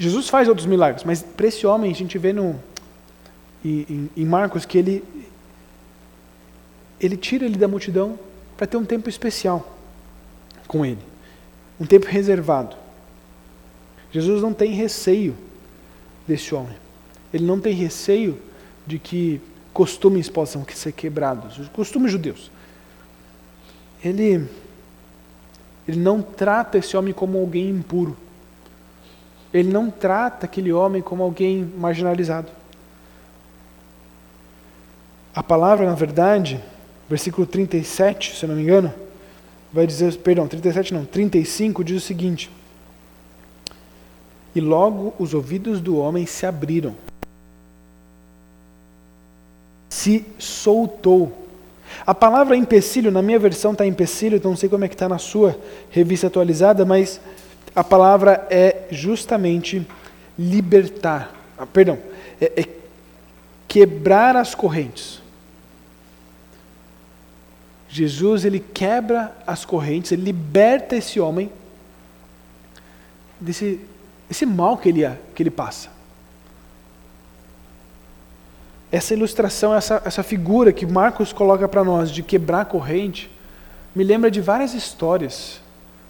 Jesus 0.02 0.28
faz 0.28 0.48
outros 0.48 0.66
milagres, 0.66 1.04
mas 1.04 1.22
para 1.22 1.46
esse 1.46 1.64
homem, 1.64 1.92
a 1.92 1.94
gente 1.94 2.18
vê 2.18 2.32
no, 2.32 2.58
em, 3.64 4.10
em 4.16 4.24
Marcos 4.24 4.64
que 4.64 4.76
ele, 4.76 5.04
ele 7.00 7.16
tira 7.16 7.44
ele 7.44 7.56
da 7.56 7.68
multidão 7.68 8.18
para 8.56 8.66
ter 8.66 8.76
um 8.76 8.84
tempo 8.84 9.08
especial 9.08 9.78
com 10.66 10.84
ele, 10.84 10.98
um 11.78 11.86
tempo 11.86 12.06
reservado. 12.06 12.74
Jesus 14.10 14.42
não 14.42 14.52
tem 14.52 14.72
receio 14.72 15.36
desse 16.26 16.52
homem, 16.52 16.76
ele 17.32 17.46
não 17.46 17.60
tem 17.60 17.72
receio 17.72 18.42
de 18.84 18.98
que 18.98 19.40
costumes 19.72 20.28
possam 20.28 20.66
ser 20.74 20.90
quebrados, 20.90 21.60
os 21.60 21.68
costumes 21.68 22.10
judeus. 22.10 22.50
Ele, 24.04 24.48
ele 25.86 26.00
não 26.00 26.20
trata 26.20 26.78
esse 26.78 26.96
homem 26.96 27.14
como 27.14 27.38
alguém 27.38 27.70
impuro. 27.70 28.16
Ele 29.52 29.70
não 29.70 29.90
trata 29.90 30.46
aquele 30.46 30.72
homem 30.72 31.02
como 31.02 31.22
alguém 31.22 31.70
marginalizado. 31.76 32.48
A 35.34 35.42
palavra, 35.42 35.86
na 35.86 35.94
verdade, 35.94 36.60
versículo 37.08 37.46
37, 37.46 38.36
se 38.36 38.44
eu 38.44 38.48
não 38.48 38.56
me 38.56 38.62
engano, 38.62 38.92
vai 39.72 39.86
dizer, 39.86 40.14
perdão, 40.18 40.46
37 40.46 40.94
não, 40.94 41.04
35 41.04 41.84
diz 41.84 42.02
o 42.02 42.06
seguinte: 42.06 42.50
E 44.54 44.60
logo 44.60 45.14
os 45.18 45.34
ouvidos 45.34 45.80
do 45.80 45.96
homem 45.96 46.26
se 46.26 46.46
abriram 46.46 46.94
se 49.92 50.24
soltou. 50.38 51.30
A 52.04 52.14
palavra 52.14 52.56
empecilho, 52.56 53.12
na 53.12 53.20
minha 53.20 53.38
versão 53.38 53.72
está 53.72 53.86
empecilho, 53.86 54.36
então 54.36 54.50
não 54.50 54.56
sei 54.56 54.68
como 54.68 54.84
é 54.84 54.88
que 54.88 54.94
está 54.94 55.06
na 55.06 55.18
sua 55.18 55.56
revista 55.90 56.26
atualizada, 56.26 56.84
mas 56.84 57.20
a 57.74 57.82
palavra 57.82 58.46
é 58.50 58.88
justamente 58.90 59.86
libertar. 60.38 61.32
Ah, 61.56 61.66
perdão, 61.66 61.98
é, 62.40 62.60
é 62.60 62.68
quebrar 63.66 64.36
as 64.36 64.54
correntes. 64.54 65.20
Jesus 67.88 68.44
ele 68.44 68.60
quebra 68.60 69.36
as 69.46 69.64
correntes, 69.64 70.12
ele 70.12 70.22
liberta 70.22 70.96
esse 70.96 71.20
homem 71.20 71.50
desse 73.40 73.80
esse 74.30 74.46
mal 74.46 74.78
que 74.78 74.88
ele, 74.88 75.02
que 75.34 75.42
ele 75.42 75.50
passa 75.50 75.90
essa 78.92 79.14
ilustração, 79.14 79.74
essa, 79.74 80.02
essa 80.04 80.22
figura 80.22 80.70
que 80.70 80.84
Marcos 80.84 81.32
coloca 81.32 81.66
para 81.66 81.82
nós 81.82 82.10
de 82.10 82.22
quebrar 82.22 82.60
a 82.60 82.64
corrente, 82.66 83.30
me 83.94 84.04
lembra 84.04 84.30
de 84.30 84.38
várias 84.38 84.74
histórias 84.74 85.61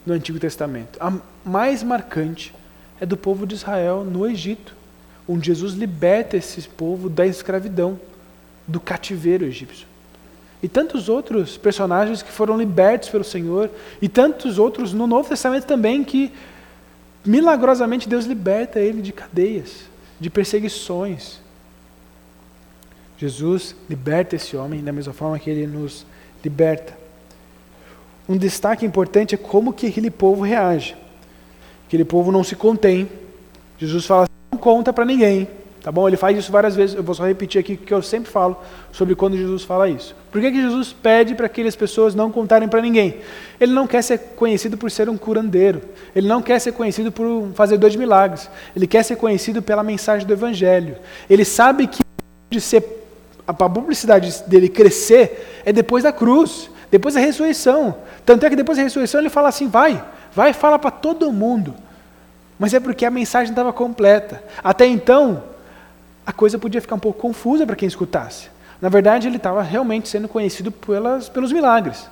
do 0.04 0.12
Antigo 0.12 0.38
Testamento. 0.38 0.98
A 1.00 1.12
mais 1.44 1.82
marcante 1.82 2.54
é 3.00 3.06
do 3.06 3.16
povo 3.16 3.46
de 3.46 3.54
Israel 3.54 4.04
no 4.04 4.26
Egito, 4.26 4.74
onde 5.28 5.46
Jesus 5.46 5.74
liberta 5.74 6.36
esse 6.36 6.62
povo 6.62 7.08
da 7.08 7.26
escravidão, 7.26 7.98
do 8.66 8.80
cativeiro 8.80 9.44
egípcio. 9.44 9.86
E 10.62 10.68
tantos 10.68 11.08
outros 11.08 11.56
personagens 11.56 12.22
que 12.22 12.30
foram 12.30 12.56
libertos 12.56 13.08
pelo 13.08 13.24
Senhor, 13.24 13.70
e 14.00 14.08
tantos 14.08 14.58
outros 14.58 14.92
no 14.92 15.06
Novo 15.06 15.28
Testamento 15.28 15.66
também 15.66 16.04
que 16.04 16.32
milagrosamente 17.24 18.08
Deus 18.08 18.24
liberta 18.24 18.78
ele 18.78 19.02
de 19.02 19.12
cadeias, 19.12 19.84
de 20.20 20.30
perseguições, 20.30 21.42
Jesus 23.22 23.76
liberta 23.88 24.34
esse 24.34 24.56
homem 24.56 24.82
da 24.82 24.90
mesma 24.90 25.12
forma 25.12 25.38
que 25.38 25.48
ele 25.48 25.64
nos 25.64 26.04
liberta. 26.42 27.01
Um 28.32 28.38
destaque 28.38 28.86
importante 28.86 29.34
é 29.34 29.38
como 29.38 29.74
que 29.74 29.86
aquele 29.86 30.10
povo 30.10 30.42
reage. 30.42 30.96
Aquele 31.86 32.02
povo 32.02 32.32
não 32.32 32.42
se 32.42 32.56
contém. 32.56 33.06
Jesus 33.76 34.06
fala, 34.06 34.26
não 34.50 34.58
conta 34.58 34.90
para 34.90 35.04
ninguém. 35.04 35.46
Tá 35.82 35.92
bom? 35.92 36.08
Ele 36.08 36.16
faz 36.16 36.38
isso 36.38 36.50
várias 36.50 36.74
vezes. 36.74 36.96
Eu 36.96 37.02
vou 37.02 37.14
só 37.14 37.26
repetir 37.26 37.60
aqui 37.60 37.74
o 37.74 37.76
que 37.76 37.92
eu 37.92 38.00
sempre 38.00 38.30
falo 38.30 38.56
sobre 38.90 39.14
quando 39.14 39.36
Jesus 39.36 39.64
fala 39.64 39.86
isso. 39.86 40.16
Por 40.30 40.40
que, 40.40 40.50
que 40.50 40.62
Jesus 40.62 40.94
pede 40.94 41.34
para 41.34 41.44
aquelas 41.44 41.76
pessoas 41.76 42.14
não 42.14 42.32
contarem 42.32 42.68
para 42.68 42.80
ninguém? 42.80 43.16
Ele 43.60 43.72
não 43.74 43.86
quer 43.86 44.00
ser 44.00 44.16
conhecido 44.34 44.78
por 44.78 44.90
ser 44.90 45.10
um 45.10 45.18
curandeiro. 45.18 45.82
Ele 46.16 46.26
não 46.26 46.40
quer 46.40 46.58
ser 46.58 46.72
conhecido 46.72 47.12
por 47.12 47.50
fazer 47.54 47.76
dois 47.76 47.94
milagres. 47.94 48.48
Ele 48.74 48.86
quer 48.86 49.02
ser 49.02 49.16
conhecido 49.16 49.60
pela 49.60 49.82
mensagem 49.82 50.26
do 50.26 50.32
Evangelho. 50.32 50.96
Ele 51.28 51.44
sabe 51.44 51.86
que 51.86 52.00
de 52.50 52.62
ser 52.62 53.01
a 53.46 53.52
publicidade 53.52 54.42
dele 54.46 54.68
crescer 54.68 55.62
é 55.64 55.72
depois 55.72 56.04
da 56.04 56.12
cruz, 56.12 56.70
depois 56.90 57.14
da 57.14 57.20
ressurreição. 57.20 57.96
Tanto 58.24 58.46
é 58.46 58.50
que 58.50 58.56
depois 58.56 58.78
da 58.78 58.84
ressurreição 58.84 59.20
ele 59.20 59.30
fala 59.30 59.48
assim: 59.48 59.68
vai, 59.68 60.02
vai 60.34 60.52
fala 60.52 60.78
para 60.78 60.90
todo 60.90 61.32
mundo. 61.32 61.74
Mas 62.58 62.72
é 62.74 62.80
porque 62.80 63.04
a 63.04 63.10
mensagem 63.10 63.50
estava 63.50 63.72
completa. 63.72 64.42
Até 64.62 64.86
então, 64.86 65.42
a 66.24 66.32
coisa 66.32 66.58
podia 66.58 66.80
ficar 66.80 66.94
um 66.94 67.00
pouco 67.00 67.20
confusa 67.20 67.66
para 67.66 67.74
quem 67.74 67.88
escutasse. 67.88 68.48
Na 68.80 68.88
verdade, 68.88 69.26
ele 69.26 69.36
estava 69.36 69.62
realmente 69.62 70.08
sendo 70.08 70.28
conhecido 70.28 70.70
pelas, 70.70 71.28
pelos 71.28 71.52
milagres. 71.52 72.08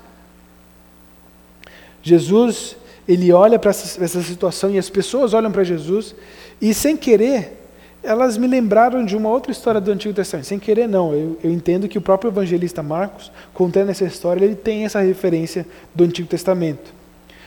Jesus, 2.03 2.77
ele 3.07 3.33
olha 3.33 3.59
para 3.59 3.71
essa, 3.71 4.03
essa 4.03 4.23
situação 4.23 4.71
e 4.71 4.79
as 4.79 4.89
pessoas 4.89 5.35
olham 5.35 5.53
para 5.53 5.63
Jesus 5.63 6.15
e, 6.61 6.73
sem 6.73 6.97
querer, 6.97 7.60
elas 8.03 8.37
me 8.37 8.47
lembraram 8.47 9.05
de 9.05 9.17
uma 9.17 9.29
outra 9.29 9.53
história 9.53 9.81
do 9.81 9.91
Antigo 9.91 10.15
Testamento. 10.15 10.47
Sem 10.47 10.59
querer, 10.59 10.89
não. 10.89 11.13
Eu, 11.13 11.39
eu, 11.45 11.51
entendo 11.51 11.89
que 11.89 11.99
o 11.99 12.01
próprio 12.01 12.31
evangelista 12.31 12.83
Marcos, 12.83 13.31
contando 13.53 13.91
essa 13.91 14.05
história, 14.05 14.45
ele 14.45 14.55
tem 14.55 14.85
essa 14.85 15.01
referência 15.01 15.67
do 15.95 16.05
Antigo 16.05 16.29
Testamento. 16.29 16.93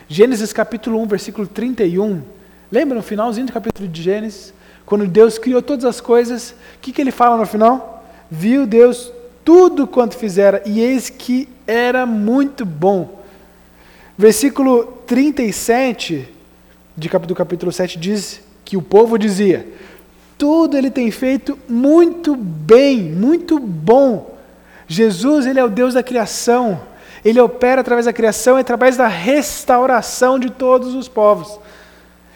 Gênesis 0.07 0.53
capítulo 0.53 0.99
1, 1.01 1.07
versículo 1.07 1.47
31. 1.47 2.21
Lembra 2.71 2.95
no 2.95 3.03
finalzinho 3.03 3.47
do 3.47 3.53
capítulo 3.53 3.87
de 3.87 4.01
Gênesis? 4.01 4.53
Quando 4.85 5.07
Deus 5.07 5.37
criou 5.37 5.61
todas 5.61 5.85
as 5.85 5.99
coisas, 5.99 6.51
o 6.75 6.79
que, 6.81 6.91
que 6.91 7.01
ele 7.01 7.11
fala 7.11 7.37
no 7.37 7.45
final? 7.45 8.05
Viu 8.29 8.67
Deus 8.67 9.11
tudo 9.43 9.87
quanto 9.87 10.17
fizera, 10.17 10.61
e 10.65 10.79
eis 10.81 11.09
que 11.09 11.49
era 11.65 12.05
muito 12.05 12.65
bom. 12.65 13.21
Versículo 14.17 14.85
37 15.07 16.29
de, 16.95 17.09
do 17.09 17.35
capítulo 17.35 17.71
7 17.71 17.97
diz 17.97 18.41
que 18.63 18.77
o 18.77 18.81
povo 18.81 19.17
dizia: 19.17 19.65
tudo 20.43 20.75
ele 20.75 20.91
tem 20.91 21.09
feito 21.09 21.57
muito 21.69 22.35
bem, 22.35 23.01
muito 23.01 23.57
bom. 23.57 24.37
Jesus, 24.85 25.45
ele 25.45 25.57
é 25.57 25.63
o 25.63 25.69
Deus 25.69 25.93
da 25.93 26.03
criação. 26.03 26.81
Ele 27.23 27.39
opera 27.39 27.79
através 27.79 28.07
da 28.07 28.11
criação 28.11 28.57
e 28.57 28.59
através 28.59 28.97
da 28.97 29.07
restauração 29.07 30.37
de 30.37 30.49
todos 30.49 30.95
os 30.95 31.07
povos. 31.07 31.57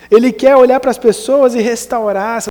Ele 0.10 0.32
quer 0.32 0.56
olhar 0.56 0.80
para 0.80 0.90
as 0.90 0.98
pessoas 0.98 1.54
e 1.54 1.60
restaurar, 1.60 2.46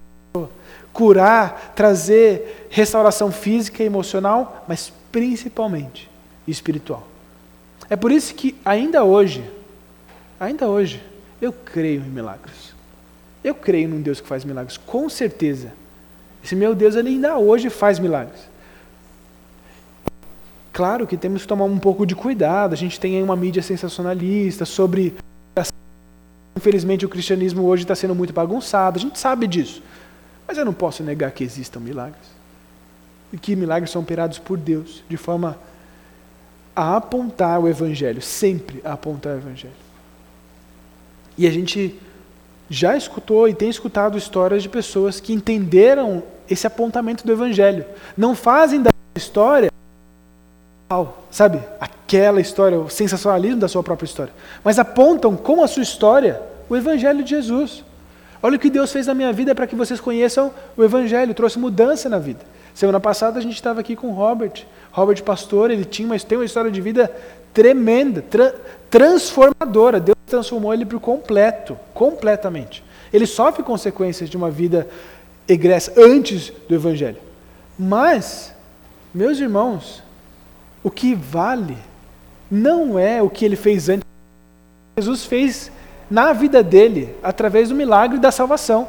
curar, 0.92 1.72
trazer 1.74 2.66
restauração 2.68 3.32
física 3.32 3.82
e 3.82 3.86
emocional, 3.86 4.62
mas 4.68 4.92
principalmente 5.10 6.06
espiritual. 6.46 7.08
É 7.88 7.96
por 7.96 8.12
isso 8.12 8.34
que 8.34 8.54
ainda 8.62 9.04
hoje, 9.04 9.42
ainda 10.38 10.68
hoje, 10.68 11.02
eu 11.40 11.50
creio 11.50 12.02
em 12.02 12.10
milagres. 12.10 12.65
Eu 13.46 13.54
creio 13.54 13.88
num 13.88 14.02
Deus 14.02 14.20
que 14.20 14.26
faz 14.26 14.44
milagres, 14.44 14.76
com 14.76 15.08
certeza. 15.08 15.72
Esse 16.42 16.56
meu 16.56 16.74
Deus, 16.74 16.96
ele 16.96 17.10
ainda 17.10 17.38
hoje 17.38 17.70
faz 17.70 17.96
milagres. 18.00 18.40
claro 20.72 21.06
que 21.06 21.16
temos 21.16 21.42
que 21.42 21.48
tomar 21.48 21.64
um 21.66 21.78
pouco 21.78 22.04
de 22.04 22.16
cuidado. 22.16 22.72
A 22.72 22.76
gente 22.76 22.98
tem 22.98 23.16
aí 23.16 23.22
uma 23.22 23.36
mídia 23.36 23.62
sensacionalista 23.62 24.64
sobre. 24.64 25.14
Infelizmente, 26.56 27.06
o 27.06 27.08
cristianismo 27.08 27.62
hoje 27.62 27.84
está 27.84 27.94
sendo 27.94 28.16
muito 28.16 28.32
bagunçado. 28.32 28.98
A 28.98 29.00
gente 29.00 29.16
sabe 29.16 29.46
disso. 29.46 29.80
Mas 30.48 30.58
eu 30.58 30.64
não 30.64 30.74
posso 30.74 31.04
negar 31.04 31.30
que 31.30 31.44
existam 31.44 31.78
milagres. 31.78 32.26
E 33.32 33.38
que 33.38 33.54
milagres 33.54 33.92
são 33.92 34.02
operados 34.02 34.40
por 34.40 34.58
Deus, 34.58 35.04
de 35.08 35.16
forma 35.16 35.56
a 36.74 36.96
apontar 36.96 37.60
o 37.60 37.68
Evangelho, 37.68 38.20
sempre 38.20 38.80
a 38.84 38.94
apontar 38.94 39.36
o 39.36 39.38
Evangelho. 39.38 39.86
E 41.38 41.46
a 41.46 41.50
gente 41.52 41.96
já 42.68 42.96
escutou 42.96 43.48
e 43.48 43.54
tem 43.54 43.68
escutado 43.68 44.18
histórias 44.18 44.62
de 44.62 44.68
pessoas 44.68 45.20
que 45.20 45.32
entenderam 45.32 46.22
esse 46.48 46.66
apontamento 46.66 47.26
do 47.26 47.32
Evangelho. 47.32 47.84
Não 48.16 48.34
fazem 48.34 48.82
da 48.82 48.90
história, 49.14 49.70
sabe, 51.30 51.60
aquela 51.80 52.40
história, 52.40 52.78
o 52.78 52.88
sensacionalismo 52.88 53.60
da 53.60 53.68
sua 53.68 53.82
própria 53.82 54.06
história, 54.06 54.32
mas 54.62 54.78
apontam 54.78 55.36
com 55.36 55.62
a 55.62 55.68
sua 55.68 55.82
história 55.82 56.40
o 56.68 56.76
Evangelho 56.76 57.22
de 57.22 57.30
Jesus. 57.30 57.84
Olha 58.42 58.56
o 58.56 58.60
que 58.60 58.70
Deus 58.70 58.92
fez 58.92 59.06
na 59.06 59.14
minha 59.14 59.32
vida 59.32 59.54
para 59.54 59.66
que 59.66 59.74
vocês 59.74 60.00
conheçam 60.00 60.52
o 60.76 60.84
Evangelho, 60.84 61.34
trouxe 61.34 61.58
mudança 61.58 62.08
na 62.08 62.18
vida. 62.18 62.40
Semana 62.76 63.00
passada 63.00 63.38
a 63.38 63.42
gente 63.42 63.54
estava 63.54 63.80
aqui 63.80 63.96
com 63.96 64.08
o 64.08 64.12
Robert, 64.12 64.66
Robert 64.92 65.22
Pastor, 65.22 65.70
ele 65.70 65.82
tinha 65.82 66.06
uma, 66.06 66.18
tem 66.18 66.36
uma 66.36 66.44
história 66.44 66.70
de 66.70 66.78
vida 66.78 67.10
tremenda, 67.50 68.20
tra, 68.20 68.54
transformadora. 68.90 69.98
Deus 69.98 70.18
transformou 70.26 70.74
ele 70.74 70.84
por 70.84 71.00
completo, 71.00 71.78
completamente. 71.94 72.84
Ele 73.10 73.26
sofre 73.26 73.62
consequências 73.62 74.28
de 74.28 74.36
uma 74.36 74.50
vida 74.50 74.86
egressa 75.48 75.94
antes 75.96 76.52
do 76.68 76.74
Evangelho. 76.74 77.16
Mas, 77.78 78.54
meus 79.14 79.38
irmãos, 79.40 80.02
o 80.84 80.90
que 80.90 81.14
vale 81.14 81.78
não 82.50 82.98
é 82.98 83.22
o 83.22 83.30
que 83.30 83.46
ele 83.46 83.56
fez 83.56 83.88
antes. 83.88 84.04
Jesus 84.98 85.24
fez 85.24 85.72
na 86.10 86.34
vida 86.34 86.62
dele, 86.62 87.14
através 87.22 87.70
do 87.70 87.74
milagre 87.74 88.18
da 88.18 88.30
salvação. 88.30 88.86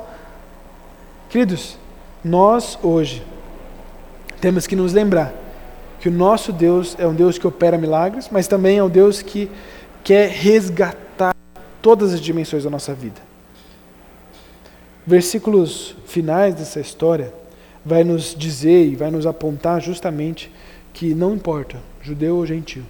Queridos, 1.30 1.78
nós 2.22 2.78
hoje 2.84 3.24
temos 4.40 4.68
que 4.68 4.76
nos 4.76 4.94
lembrar 4.94 5.34
que 6.00 6.10
o 6.10 6.12
nosso 6.12 6.52
Deus 6.52 6.96
é 7.00 7.08
um 7.08 7.14
Deus 7.14 7.38
que 7.38 7.48
opera 7.48 7.78
milagres, 7.78 8.30
mas 8.32 8.48
também 8.48 8.78
é 8.78 8.84
um 8.84 8.90
Deus 8.90 9.22
que 9.22 9.50
quer 10.04 10.30
resgatar 10.30 11.36
todas 11.82 12.14
as 12.14 12.22
dimensões 12.22 12.64
da 12.64 12.70
nossa 12.70 12.94
vida. 12.94 13.20
Versículos 15.06 15.96
finais 16.06 16.54
dessa 16.56 16.80
história 16.80 17.34
vai 17.84 18.04
nos 18.04 18.36
dizer 18.36 18.86
e 18.86 18.96
vai 18.96 19.10
nos 19.10 19.26
apontar 19.26 19.82
justamente 19.82 20.52
que 20.94 21.14
não 21.16 21.34
importa, 21.34 21.78
judeu 22.02 22.36
ou 22.36 22.46
gentil. 22.46 22.84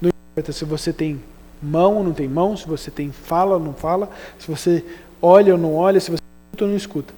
Não 0.00 0.10
importa 0.32 0.52
se 0.52 0.64
você 0.64 0.92
tem 0.92 1.20
mão 1.62 1.96
ou 1.96 2.04
não 2.04 2.12
tem 2.12 2.28
mão, 2.28 2.56
se 2.56 2.66
você 2.66 2.90
tem 2.90 3.12
fala 3.12 3.54
ou 3.54 3.60
não 3.60 3.74
fala, 3.74 4.08
se 4.38 4.48
você 4.48 4.84
olha 5.20 5.52
ou 5.52 5.58
não 5.58 5.74
olha, 5.74 6.00
se 6.00 6.10
você 6.10 6.22
escuta 6.46 6.64
ou 6.64 6.70
não 6.70 6.76
escuta. 6.76 7.14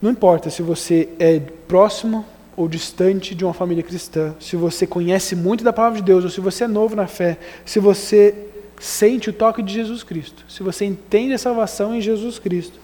Não 0.00 0.10
importa 0.10 0.48
se 0.48 0.62
você 0.62 1.08
é 1.18 1.38
próximo 1.68 2.24
ou 2.56 2.68
distante 2.68 3.34
de 3.34 3.44
uma 3.44 3.54
família 3.54 3.82
cristã, 3.82 4.34
se 4.40 4.56
você 4.56 4.86
conhece 4.86 5.36
muito 5.36 5.62
da 5.62 5.72
palavra 5.72 5.98
de 5.98 6.04
Deus, 6.04 6.24
ou 6.24 6.30
se 6.30 6.40
você 6.40 6.64
é 6.64 6.68
novo 6.68 6.96
na 6.96 7.06
fé, 7.06 7.38
se 7.64 7.78
você 7.78 8.34
sente 8.78 9.28
o 9.28 9.32
toque 9.32 9.62
de 9.62 9.72
Jesus 9.74 10.02
Cristo, 10.02 10.44
se 10.48 10.62
você 10.62 10.86
entende 10.86 11.34
a 11.34 11.38
salvação 11.38 11.94
em 11.94 12.00
Jesus 12.00 12.38
Cristo, 12.38 12.78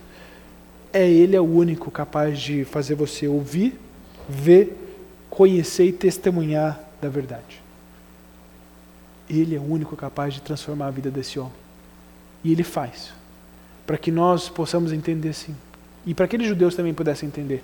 é 0.93 1.09
Ele 1.09 1.35
é 1.35 1.41
o 1.41 1.45
único 1.45 1.91
capaz 1.91 2.39
de 2.39 2.65
fazer 2.65 2.95
você 2.95 3.27
ouvir, 3.27 3.79
ver, 4.29 4.77
conhecer 5.31 5.87
e 5.87 5.93
testemunhar 5.93 6.81
da 7.01 7.09
verdade. 7.09 7.63
Ele 9.29 9.57
é 9.57 9.59
o 9.59 9.63
único 9.63 9.97
capaz 9.97 10.35
de 10.35 10.41
transformar 10.41 10.87
a 10.87 10.91
vida 10.91 11.11
desse 11.11 11.39
homem. 11.39 11.53
E 12.45 12.53
Ele 12.53 12.63
faz. 12.63 13.11
Para 13.87 13.99
que 13.99 14.11
nós 14.11 14.49
possamos 14.49 14.93
entender 14.93 15.33
sim. 15.33 15.55
E 16.07 16.15
para 16.15 16.29
que 16.29 16.37
aqueles 16.37 16.49
judeus 16.49 16.75
também 16.75 16.95
pudessem 16.95 17.29
entender. 17.29 17.63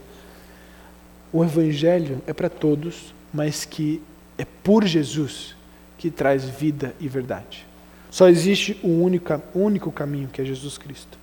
O 1.32 1.44
Evangelho 1.44 2.20
é 2.26 2.32
para 2.32 2.50
todos, 2.50 3.14
mas 3.32 3.64
que 3.64 4.02
é 4.36 4.44
por 4.44 4.84
Jesus 4.84 5.54
que 5.96 6.10
traz 6.10 6.44
vida 6.44 6.94
e 6.98 7.08
verdade. 7.08 7.64
Só 8.10 8.28
existe 8.28 8.78
um 8.84 9.02
único, 9.02 9.40
único 9.54 9.90
caminho, 9.92 10.28
que 10.28 10.42
é 10.42 10.44
Jesus 10.44 10.76
Cristo. 10.76 11.16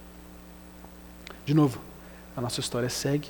De 1.45 1.53
novo, 1.53 1.80
a 2.36 2.41
nossa 2.41 2.59
história 2.59 2.89
segue. 2.89 3.28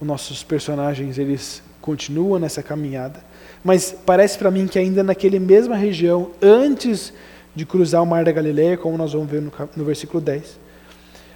Os 0.00 0.06
nossos 0.06 0.42
personagens, 0.42 1.18
eles 1.18 1.62
continuam 1.80 2.40
nessa 2.40 2.62
caminhada. 2.62 3.22
Mas 3.62 3.94
parece 4.04 4.38
para 4.38 4.50
mim 4.50 4.66
que 4.66 4.78
ainda 4.78 5.02
naquele 5.02 5.38
mesma 5.38 5.76
região, 5.76 6.30
antes 6.42 7.12
de 7.54 7.64
cruzar 7.64 8.02
o 8.02 8.06
Mar 8.06 8.24
da 8.24 8.32
Galileia, 8.32 8.76
como 8.76 8.96
nós 8.96 9.12
vamos 9.12 9.30
ver 9.30 9.42
no, 9.42 9.52
no 9.76 9.84
versículo 9.84 10.20
10, 10.20 10.58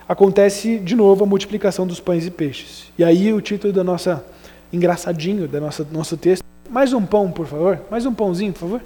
acontece 0.09 0.79
de 0.79 0.97
novo 0.97 1.25
a 1.25 1.27
multiplicação 1.27 1.87
dos 1.87 2.01
pães 2.01 2.27
e 2.27 2.31
peixes. 2.31 2.91
E 2.99 3.05
aí 3.05 3.33
o 3.33 3.41
título 3.41 3.73
da 3.73 3.85
nossa 3.85 4.25
engraçadinho 4.73 5.47
da 5.47 5.61
nossa 5.61 5.87
nosso 5.93 6.17
texto, 6.17 6.45
mais 6.69 6.93
um 6.93 7.05
pão, 7.05 7.31
por 7.31 7.47
favor, 7.47 7.81
mais 7.91 8.07
um 8.07 8.15
pãozinho, 8.15 8.53
por 8.53 8.61
favor. 8.61 8.81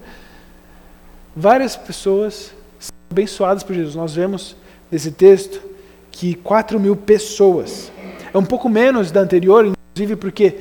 Várias 1.35 1.77
pessoas 1.77 2.53
são 2.79 2.95
abençoadas 3.11 3.63
por 3.63 3.75
Jesus. 3.75 3.95
Nós 3.95 4.15
vemos 4.15 4.57
nesse 4.91 5.11
texto 5.13 5.63
que 6.11 6.35
4 6.35 6.79
mil 6.79 6.97
pessoas. 6.97 7.91
É 8.35 8.37
um 8.37 8.45
pouco 8.45 8.69
menos 8.69 9.11
da 9.11 9.21
anterior, 9.21 9.65
inclusive 9.67 10.17
porque 10.17 10.59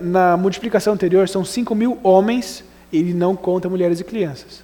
na 0.00 0.36
multiplicação 0.36 0.94
anterior 0.94 1.28
são 1.28 1.44
5 1.44 1.74
mil 1.74 1.98
homens, 2.02 2.64
ele 2.92 3.14
não 3.14 3.34
conta 3.34 3.68
mulheres 3.68 4.00
e 4.00 4.04
crianças. 4.04 4.62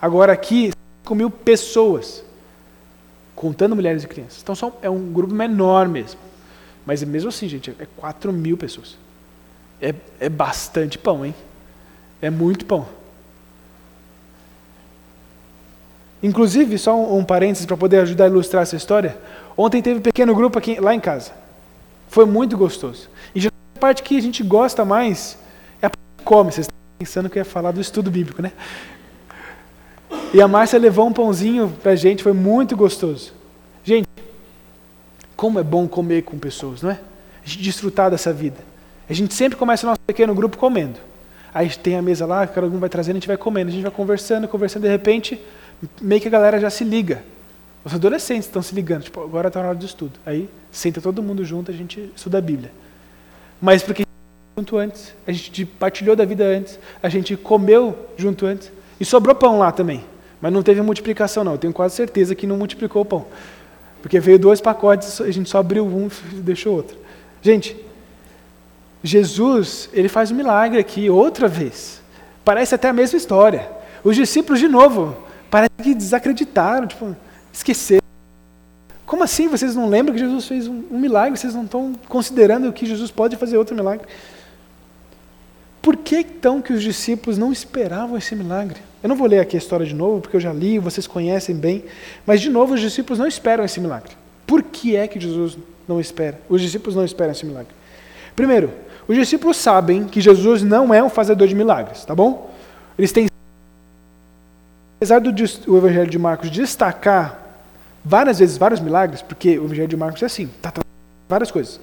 Agora 0.00 0.32
aqui, 0.32 0.70
5 1.02 1.14
mil 1.14 1.30
pessoas, 1.30 2.22
contando 3.38 3.76
mulheres 3.76 4.02
e 4.02 4.08
crianças. 4.08 4.40
Então 4.42 4.52
são, 4.52 4.72
é 4.82 4.90
um 4.90 5.12
grupo 5.12 5.32
menor 5.32 5.86
mesmo. 5.86 6.18
Mas 6.84 7.04
mesmo 7.04 7.28
assim, 7.28 7.48
gente, 7.48 7.70
é 7.78 7.86
4 7.96 8.32
mil 8.32 8.56
pessoas. 8.56 8.98
É, 9.80 9.94
é 10.18 10.28
bastante 10.28 10.98
pão, 10.98 11.24
hein? 11.24 11.32
É 12.20 12.30
muito 12.30 12.66
pão. 12.66 12.88
Inclusive, 16.20 16.76
só 16.78 16.96
um, 16.96 17.18
um 17.18 17.24
parênteses 17.24 17.64
para 17.64 17.76
poder 17.76 18.00
ajudar 18.00 18.24
a 18.24 18.26
ilustrar 18.26 18.64
essa 18.64 18.74
história. 18.74 19.16
Ontem 19.56 19.80
teve 19.80 20.00
um 20.00 20.02
pequeno 20.02 20.34
grupo 20.34 20.58
aqui, 20.58 20.80
lá 20.80 20.92
em 20.92 20.98
casa. 20.98 21.30
Foi 22.08 22.24
muito 22.26 22.58
gostoso. 22.58 23.08
E 23.36 23.46
a 23.46 23.78
parte 23.78 24.02
que 24.02 24.16
a 24.16 24.20
gente 24.20 24.42
gosta 24.42 24.84
mais 24.84 25.38
é 25.80 25.86
a 25.86 25.90
parte 25.90 26.02
que 26.16 26.24
come. 26.24 26.50
Vocês 26.50 26.66
estão 26.66 26.76
pensando 26.98 27.30
que 27.30 27.38
eu 27.38 27.42
ia 27.42 27.44
falar 27.44 27.70
do 27.70 27.80
estudo 27.80 28.10
bíblico, 28.10 28.42
né? 28.42 28.50
E 30.32 30.40
a 30.40 30.48
Márcia 30.48 30.78
levou 30.78 31.06
um 31.06 31.12
pãozinho 31.12 31.72
para 31.82 31.92
a 31.92 31.96
gente, 31.96 32.22
foi 32.22 32.32
muito 32.32 32.76
gostoso. 32.76 33.32
Gente, 33.82 34.06
como 35.36 35.58
é 35.58 35.62
bom 35.62 35.86
comer 35.88 36.22
com 36.22 36.38
pessoas, 36.38 36.82
não 36.82 36.90
é? 36.90 37.00
A 37.44 37.48
gente 37.48 37.62
desfrutar 37.62 38.10
dessa 38.10 38.32
vida. 38.32 38.56
A 39.08 39.12
gente 39.12 39.32
sempre 39.32 39.56
começa 39.56 39.86
o 39.86 39.90
nosso 39.90 40.00
pequeno 40.06 40.34
grupo 40.34 40.58
comendo. 40.58 40.98
Aí 41.54 41.68
tem 41.70 41.96
a 41.96 42.02
mesa 42.02 42.26
lá, 42.26 42.46
cada 42.46 42.66
um 42.66 42.78
vai 42.78 42.88
trazendo, 42.88 43.16
a 43.16 43.20
gente 43.20 43.28
vai 43.28 43.36
comendo, 43.36 43.70
a 43.70 43.72
gente 43.72 43.82
vai 43.82 43.90
conversando, 43.90 44.46
conversando, 44.46 44.82
de 44.82 44.88
repente 44.88 45.40
meio 46.00 46.20
que 46.20 46.28
a 46.28 46.30
galera 46.30 46.60
já 46.60 46.68
se 46.68 46.84
liga. 46.84 47.22
Os 47.84 47.94
adolescentes 47.94 48.46
estão 48.46 48.60
se 48.60 48.74
ligando, 48.74 49.04
tipo, 49.04 49.22
agora 49.22 49.48
está 49.48 49.62
na 49.62 49.70
hora 49.70 49.78
de 49.78 49.86
estudo. 49.86 50.18
Aí 50.26 50.48
senta 50.70 51.00
todo 51.00 51.22
mundo 51.22 51.44
junto, 51.44 51.70
a 51.70 51.74
gente 51.74 52.12
estuda 52.14 52.38
a 52.38 52.40
Bíblia. 52.40 52.70
Mas 53.60 53.82
porque 53.82 54.02
a 54.02 54.04
gente 54.04 54.58
junto 54.58 54.76
antes, 54.76 55.14
a 55.26 55.32
gente 55.32 55.64
partilhou 55.64 56.14
da 56.14 56.24
vida 56.24 56.44
antes, 56.44 56.78
a 57.02 57.08
gente 57.08 57.36
comeu 57.36 58.08
junto 58.16 58.44
antes, 58.44 58.70
e 59.00 59.04
sobrou 59.04 59.34
pão 59.34 59.58
lá 59.58 59.72
também. 59.72 60.04
Mas 60.40 60.52
não 60.52 60.62
teve 60.62 60.80
multiplicação, 60.82 61.42
não. 61.42 61.52
Eu 61.52 61.58
tenho 61.58 61.72
quase 61.72 61.94
certeza 61.94 62.34
que 62.34 62.46
não 62.46 62.56
multiplicou 62.56 63.02
o 63.02 63.04
pão. 63.04 63.26
Porque 64.00 64.20
veio 64.20 64.38
dois 64.38 64.60
pacotes, 64.60 65.20
a 65.20 65.30
gente 65.30 65.48
só 65.48 65.58
abriu 65.58 65.84
um 65.84 66.08
e 66.32 66.36
deixou 66.36 66.76
outro. 66.76 66.96
Gente, 67.42 67.76
Jesus, 69.02 69.88
ele 69.92 70.08
faz 70.08 70.30
um 70.30 70.34
milagre 70.34 70.78
aqui 70.78 71.10
outra 71.10 71.48
vez. 71.48 72.00
Parece 72.44 72.74
até 72.74 72.88
a 72.88 72.92
mesma 72.92 73.16
história. 73.16 73.68
Os 74.04 74.14
discípulos, 74.14 74.60
de 74.60 74.68
novo, 74.68 75.16
Parece 75.50 75.70
que 75.82 75.94
desacreditaram, 75.94 76.86
tipo, 76.86 77.16
esqueceram. 77.52 78.02
Como 79.06 79.24
assim 79.24 79.48
vocês 79.48 79.74
não 79.74 79.88
lembram 79.88 80.14
que 80.14 80.20
Jesus 80.20 80.46
fez 80.46 80.66
um, 80.66 80.84
um 80.90 80.98
milagre? 80.98 81.38
Vocês 81.38 81.54
não 81.54 81.64
estão 81.64 81.94
considerando 82.08 82.72
que 82.72 82.84
Jesus 82.84 83.10
pode 83.10 83.36
fazer 83.36 83.56
outro 83.56 83.74
milagre? 83.74 84.06
Por 85.80 85.96
que 85.96 86.18
então 86.18 86.60
que 86.60 86.72
os 86.72 86.82
discípulos 86.82 87.38
não 87.38 87.50
esperavam 87.50 88.18
esse 88.18 88.34
milagre? 88.36 88.80
Eu 89.02 89.08
não 89.08 89.16
vou 89.16 89.26
ler 89.26 89.40
aqui 89.40 89.56
a 89.56 89.58
história 89.58 89.86
de 89.86 89.94
novo, 89.94 90.20
porque 90.20 90.36
eu 90.36 90.40
já 90.40 90.52
li, 90.52 90.78
vocês 90.78 91.06
conhecem 91.06 91.54
bem, 91.54 91.84
mas 92.26 92.40
de 92.40 92.50
novo 92.50 92.74
os 92.74 92.80
discípulos 92.80 93.18
não 93.18 93.26
esperam 93.26 93.64
esse 93.64 93.80
milagre. 93.80 94.12
Por 94.46 94.62
que 94.62 94.96
é 94.96 95.06
que 95.06 95.20
Jesus 95.20 95.56
não 95.86 96.00
espera? 96.00 96.40
Os 96.48 96.60
discípulos 96.60 96.96
não 96.96 97.04
esperam 97.04 97.32
esse 97.32 97.46
milagre. 97.46 97.72
Primeiro, 98.34 98.72
os 99.06 99.16
discípulos 99.16 99.56
sabem 99.56 100.04
que 100.04 100.20
Jesus 100.20 100.62
não 100.62 100.92
é 100.92 101.02
um 101.02 101.08
fazedor 101.08 101.46
de 101.46 101.54
milagres, 101.54 102.04
tá 102.04 102.14
bom? 102.14 102.50
Eles 102.98 103.12
têm 103.12 103.28
Apesar 104.98 105.20
do 105.20 105.30
o 105.68 105.76
Evangelho 105.76 106.10
de 106.10 106.18
Marcos 106.18 106.50
destacar 106.50 107.40
várias 108.04 108.40
vezes 108.40 108.58
vários 108.58 108.80
milagres, 108.80 109.22
porque 109.22 109.56
o 109.56 109.66
Evangelho 109.66 109.86
de 109.86 109.96
Marcos 109.96 110.22
é 110.22 110.26
assim, 110.26 110.50
tá, 110.60 110.72
tá 110.72 110.82
várias 111.28 111.52
coisas. 111.52 111.78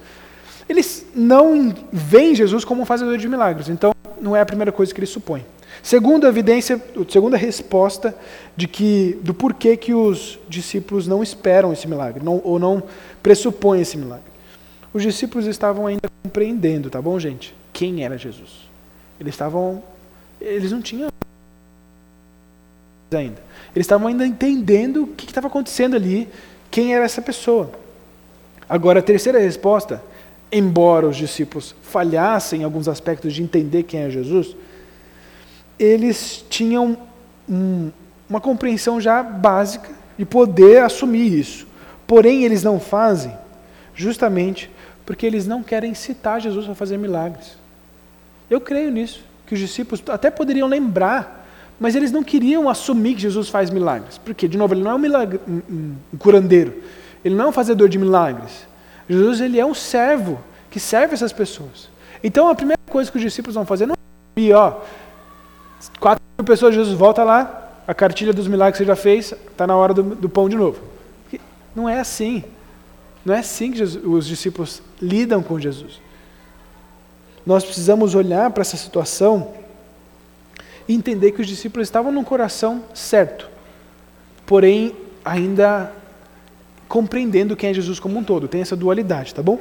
Eles 0.68 1.05
não 1.16 1.74
veem 1.93 2.36
Jesus 2.36 2.66
como 2.66 2.82
um 2.82 2.86
fazedor 2.86 3.18
de 3.18 3.30
milagres. 3.30 3.70
Então, 3.70 3.93
não 4.20 4.36
é 4.36 4.41
a 4.41 4.45
primeira 4.45 4.72
coisa 4.72 4.93
que 4.93 4.99
ele 4.99 5.07
supõe. 5.07 5.45
Segunda 5.86 6.27
evidência, 6.27 6.81
segunda 7.07 7.38
resposta 7.38 8.17
de 8.57 8.67
que 8.67 9.19
do 9.21 9.36
porquê 9.36 9.77
que 9.77 9.93
os 9.93 10.39
discípulos 10.49 11.05
não 11.05 11.21
esperam 11.21 11.71
esse 11.71 11.88
milagre, 11.88 12.25
não, 12.25 12.41
ou 12.43 12.57
não 12.57 12.81
pressupõem 13.21 13.81
esse 13.81 13.95
milagre. 13.95 14.25
Os 14.91 15.03
discípulos 15.03 15.45
estavam 15.45 15.86
ainda 15.86 16.09
compreendendo, 16.23 16.89
tá 16.89 16.99
bom, 16.99 17.19
gente? 17.19 17.53
Quem 17.71 18.03
era 18.03 18.17
Jesus? 18.17 18.67
Eles 19.19 19.36
estavam, 19.36 19.83
eles 20.41 20.71
não 20.71 20.81
tinham 20.81 21.07
ainda. 23.13 23.43
Eles 23.75 23.86
estavam 23.86 24.07
ainda 24.07 24.25
entendendo 24.25 25.03
o 25.03 25.07
que 25.09 25.27
estava 25.27 25.45
acontecendo 25.45 25.95
ali, 25.95 26.27
quem 26.71 26.95
era 26.95 27.05
essa 27.05 27.21
pessoa. 27.21 27.69
Agora, 28.67 29.01
a 29.01 29.03
terceira 29.03 29.38
resposta, 29.38 30.01
embora 30.51 31.07
os 31.07 31.15
discípulos 31.15 31.75
falhassem 31.83 32.61
em 32.61 32.63
alguns 32.63 32.88
aspectos 32.88 33.36
de 33.36 33.43
entender 33.43 33.83
quem 33.83 33.99
é 33.99 34.09
Jesus, 34.09 34.55
eles 35.80 36.43
tinham 36.49 36.97
um, 37.49 37.91
uma 38.30 38.41
compreensão 38.41 38.99
já 38.99 39.21
básica 39.21 39.89
de 40.17 40.26
poder 40.26 40.82
assumir 40.82 41.34
isso. 41.34 41.67
Porém, 42.07 42.43
eles 42.43 42.63
não 42.63 42.80
fazem 42.80 43.34
justamente 43.93 44.69
porque 45.05 45.26
eles 45.26 45.45
não 45.45 45.61
querem 45.61 45.93
citar 45.93 46.41
Jesus 46.41 46.65
para 46.65 46.76
fazer 46.76 46.97
milagres. 46.97 47.57
Eu 48.49 48.59
creio 48.59 48.91
nisso, 48.91 49.23
que 49.45 49.53
os 49.53 49.59
discípulos 49.59 50.03
até 50.09 50.32
poderiam 50.32 50.67
lembrar, 50.67 51.45
mas 51.80 51.95
eles 51.95 52.11
não 52.11 52.23
queriam 52.23 52.69
assumir 52.69 53.15
que 53.15 53.21
Jesus 53.21 53.49
faz 53.49 53.69
milagres. 53.69 54.17
Porque, 54.17 54.47
de 54.47 54.57
novo, 54.57 54.73
ele 54.73 54.82
não 54.82 54.91
é 54.91 54.95
um, 54.95 54.99
milagre, 54.99 55.39
um, 55.47 55.95
um 56.13 56.17
curandeiro, 56.17 56.82
ele 57.23 57.36
não 57.36 57.45
é 57.45 57.47
um 57.49 57.51
fazedor 57.51 57.89
de 57.89 57.97
milagres. 57.97 58.67
Jesus 59.07 59.41
ele 59.41 59.59
é 59.59 59.65
um 59.65 59.73
servo 59.73 60.39
que 60.69 60.80
serve 60.80 61.13
essas 61.13 61.32
pessoas. 61.32 61.89
Então, 62.23 62.49
a 62.49 62.55
primeira 62.55 62.80
coisa 62.89 63.11
que 63.11 63.17
os 63.17 63.23
discípulos 63.23 63.55
vão 63.55 63.65
fazer 63.65 63.86
não 63.86 63.95
é, 64.38 64.51
ó, 64.53 64.82
Quatro 65.99 66.23
mil 66.38 66.45
pessoas, 66.45 66.75
Jesus 66.75 66.97
volta 66.97 67.23
lá, 67.23 67.71
a 67.88 67.93
cartilha 67.93 68.33
dos 68.33 68.47
milagres 68.47 68.77
que 68.77 68.83
você 68.83 68.88
já 68.88 68.95
fez, 68.95 69.31
está 69.31 69.65
na 69.67 69.75
hora 69.75 69.93
do, 69.93 70.03
do, 70.03 70.29
pão 70.29 70.49
de 70.49 70.55
novo. 70.55 70.79
Não 71.75 71.88
é 71.88 71.99
assim. 71.99 72.43
Não 73.23 73.33
é 73.33 73.39
assim 73.39 73.71
que 73.71 73.77
Jesus, 73.77 74.03
os 74.05 74.25
discípulos 74.25 74.81
lidam 75.01 75.41
com 75.41 75.59
Jesus. 75.59 75.99
Nós 77.45 77.63
precisamos 77.63 78.15
olhar 78.15 78.49
para 78.51 78.61
essa 78.61 78.77
situação 78.77 79.53
e 80.88 80.93
entender 80.93 81.31
que 81.31 81.41
os 81.41 81.47
discípulos 81.47 81.88
estavam 81.88 82.11
no 82.11 82.23
coração 82.23 82.83
certo, 82.93 83.49
porém 84.45 84.95
ainda 85.23 85.91
compreendendo 86.88 87.55
quem 87.55 87.71
é 87.71 87.73
Jesus 87.73 87.99
como 87.99 88.19
um 88.19 88.23
todo. 88.23 88.47
Tem 88.47 88.61
essa 88.61 88.75
dualidade, 88.75 89.33
tá 89.33 89.41
bom? 89.41 89.59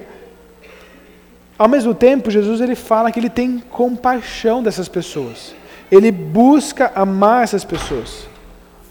Ao 1.58 1.68
mesmo 1.68 1.94
tempo, 1.94 2.30
Jesus 2.30 2.60
ele 2.60 2.74
fala 2.74 3.12
que 3.12 3.18
ele 3.18 3.30
tem 3.30 3.58
compaixão 3.58 4.62
dessas 4.62 4.88
pessoas. 4.88 5.54
Ele 5.90 6.10
busca 6.10 6.92
amar 6.94 7.44
essas 7.44 7.64
pessoas. 7.64 8.26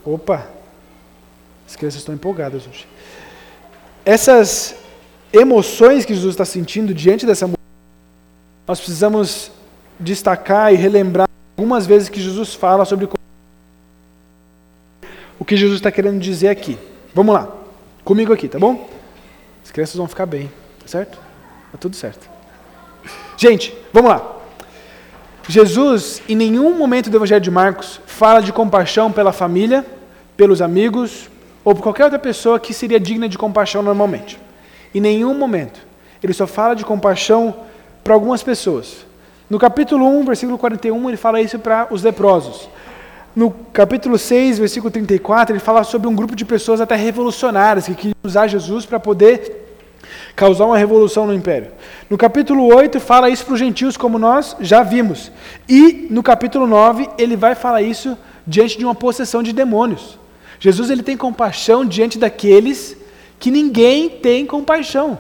Opa! 0.05 0.47
As 1.67 1.75
crianças 1.75 1.99
estão 1.99 2.13
empolgadas 2.13 2.67
hoje. 2.67 2.87
Essas 4.05 4.75
emoções 5.31 6.05
que 6.05 6.13
Jesus 6.13 6.33
está 6.33 6.45
sentindo 6.45 6.93
diante 6.93 7.25
dessa 7.25 7.47
mulher, 7.47 7.57
nós 8.67 8.79
precisamos 8.79 9.51
destacar 9.99 10.73
e 10.73 10.75
relembrar 10.75 11.27
algumas 11.57 11.85
vezes 11.85 12.09
que 12.09 12.21
Jesus 12.21 12.53
fala 12.53 12.85
sobre 12.85 13.09
o 15.39 15.45
que 15.45 15.57
Jesus 15.57 15.79
está 15.79 15.91
querendo 15.91 16.19
dizer 16.19 16.49
aqui. 16.49 16.77
Vamos 17.13 17.33
lá, 17.33 17.51
comigo 18.03 18.31
aqui, 18.33 18.47
tá 18.47 18.59
bom? 18.59 18.89
As 19.63 19.71
crianças 19.71 19.95
vão 19.95 20.07
ficar 20.07 20.25
bem, 20.25 20.51
tá 20.79 20.87
certo? 20.87 21.17
Tá 21.71 21.77
tudo 21.77 21.95
certo. 21.95 22.29
Gente, 23.37 23.75
vamos 23.91 24.11
lá. 24.11 24.42
Jesus, 25.47 26.21
em 26.27 26.35
nenhum 26.35 26.77
momento 26.77 27.09
do 27.09 27.17
Evangelho 27.17 27.41
de 27.41 27.51
Marcos, 27.51 27.99
fala 28.05 28.41
de 28.41 28.53
compaixão 28.53 29.11
pela 29.11 29.33
família, 29.33 29.85
pelos 30.37 30.61
amigos 30.61 31.29
ou 31.65 31.75
por 31.75 31.81
qualquer 31.81 32.05
outra 32.05 32.19
pessoa 32.19 32.59
que 32.59 32.73
seria 32.73 32.99
digna 32.99 33.27
de 33.27 33.37
compaixão 33.37 33.81
normalmente. 33.83 34.39
Em 34.95 35.01
nenhum 35.01 35.33
momento. 35.37 35.81
Ele 36.21 36.33
só 36.33 36.47
fala 36.47 36.75
de 36.75 36.85
compaixão 36.85 37.53
para 38.03 38.13
algumas 38.13 38.41
pessoas. 38.41 39.05
No 39.49 39.59
capítulo 39.59 40.07
1, 40.07 40.25
versículo 40.25 40.57
41, 40.57 41.09
ele 41.09 41.17
fala 41.17 41.41
isso 41.41 41.59
para 41.59 41.87
os 41.91 42.01
leprosos. 42.03 42.69
No 43.35 43.51
capítulo 43.51 44.17
6, 44.17 44.59
versículo 44.59 44.91
34, 44.91 45.53
ele 45.53 45.59
fala 45.59 45.83
sobre 45.83 46.07
um 46.07 46.15
grupo 46.15 46.35
de 46.35 46.45
pessoas 46.45 46.79
até 46.79 46.95
revolucionárias 46.95 47.85
que 47.85 47.95
queriam 47.95 48.15
usar 48.23 48.47
Jesus 48.47 48.85
para 48.85 48.99
poder 48.99 49.62
causar 50.35 50.65
uma 50.65 50.77
revolução 50.77 51.27
no 51.27 51.33
império. 51.33 51.71
No 52.09 52.17
capítulo 52.17 52.65
8 52.73 52.99
fala 52.99 53.29
isso 53.29 53.45
para 53.45 53.53
os 53.53 53.59
gentios, 53.59 53.97
como 53.97 54.17
nós 54.17 54.55
já 54.59 54.83
vimos. 54.83 55.31
E 55.67 56.07
no 56.09 56.23
capítulo 56.23 56.65
9 56.65 57.09
ele 57.17 57.35
vai 57.35 57.55
falar 57.55 57.81
isso 57.81 58.17
diante 58.45 58.77
de 58.77 58.85
uma 58.85 58.95
possessão 58.95 59.43
de 59.43 59.53
demônios. 59.53 60.17
Jesus 60.59 60.89
ele 60.89 61.03
tem 61.03 61.15
compaixão 61.15 61.85
diante 61.85 62.17
daqueles 62.17 62.97
que 63.39 63.51
ninguém 63.51 64.09
tem 64.09 64.45
compaixão. 64.45 65.19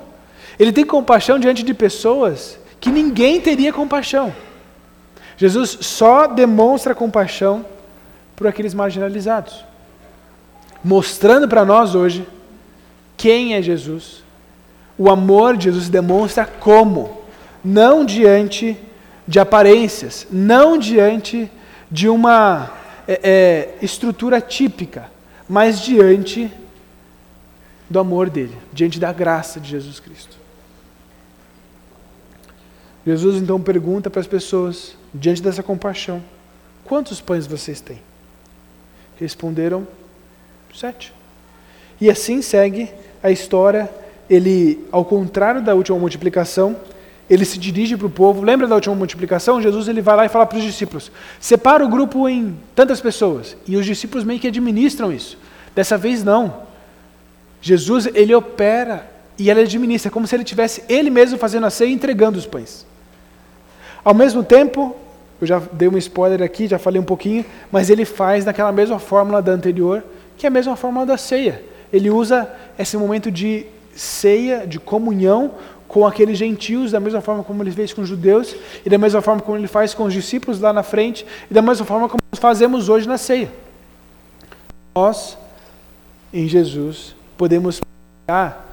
Ele 0.57 0.71
tem 0.71 0.85
compaixão 0.85 1.37
diante 1.37 1.63
de 1.63 1.73
pessoas 1.73 2.57
que 2.79 2.89
ninguém 2.89 3.39
teria 3.39 3.73
compaixão. 3.73 4.33
Jesus 5.37 5.77
só 5.81 6.27
demonstra 6.27 6.95
compaixão 6.95 7.65
por 8.35 8.47
aqueles 8.47 8.73
marginalizados, 8.73 9.65
mostrando 10.83 11.47
para 11.47 11.65
nós 11.65 11.95
hoje 11.95 12.27
quem 13.17 13.55
é 13.55 13.61
Jesus 13.61 14.22
o 14.97 15.09
amor 15.09 15.57
de 15.57 15.65
Jesus 15.65 15.89
demonstra 15.89 16.45
como? 16.45 17.21
Não 17.63 18.05
diante 18.05 18.77
de 19.27 19.39
aparências, 19.39 20.27
não 20.29 20.77
diante 20.77 21.49
de 21.89 22.09
uma 22.09 22.71
é, 23.07 23.19
é, 23.23 23.77
estrutura 23.81 24.41
típica, 24.41 25.09
mas 25.47 25.79
diante 25.79 26.51
do 27.89 27.99
amor 27.99 28.29
dele, 28.29 28.57
diante 28.71 28.99
da 28.99 29.13
graça 29.13 29.59
de 29.59 29.69
Jesus 29.69 29.99
Cristo. 29.99 30.37
Jesus 33.05 33.41
então 33.41 33.61
pergunta 33.61 34.09
para 34.09 34.21
as 34.21 34.27
pessoas, 34.27 34.95
diante 35.13 35.41
dessa 35.41 35.61
compaixão: 35.61 36.23
quantos 36.85 37.19
pães 37.19 37.45
vocês 37.45 37.81
têm? 37.81 38.01
Responderam: 39.19 39.87
sete. 40.73 41.13
E 41.99 42.09
assim 42.09 42.41
segue 42.41 42.89
a 43.21 43.29
história 43.29 43.89
ele, 44.33 44.85
ao 44.91 45.05
contrário 45.05 45.61
da 45.61 45.75
última 45.75 45.97
multiplicação, 45.99 46.75
ele 47.29 47.45
se 47.45 47.57
dirige 47.57 47.95
para 47.95 48.07
o 48.07 48.09
povo. 48.09 48.41
Lembra 48.41 48.67
da 48.67 48.75
última 48.75 48.95
multiplicação? 48.95 49.61
Jesus 49.61 49.87
ele 49.87 50.01
vai 50.01 50.15
lá 50.15 50.25
e 50.25 50.29
fala 50.29 50.45
para 50.45 50.57
os 50.57 50.63
discípulos: 50.63 51.11
separa 51.39 51.85
o 51.85 51.89
grupo 51.89 52.27
em 52.27 52.57
tantas 52.75 52.99
pessoas. 52.99 53.55
E 53.67 53.77
os 53.77 53.85
discípulos 53.85 54.23
meio 54.23 54.39
que 54.39 54.47
administram 54.47 55.11
isso. 55.11 55.37
Dessa 55.75 55.97
vez 55.97 56.23
não. 56.23 56.63
Jesus 57.61 58.07
ele 58.13 58.33
opera 58.35 59.09
e 59.37 59.49
ele 59.49 59.61
administra, 59.61 60.11
como 60.11 60.27
se 60.27 60.35
ele 60.35 60.43
tivesse 60.43 60.83
ele 60.89 61.09
mesmo 61.09 61.37
fazendo 61.37 61.65
a 61.65 61.69
ceia 61.69 61.89
e 61.89 61.93
entregando 61.93 62.37
os 62.37 62.45
pães. 62.45 62.85
Ao 64.03 64.13
mesmo 64.13 64.43
tempo, 64.43 64.95
eu 65.39 65.47
já 65.47 65.61
dei 65.71 65.87
um 65.87 65.97
spoiler 65.97 66.41
aqui, 66.41 66.67
já 66.67 66.77
falei 66.77 66.99
um 66.99 67.05
pouquinho, 67.05 67.45
mas 67.71 67.89
ele 67.89 68.03
faz 68.03 68.43
daquela 68.43 68.71
mesma 68.71 68.99
fórmula 68.99 69.41
da 69.41 69.53
anterior, 69.53 70.03
que 70.37 70.45
é 70.45 70.49
a 70.49 70.51
mesma 70.51 70.75
fórmula 70.75 71.05
da 71.05 71.17
ceia. 71.17 71.63
Ele 71.91 72.09
usa 72.09 72.49
esse 72.77 72.97
momento 72.97 73.31
de 73.31 73.65
ceia, 73.95 74.65
de 74.65 74.79
comunhão 74.79 75.51
com 75.87 76.07
aqueles 76.07 76.39
gentios, 76.39 76.91
da 76.91 76.99
mesma 76.99 77.21
forma 77.21 77.43
como 77.43 77.61
ele 77.61 77.71
fez 77.71 77.93
com 77.93 78.01
os 78.01 78.09
judeus, 78.09 78.55
e 78.83 78.89
da 78.89 78.97
mesma 78.97 79.21
forma 79.21 79.41
como 79.41 79.57
ele 79.57 79.67
faz 79.67 79.93
com 79.93 80.05
os 80.05 80.13
discípulos 80.13 80.59
lá 80.59 80.73
na 80.73 80.81
frente, 80.81 81.23
e 81.51 81.53
da 81.53 81.61
mesma 81.61 81.85
forma 81.85 82.09
como 82.09 82.19
fazemos 82.33 82.89
hoje 82.89 83.07
na 83.07 83.17
ceia. 83.17 83.51
Nós, 84.95 85.37
em 86.33 86.47
Jesus, 86.47 87.15
podemos 87.37 87.79
pegar 88.25 88.67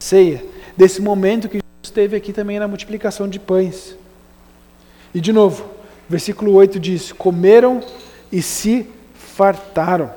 a 0.00 0.02
ceia 0.02 0.44
desse 0.76 1.00
momento 1.00 1.48
que 1.48 1.58
Jesus 1.58 1.94
teve 1.94 2.16
aqui 2.16 2.32
também 2.32 2.58
na 2.58 2.66
multiplicação 2.66 3.28
de 3.28 3.38
pães. 3.38 3.96
E 5.14 5.20
de 5.20 5.32
novo, 5.32 5.64
versículo 6.08 6.54
8 6.54 6.80
diz: 6.80 7.12
Comeram 7.12 7.82
e 8.32 8.42
se 8.42 8.88
fartaram. 9.14 10.10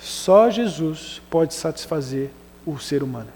Só 0.00 0.48
Jesus 0.48 1.20
pode 1.28 1.54
satisfazer 1.54 2.30
o 2.66 2.78
ser 2.78 3.02
humano. 3.02 3.28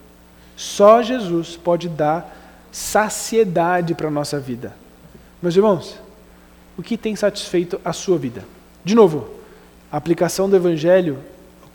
Só 0.57 1.03
Jesus 1.03 1.57
pode 1.57 1.89
dar 1.89 2.37
saciedade 2.71 3.95
para 3.95 4.09
a 4.09 4.11
nossa 4.11 4.39
vida. 4.39 4.75
Meus 5.43 5.57
irmãos, 5.57 5.99
o 6.77 6.83
que 6.83 6.97
tem 6.97 7.15
satisfeito 7.15 7.81
a 7.85 7.93
sua 7.93 8.19
vida? 8.19 8.45
De 8.85 8.95
novo, 8.95 9.29
a 9.91 9.97
aplicação 9.97 10.49
do 10.49 10.57
Evangelho, 10.57 11.19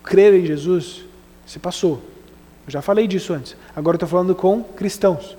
crer 0.03 0.33
em 0.33 0.45
Jesus, 0.45 1.05
se 1.45 1.59
passou. 1.59 2.01
Eu 2.67 2.71
já 2.71 2.81
falei 2.81 3.07
disso 3.07 3.33
antes. 3.33 3.55
Agora 3.75 3.95
estou 3.95 4.09
falando 4.09 4.35
com 4.35 4.63
cristãos. 4.63 5.37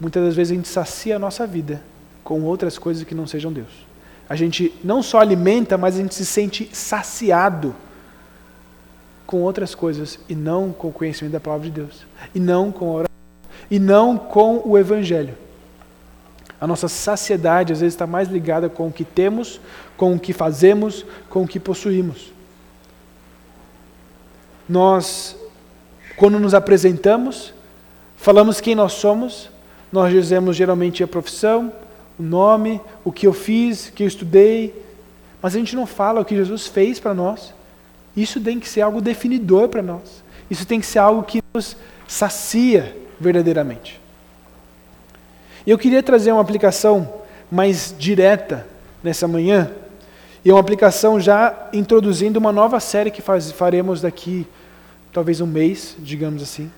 Muitas 0.00 0.24
das 0.24 0.34
vezes 0.34 0.52
a 0.52 0.56
gente 0.56 0.68
sacia 0.68 1.16
a 1.16 1.18
nossa 1.18 1.46
vida 1.46 1.82
com 2.24 2.42
outras 2.42 2.78
coisas 2.78 3.04
que 3.04 3.14
não 3.14 3.26
sejam 3.26 3.52
Deus. 3.52 3.86
A 4.28 4.36
gente 4.36 4.74
não 4.82 5.02
só 5.02 5.20
alimenta, 5.20 5.78
mas 5.78 5.94
a 5.94 5.98
gente 5.98 6.14
se 6.14 6.26
sente 6.26 6.68
saciado 6.72 7.74
com 9.32 9.40
outras 9.40 9.74
coisas 9.74 10.18
e 10.28 10.34
não 10.34 10.74
com 10.74 10.88
o 10.88 10.92
conhecimento 10.92 11.32
da 11.32 11.40
palavra 11.40 11.64
de 11.64 11.72
Deus, 11.72 12.04
e 12.34 12.38
não 12.38 12.70
com 12.70 12.84
a 12.84 12.92
oração, 12.92 13.16
e 13.70 13.78
não 13.78 14.18
com 14.18 14.60
o 14.62 14.76
evangelho. 14.76 15.34
A 16.60 16.66
nossa 16.66 16.86
saciedade 16.86 17.72
às 17.72 17.80
vezes 17.80 17.94
está 17.94 18.06
mais 18.06 18.28
ligada 18.28 18.68
com 18.68 18.88
o 18.88 18.92
que 18.92 19.06
temos, 19.06 19.58
com 19.96 20.14
o 20.14 20.20
que 20.20 20.34
fazemos, 20.34 21.06
com 21.30 21.44
o 21.44 21.48
que 21.48 21.58
possuímos. 21.58 22.30
Nós, 24.68 25.34
quando 26.14 26.38
nos 26.38 26.52
apresentamos, 26.52 27.54
falamos 28.18 28.60
quem 28.60 28.74
nós 28.74 28.92
somos, 28.92 29.48
nós 29.90 30.12
dizemos 30.12 30.54
geralmente 30.54 31.02
a 31.02 31.08
profissão, 31.08 31.72
o 32.18 32.22
nome, 32.22 32.82
o 33.02 33.10
que 33.10 33.26
eu 33.26 33.32
fiz, 33.32 33.88
o 33.88 33.92
que 33.92 34.02
eu 34.02 34.08
estudei, 34.08 34.74
mas 35.40 35.56
a 35.56 35.58
gente 35.58 35.74
não 35.74 35.86
fala 35.86 36.20
o 36.20 36.24
que 36.24 36.36
Jesus 36.36 36.66
fez 36.66 37.00
para 37.00 37.14
nós. 37.14 37.54
Isso 38.16 38.40
tem 38.40 38.60
que 38.60 38.68
ser 38.68 38.82
algo 38.82 39.00
definidor 39.00 39.68
para 39.68 39.82
nós. 39.82 40.22
Isso 40.50 40.66
tem 40.66 40.80
que 40.80 40.86
ser 40.86 40.98
algo 40.98 41.22
que 41.22 41.42
nos 41.54 41.76
sacia 42.06 42.96
verdadeiramente. 43.18 44.00
Eu 45.66 45.78
queria 45.78 46.02
trazer 46.02 46.32
uma 46.32 46.42
aplicação 46.42 47.22
mais 47.50 47.94
direta 47.98 48.66
nessa 49.02 49.26
manhã, 49.28 49.70
e 50.44 50.50
uma 50.50 50.58
aplicação 50.58 51.20
já 51.20 51.68
introduzindo 51.72 52.36
uma 52.36 52.52
nova 52.52 52.80
série 52.80 53.12
que 53.12 53.22
faz, 53.22 53.52
faremos 53.52 54.00
daqui 54.00 54.44
talvez 55.12 55.40
um 55.40 55.46
mês, 55.46 55.96
digamos 56.00 56.42
assim. 56.42 56.70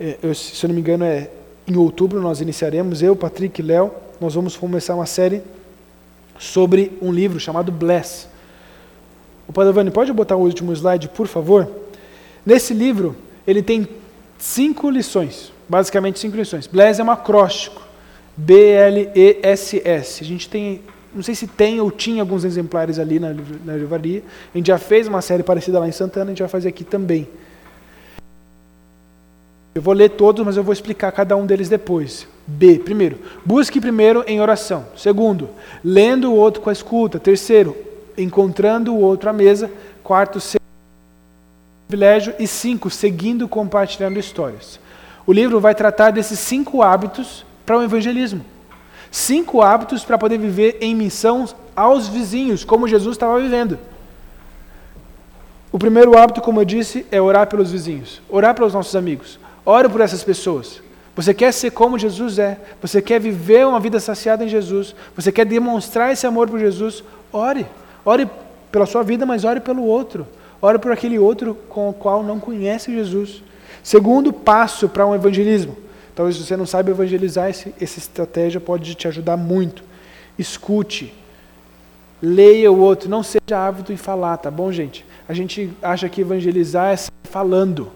É, 0.00 0.18
eu, 0.20 0.34
se 0.34 0.64
eu 0.64 0.68
não 0.68 0.74
me 0.74 0.80
engano, 0.80 1.04
é 1.04 1.30
em 1.66 1.76
outubro 1.76 2.20
nós 2.20 2.40
iniciaremos, 2.40 3.02
eu, 3.02 3.14
Patrick 3.14 3.60
e 3.60 3.64
Léo, 3.64 3.92
nós 4.20 4.34
vamos 4.34 4.56
começar 4.56 4.96
uma 4.96 5.06
série 5.06 5.42
sobre 6.38 6.98
um 7.00 7.12
livro 7.12 7.38
chamado 7.38 7.70
Bless. 7.70 8.26
O 9.48 9.52
Padovani, 9.52 9.90
pode 9.90 10.12
botar 10.12 10.36
o 10.36 10.40
último 10.40 10.72
slide, 10.72 11.08
por 11.08 11.26
favor? 11.26 11.68
Nesse 12.44 12.74
livro, 12.74 13.16
ele 13.46 13.62
tem 13.62 13.88
cinco 14.38 14.90
lições, 14.90 15.52
basicamente 15.68 16.18
cinco 16.18 16.36
lições. 16.36 16.66
Bless 16.66 17.00
é 17.00 17.04
um 17.04 17.10
acróstico, 17.10 17.82
B-L-E-S-S. 18.36 20.22
A 20.22 20.26
gente 20.26 20.48
tem, 20.48 20.80
não 21.14 21.22
sei 21.22 21.34
se 21.34 21.46
tem 21.46 21.80
ou 21.80 21.90
tinha 21.90 22.22
alguns 22.22 22.44
exemplares 22.44 22.98
ali 22.98 23.18
na, 23.18 23.34
na 23.64 23.76
livraria. 23.76 24.22
A 24.54 24.58
gente 24.58 24.66
já 24.66 24.78
fez 24.78 25.06
uma 25.06 25.22
série 25.22 25.42
parecida 25.42 25.78
lá 25.78 25.88
em 25.88 25.92
Santana, 25.92 26.26
a 26.26 26.28
gente 26.28 26.42
vai 26.42 26.48
fazer 26.48 26.68
aqui 26.68 26.84
também. 26.84 27.28
Eu 29.74 29.82
vou 29.82 29.92
ler 29.92 30.10
todos, 30.10 30.44
mas 30.44 30.56
eu 30.56 30.64
vou 30.64 30.72
explicar 30.72 31.12
cada 31.12 31.36
um 31.36 31.44
deles 31.44 31.68
depois. 31.68 32.26
B. 32.46 32.78
Primeiro, 32.78 33.18
busque 33.44 33.78
primeiro 33.80 34.24
em 34.26 34.40
oração. 34.40 34.86
Segundo, 34.96 35.50
lendo 35.84 36.32
o 36.32 36.34
outro 36.34 36.62
com 36.62 36.70
a 36.70 36.72
escuta. 36.72 37.18
Terceiro, 37.18 37.76
encontrando 38.16 38.94
o 38.94 39.00
outro 39.00 39.30
à 39.30 39.32
mesa. 39.32 39.70
Quarto, 40.02 40.38
privilégio. 41.88 42.34
E 42.38 42.46
cinco, 42.46 42.90
seguindo 42.90 43.48
compartilhando 43.48 44.18
histórias. 44.18 44.78
O 45.26 45.32
livro 45.32 45.60
vai 45.60 45.74
tratar 45.74 46.10
desses 46.10 46.38
cinco 46.38 46.82
hábitos 46.82 47.44
para 47.64 47.78
o 47.78 47.82
evangelismo. 47.82 48.44
Cinco 49.10 49.62
hábitos 49.62 50.04
para 50.04 50.18
poder 50.18 50.38
viver 50.38 50.78
em 50.80 50.94
missão 50.94 51.48
aos 51.74 52.08
vizinhos, 52.08 52.64
como 52.64 52.88
Jesus 52.88 53.14
estava 53.14 53.40
vivendo. 53.40 53.78
O 55.72 55.78
primeiro 55.78 56.16
hábito, 56.16 56.40
como 56.40 56.60
eu 56.60 56.64
disse, 56.64 57.06
é 57.10 57.20
orar 57.20 57.46
pelos 57.48 57.70
vizinhos, 57.70 58.22
orar 58.28 58.54
pelos 58.54 58.72
nossos 58.72 58.94
amigos. 58.94 59.38
Ore 59.64 59.88
por 59.88 60.00
essas 60.00 60.22
pessoas. 60.22 60.80
Você 61.16 61.34
quer 61.34 61.52
ser 61.52 61.70
como 61.72 61.98
Jesus 61.98 62.38
é, 62.38 62.58
você 62.80 63.02
quer 63.02 63.18
viver 63.18 63.66
uma 63.66 63.80
vida 63.80 63.98
saciada 63.98 64.44
em 64.44 64.48
Jesus, 64.48 64.94
você 65.14 65.32
quer 65.32 65.44
demonstrar 65.44 66.12
esse 66.12 66.26
amor 66.26 66.48
por 66.48 66.60
Jesus, 66.60 67.02
ore. 67.32 67.66
Ore 68.06 68.30
pela 68.70 68.86
sua 68.86 69.02
vida, 69.02 69.26
mas 69.26 69.44
ore 69.44 69.60
pelo 69.60 69.82
outro. 69.82 70.26
Ore 70.62 70.78
por 70.78 70.92
aquele 70.92 71.18
outro 71.18 71.56
com 71.68 71.90
o 71.90 71.92
qual 71.92 72.22
não 72.22 72.38
conhece 72.38 72.94
Jesus. 72.94 73.42
Segundo 73.82 74.32
passo 74.32 74.88
para 74.88 75.04
um 75.04 75.14
evangelismo. 75.14 75.76
Talvez 76.14 76.38
você 76.38 76.56
não 76.56 76.64
saiba 76.64 76.90
evangelizar, 76.90 77.50
esse, 77.50 77.74
essa 77.80 77.98
estratégia 77.98 78.60
pode 78.60 78.94
te 78.94 79.06
ajudar 79.08 79.36
muito. 79.36 79.82
Escute. 80.38 81.12
Leia 82.22 82.72
o 82.72 82.78
outro, 82.78 83.10
não 83.10 83.22
seja 83.22 83.58
ávido 83.58 83.92
em 83.92 83.96
falar, 83.96 84.38
tá 84.38 84.50
bom, 84.50 84.72
gente? 84.72 85.04
A 85.28 85.34
gente 85.34 85.70
acha 85.82 86.08
que 86.08 86.22
evangelizar 86.22 86.94
é 86.94 86.96
falando. 87.24 87.92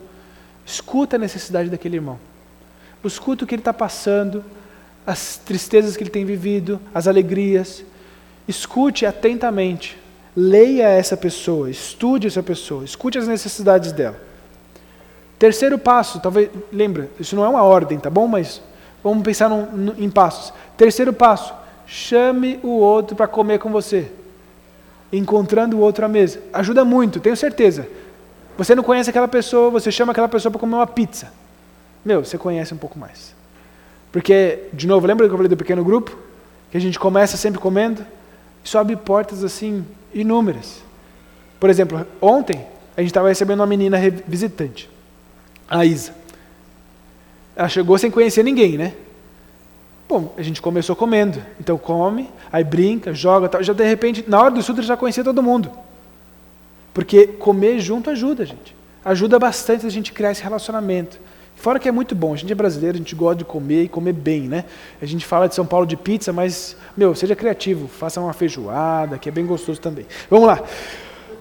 Escuta 0.66 1.16
a 1.16 1.18
necessidade 1.18 1.70
daquele 1.70 1.96
irmão. 1.96 2.18
Escuta 3.02 3.44
o 3.44 3.46
que 3.46 3.54
ele 3.54 3.60
está 3.62 3.72
passando, 3.72 4.44
as 5.06 5.38
tristezas 5.38 5.96
que 5.96 6.02
ele 6.02 6.10
tem 6.10 6.24
vivido, 6.24 6.78
as 6.92 7.08
alegrias. 7.08 7.82
Escute 8.50 9.06
atentamente. 9.06 9.96
Leia 10.36 10.88
essa 10.88 11.16
pessoa, 11.16 11.70
estude 11.70 12.26
essa 12.26 12.42
pessoa, 12.42 12.84
escute 12.84 13.16
as 13.16 13.28
necessidades 13.28 13.92
dela. 13.92 14.20
Terceiro 15.38 15.78
passo, 15.78 16.18
talvez, 16.20 16.50
lembra, 16.72 17.08
isso 17.18 17.36
não 17.36 17.44
é 17.44 17.48
uma 17.48 17.62
ordem, 17.62 17.98
tá 17.98 18.10
bom? 18.10 18.26
Mas 18.26 18.60
vamos 19.04 19.22
pensar 19.22 19.48
num, 19.48 19.94
em 19.96 20.10
passos. 20.10 20.52
Terceiro 20.76 21.12
passo, 21.12 21.54
chame 21.86 22.58
o 22.62 22.70
outro 22.70 23.14
para 23.14 23.28
comer 23.28 23.58
com 23.58 23.70
você. 23.70 24.10
Encontrando 25.12 25.76
o 25.76 25.80
outro 25.80 26.04
à 26.04 26.08
mesa. 26.08 26.40
Ajuda 26.52 26.84
muito, 26.84 27.20
tenho 27.20 27.36
certeza. 27.36 27.86
Você 28.58 28.74
não 28.74 28.82
conhece 28.82 29.10
aquela 29.10 29.28
pessoa, 29.28 29.70
você 29.70 29.92
chama 29.92 30.10
aquela 30.10 30.28
pessoa 30.28 30.50
para 30.50 30.60
comer 30.60 30.74
uma 30.74 30.86
pizza. 30.86 31.32
Meu, 32.04 32.24
você 32.24 32.36
conhece 32.36 32.74
um 32.74 32.78
pouco 32.78 32.98
mais. 32.98 33.34
Porque, 34.10 34.64
de 34.72 34.88
novo, 34.88 35.06
lembra 35.06 35.26
que 35.26 35.32
eu 35.32 35.36
falei 35.36 35.48
do 35.48 35.56
pequeno 35.56 35.84
grupo? 35.84 36.16
Que 36.70 36.76
a 36.76 36.80
gente 36.80 36.98
começa 36.98 37.36
sempre 37.36 37.60
comendo? 37.60 38.04
Isso 38.64 38.78
abre 38.78 38.96
portas 38.96 39.42
assim 39.44 39.84
inúmeras. 40.12 40.82
Por 41.58 41.70
exemplo, 41.70 42.06
ontem 42.20 42.66
a 42.96 43.00
gente 43.00 43.10
estava 43.10 43.28
recebendo 43.28 43.60
uma 43.60 43.66
menina 43.66 43.98
visitante, 44.26 44.88
a 45.68 45.84
Isa. 45.84 46.14
Ela 47.54 47.68
chegou 47.68 47.98
sem 47.98 48.10
conhecer 48.10 48.42
ninguém, 48.42 48.78
né? 48.78 48.94
Bom, 50.08 50.34
a 50.36 50.42
gente 50.42 50.60
começou 50.60 50.96
comendo. 50.96 51.40
Então 51.60 51.78
come, 51.78 52.28
aí 52.50 52.64
brinca, 52.64 53.14
joga, 53.14 53.48
tal. 53.48 53.62
já 53.62 53.72
de 53.72 53.84
repente, 53.84 54.24
na 54.26 54.40
hora 54.40 54.50
do 54.50 54.60
estudo, 54.60 54.82
já 54.82 54.96
conhecia 54.96 55.22
todo 55.22 55.42
mundo. 55.42 55.70
Porque 56.92 57.26
comer 57.26 57.78
junto 57.78 58.10
ajuda, 58.10 58.44
gente. 58.44 58.74
Ajuda 59.04 59.38
bastante 59.38 59.86
a 59.86 59.90
gente 59.90 60.12
criar 60.12 60.32
esse 60.32 60.42
relacionamento. 60.42 61.20
Fora 61.60 61.78
que 61.78 61.86
é 61.86 61.92
muito 61.92 62.14
bom, 62.14 62.32
a 62.32 62.36
gente 62.38 62.50
é 62.50 62.54
brasileiro, 62.54 62.96
a 62.96 62.98
gente 62.98 63.14
gosta 63.14 63.36
de 63.36 63.44
comer 63.44 63.82
e 63.82 63.88
comer 63.88 64.14
bem, 64.14 64.48
né? 64.48 64.64
A 65.00 65.04
gente 65.04 65.26
fala 65.26 65.46
de 65.46 65.54
São 65.54 65.66
Paulo 65.66 65.86
de 65.86 65.94
pizza, 65.94 66.32
mas, 66.32 66.74
meu, 66.96 67.14
seja 67.14 67.36
criativo, 67.36 67.86
faça 67.86 68.18
uma 68.18 68.32
feijoada, 68.32 69.18
que 69.18 69.28
é 69.28 69.32
bem 69.32 69.44
gostoso 69.44 69.78
também. 69.78 70.06
Vamos 70.30 70.46
lá. 70.46 70.62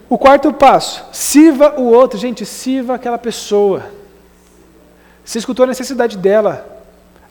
O 0.10 0.18
quarto 0.18 0.52
passo, 0.52 1.06
sirva 1.14 1.80
o 1.80 1.86
outro. 1.86 2.20
Gente, 2.20 2.46
sirva 2.46 2.96
aquela 2.96 3.18
pessoa. 3.18 3.86
Você 5.24 5.40
escutou 5.40 5.64
a 5.64 5.68
necessidade 5.68 6.18
dela. 6.18 6.68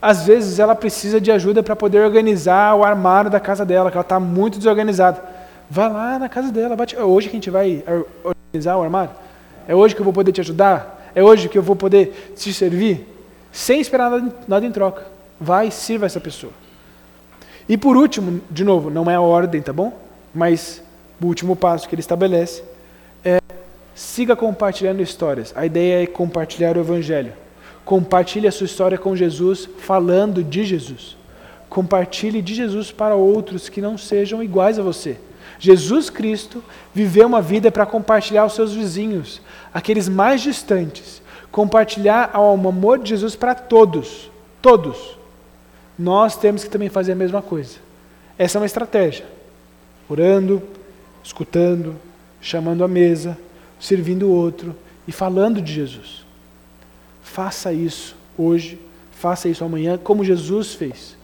Às 0.01 0.24
vezes 0.24 0.59
ela 0.59 0.74
precisa 0.74 1.20
de 1.20 1.30
ajuda 1.30 1.62
para 1.62 1.76
poder 1.76 2.01
organizar 2.01 2.74
o 2.74 2.82
armário 2.82 3.30
da 3.30 3.39
casa 3.39 3.66
dela, 3.66 3.91
que 3.91 3.99
ela 3.99 4.03
está 4.03 4.18
muito 4.18 4.57
desorganizada. 4.57 5.22
Vá 5.68 5.89
lá 5.89 6.18
na 6.18 6.28
casa 6.30 6.51
dela. 6.51 6.74
Bate... 6.74 6.97
É 6.97 7.05
hoje 7.05 7.28
que 7.28 7.36
a 7.36 7.36
gente 7.36 7.51
vai 7.51 7.84
organizar 8.24 8.78
o 8.78 8.82
armário? 8.82 9.11
É 9.66 9.74
hoje 9.74 9.95
que 9.95 10.01
eu 10.01 10.05
vou 10.05 10.14
poder 10.14 10.32
te 10.32 10.41
ajudar? 10.41 10.98
É 11.19 11.23
hoje 11.25 11.49
que 11.49 11.59
eu 11.59 11.62
vou 11.64 11.75
poder 11.75 12.33
te 12.37 12.55
servir? 12.55 13.05
Sem 13.51 13.81
esperar 13.81 14.09
nada, 14.09 14.37
nada 14.47 14.64
em 14.64 14.71
troca. 14.71 15.05
Vai 15.41 15.69
sirva 15.69 16.07
essa 16.07 16.21
pessoa. 16.21 16.53
E 17.69 17.77
por 17.77 17.97
último, 17.97 18.41
de 18.49 18.62
novo, 18.62 18.89
não 18.89 19.11
é 19.11 19.16
a 19.16 19.21
ordem, 19.21 19.61
tá 19.61 19.73
bom? 19.73 19.99
Mas 20.33 20.81
o 21.21 21.27
último 21.27 21.57
passo 21.57 21.89
que 21.89 21.95
ele 21.97 21.99
estabelece 22.03 22.62
é 23.25 23.41
siga 23.97 24.37
compartilhando 24.37 25.03
histórias. 25.03 25.53
A 25.57 25.66
ideia 25.66 26.05
é 26.05 26.07
compartilhar 26.07 26.77
o 26.77 26.81
evangelho. 26.81 27.33
Compartilhe 27.85 28.47
a 28.47 28.53
sua 28.53 28.66
história 28.66 28.97
com 28.97 29.16
Jesus, 29.16 29.69
falando 29.79 30.45
de 30.45 30.64
Jesus. 30.64 31.16
Compartilhe 31.69 32.41
de 32.41 32.55
Jesus 32.55 32.93
para 32.93 33.16
outros 33.16 33.69
que 33.69 33.81
não 33.81 33.99
sejam 33.99 34.41
iguais 34.41 34.79
a 34.79 34.85
você. 34.85 35.16
Jesus 35.59 36.09
Cristo 36.09 36.63
viveu 36.95 37.27
uma 37.27 37.43
vida 37.43 37.71
para 37.71 37.85
compartilhar 37.85 38.43
aos 38.43 38.55
seus 38.55 38.73
vizinhos, 38.73 39.41
aqueles 39.75 40.09
mais 40.09 40.41
distantes, 40.41 41.21
compartilhar 41.51 42.31
o 42.39 42.69
amor 42.69 42.99
de 42.99 43.11
Jesus 43.11 43.35
para 43.35 43.55
todos, 43.55 44.31
todos. 44.63 45.19
Nós 45.99 46.37
temos 46.37 46.63
que 46.63 46.71
também 46.71 46.89
fazer 46.89 47.13
a 47.13 47.17
mesma 47.17 47.43
coisa. 47.43 47.79
Essa 48.39 48.59
é 48.59 48.61
uma 48.61 48.67
estratégia. 48.67 49.27
Orando, 50.09 50.63
escutando, 51.25 51.97
chamando 52.41 52.85
a 52.85 52.89
mesa, 52.89 53.37
servindo 53.81 54.29
o 54.29 54.33
outro 54.33 54.77
e 55.07 55.13
falando 55.13 55.61
de 55.61 55.73
Jesus. 55.73 56.25
Faça 57.23 57.73
isso 57.73 58.17
hoje, 58.37 58.79
faça 59.11 59.49
isso 59.49 59.65
amanhã, 59.65 59.99
como 59.99 60.25
Jesus 60.25 60.75
fez. 60.75 61.17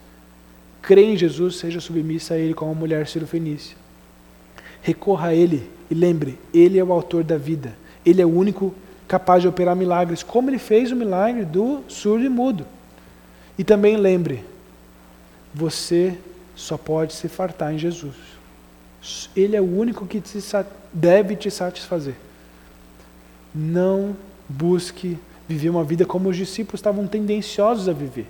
Crê 0.81 1.05
em 1.05 1.17
Jesus, 1.17 1.55
seja 1.55 1.79
submissa 1.79 2.33
a 2.33 2.37
Ele 2.37 2.53
como 2.53 2.71
a 2.71 2.75
mulher 2.75 3.07
cirofenícia. 3.07 3.84
Recorra 4.85 5.29
a 5.29 5.33
Ele 5.33 5.67
e 5.89 5.95
lembre, 5.95 6.37
Ele 6.53 6.77
é 6.77 6.83
o 6.83 6.93
autor 6.93 7.23
da 7.23 7.39
vida. 7.39 7.75
Ele 8.05 8.21
é 8.21 8.25
o 8.25 8.29
único 8.29 8.71
capaz 9.07 9.41
de 9.41 9.47
operar 9.47 9.75
milagres, 9.75 10.21
como 10.21 10.47
Ele 10.47 10.59
fez 10.59 10.91
o 10.91 10.95
milagre 10.95 11.43
do 11.43 11.83
surdo 11.87 12.23
e 12.23 12.29
mudo. 12.29 12.67
E 13.57 13.63
também 13.63 13.97
lembre, 13.97 14.45
você 15.51 16.15
só 16.55 16.77
pode 16.77 17.13
se 17.13 17.27
fartar 17.27 17.73
em 17.73 17.79
Jesus. 17.79 18.13
Ele 19.35 19.55
é 19.55 19.61
o 19.61 19.75
único 19.75 20.05
que 20.05 20.21
te 20.21 20.37
deve 20.93 21.35
te 21.35 21.49
satisfazer. 21.49 22.13
Não 23.55 24.15
busque 24.47 25.17
viver 25.47 25.69
uma 25.69 25.83
vida 25.83 26.05
como 26.05 26.29
os 26.29 26.37
discípulos 26.37 26.77
estavam 26.77 27.07
tendenciosos 27.07 27.89
a 27.89 27.93
viver. 27.93 28.27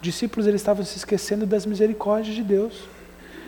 discípulos 0.00 0.46
eles 0.46 0.60
estavam 0.60 0.84
se 0.84 0.98
esquecendo 0.98 1.44
das 1.44 1.66
misericórdias 1.66 2.36
de 2.36 2.44
Deus. 2.44 2.93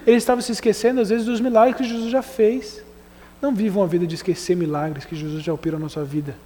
Eles 0.07 0.22
estavam 0.22 0.40
se 0.40 0.52
esquecendo, 0.52 1.00
às 1.00 1.09
vezes, 1.09 1.26
dos 1.26 1.40
milagres 1.40 1.76
que 1.76 1.84
Jesus 1.84 2.11
já 2.11 2.22
fez. 2.22 2.82
Não 3.42 3.54
vivam 3.54 3.82
a 3.82 3.86
vida 3.86 4.07
de 4.07 4.14
esquecer 4.14 4.57
milagres 4.57 5.04
que 5.04 5.16
Jesus 5.16 5.42
já 5.42 5.52
operou 5.52 5.80
na 5.80 5.88
sua 5.88 6.04
vida. 6.04 6.36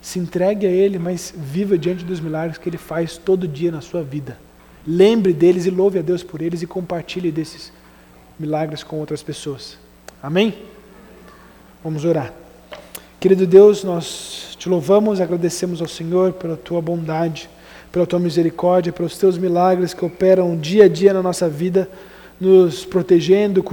Se 0.00 0.18
entregue 0.18 0.66
a 0.66 0.70
Ele, 0.70 0.98
mas 0.98 1.34
viva 1.36 1.76
diante 1.76 2.04
dos 2.04 2.20
milagres 2.20 2.58
que 2.58 2.68
Ele 2.68 2.78
faz 2.78 3.16
todo 3.16 3.48
dia 3.48 3.72
na 3.72 3.80
sua 3.80 4.02
vida. 4.02 4.38
Lembre 4.86 5.32
deles 5.32 5.64
e 5.64 5.70
louve 5.70 5.98
a 5.98 6.02
Deus 6.02 6.22
por 6.22 6.42
eles 6.42 6.60
e 6.60 6.66
compartilhe 6.66 7.32
desses 7.32 7.72
milagres 8.38 8.82
com 8.82 8.98
outras 8.98 9.22
pessoas. 9.22 9.78
Amém? 10.22 10.54
Vamos 11.82 12.04
orar. 12.04 12.32
Querido 13.18 13.46
Deus, 13.46 13.82
nós 13.82 14.54
te 14.58 14.68
louvamos 14.68 15.20
agradecemos 15.20 15.80
ao 15.80 15.88
Senhor 15.88 16.34
pela 16.34 16.56
tua 16.56 16.82
bondade, 16.82 17.48
pela 17.90 18.06
tua 18.06 18.18
misericórdia, 18.18 18.92
pelos 18.92 19.16
teus 19.16 19.38
milagres 19.38 19.94
que 19.94 20.04
operam 20.04 20.56
dia 20.56 20.84
a 20.84 20.88
dia 20.88 21.14
na 21.14 21.22
nossa 21.22 21.48
vida, 21.48 21.88
nos 22.40 22.84
protegendo, 22.84 23.62
cuidando 23.62 23.64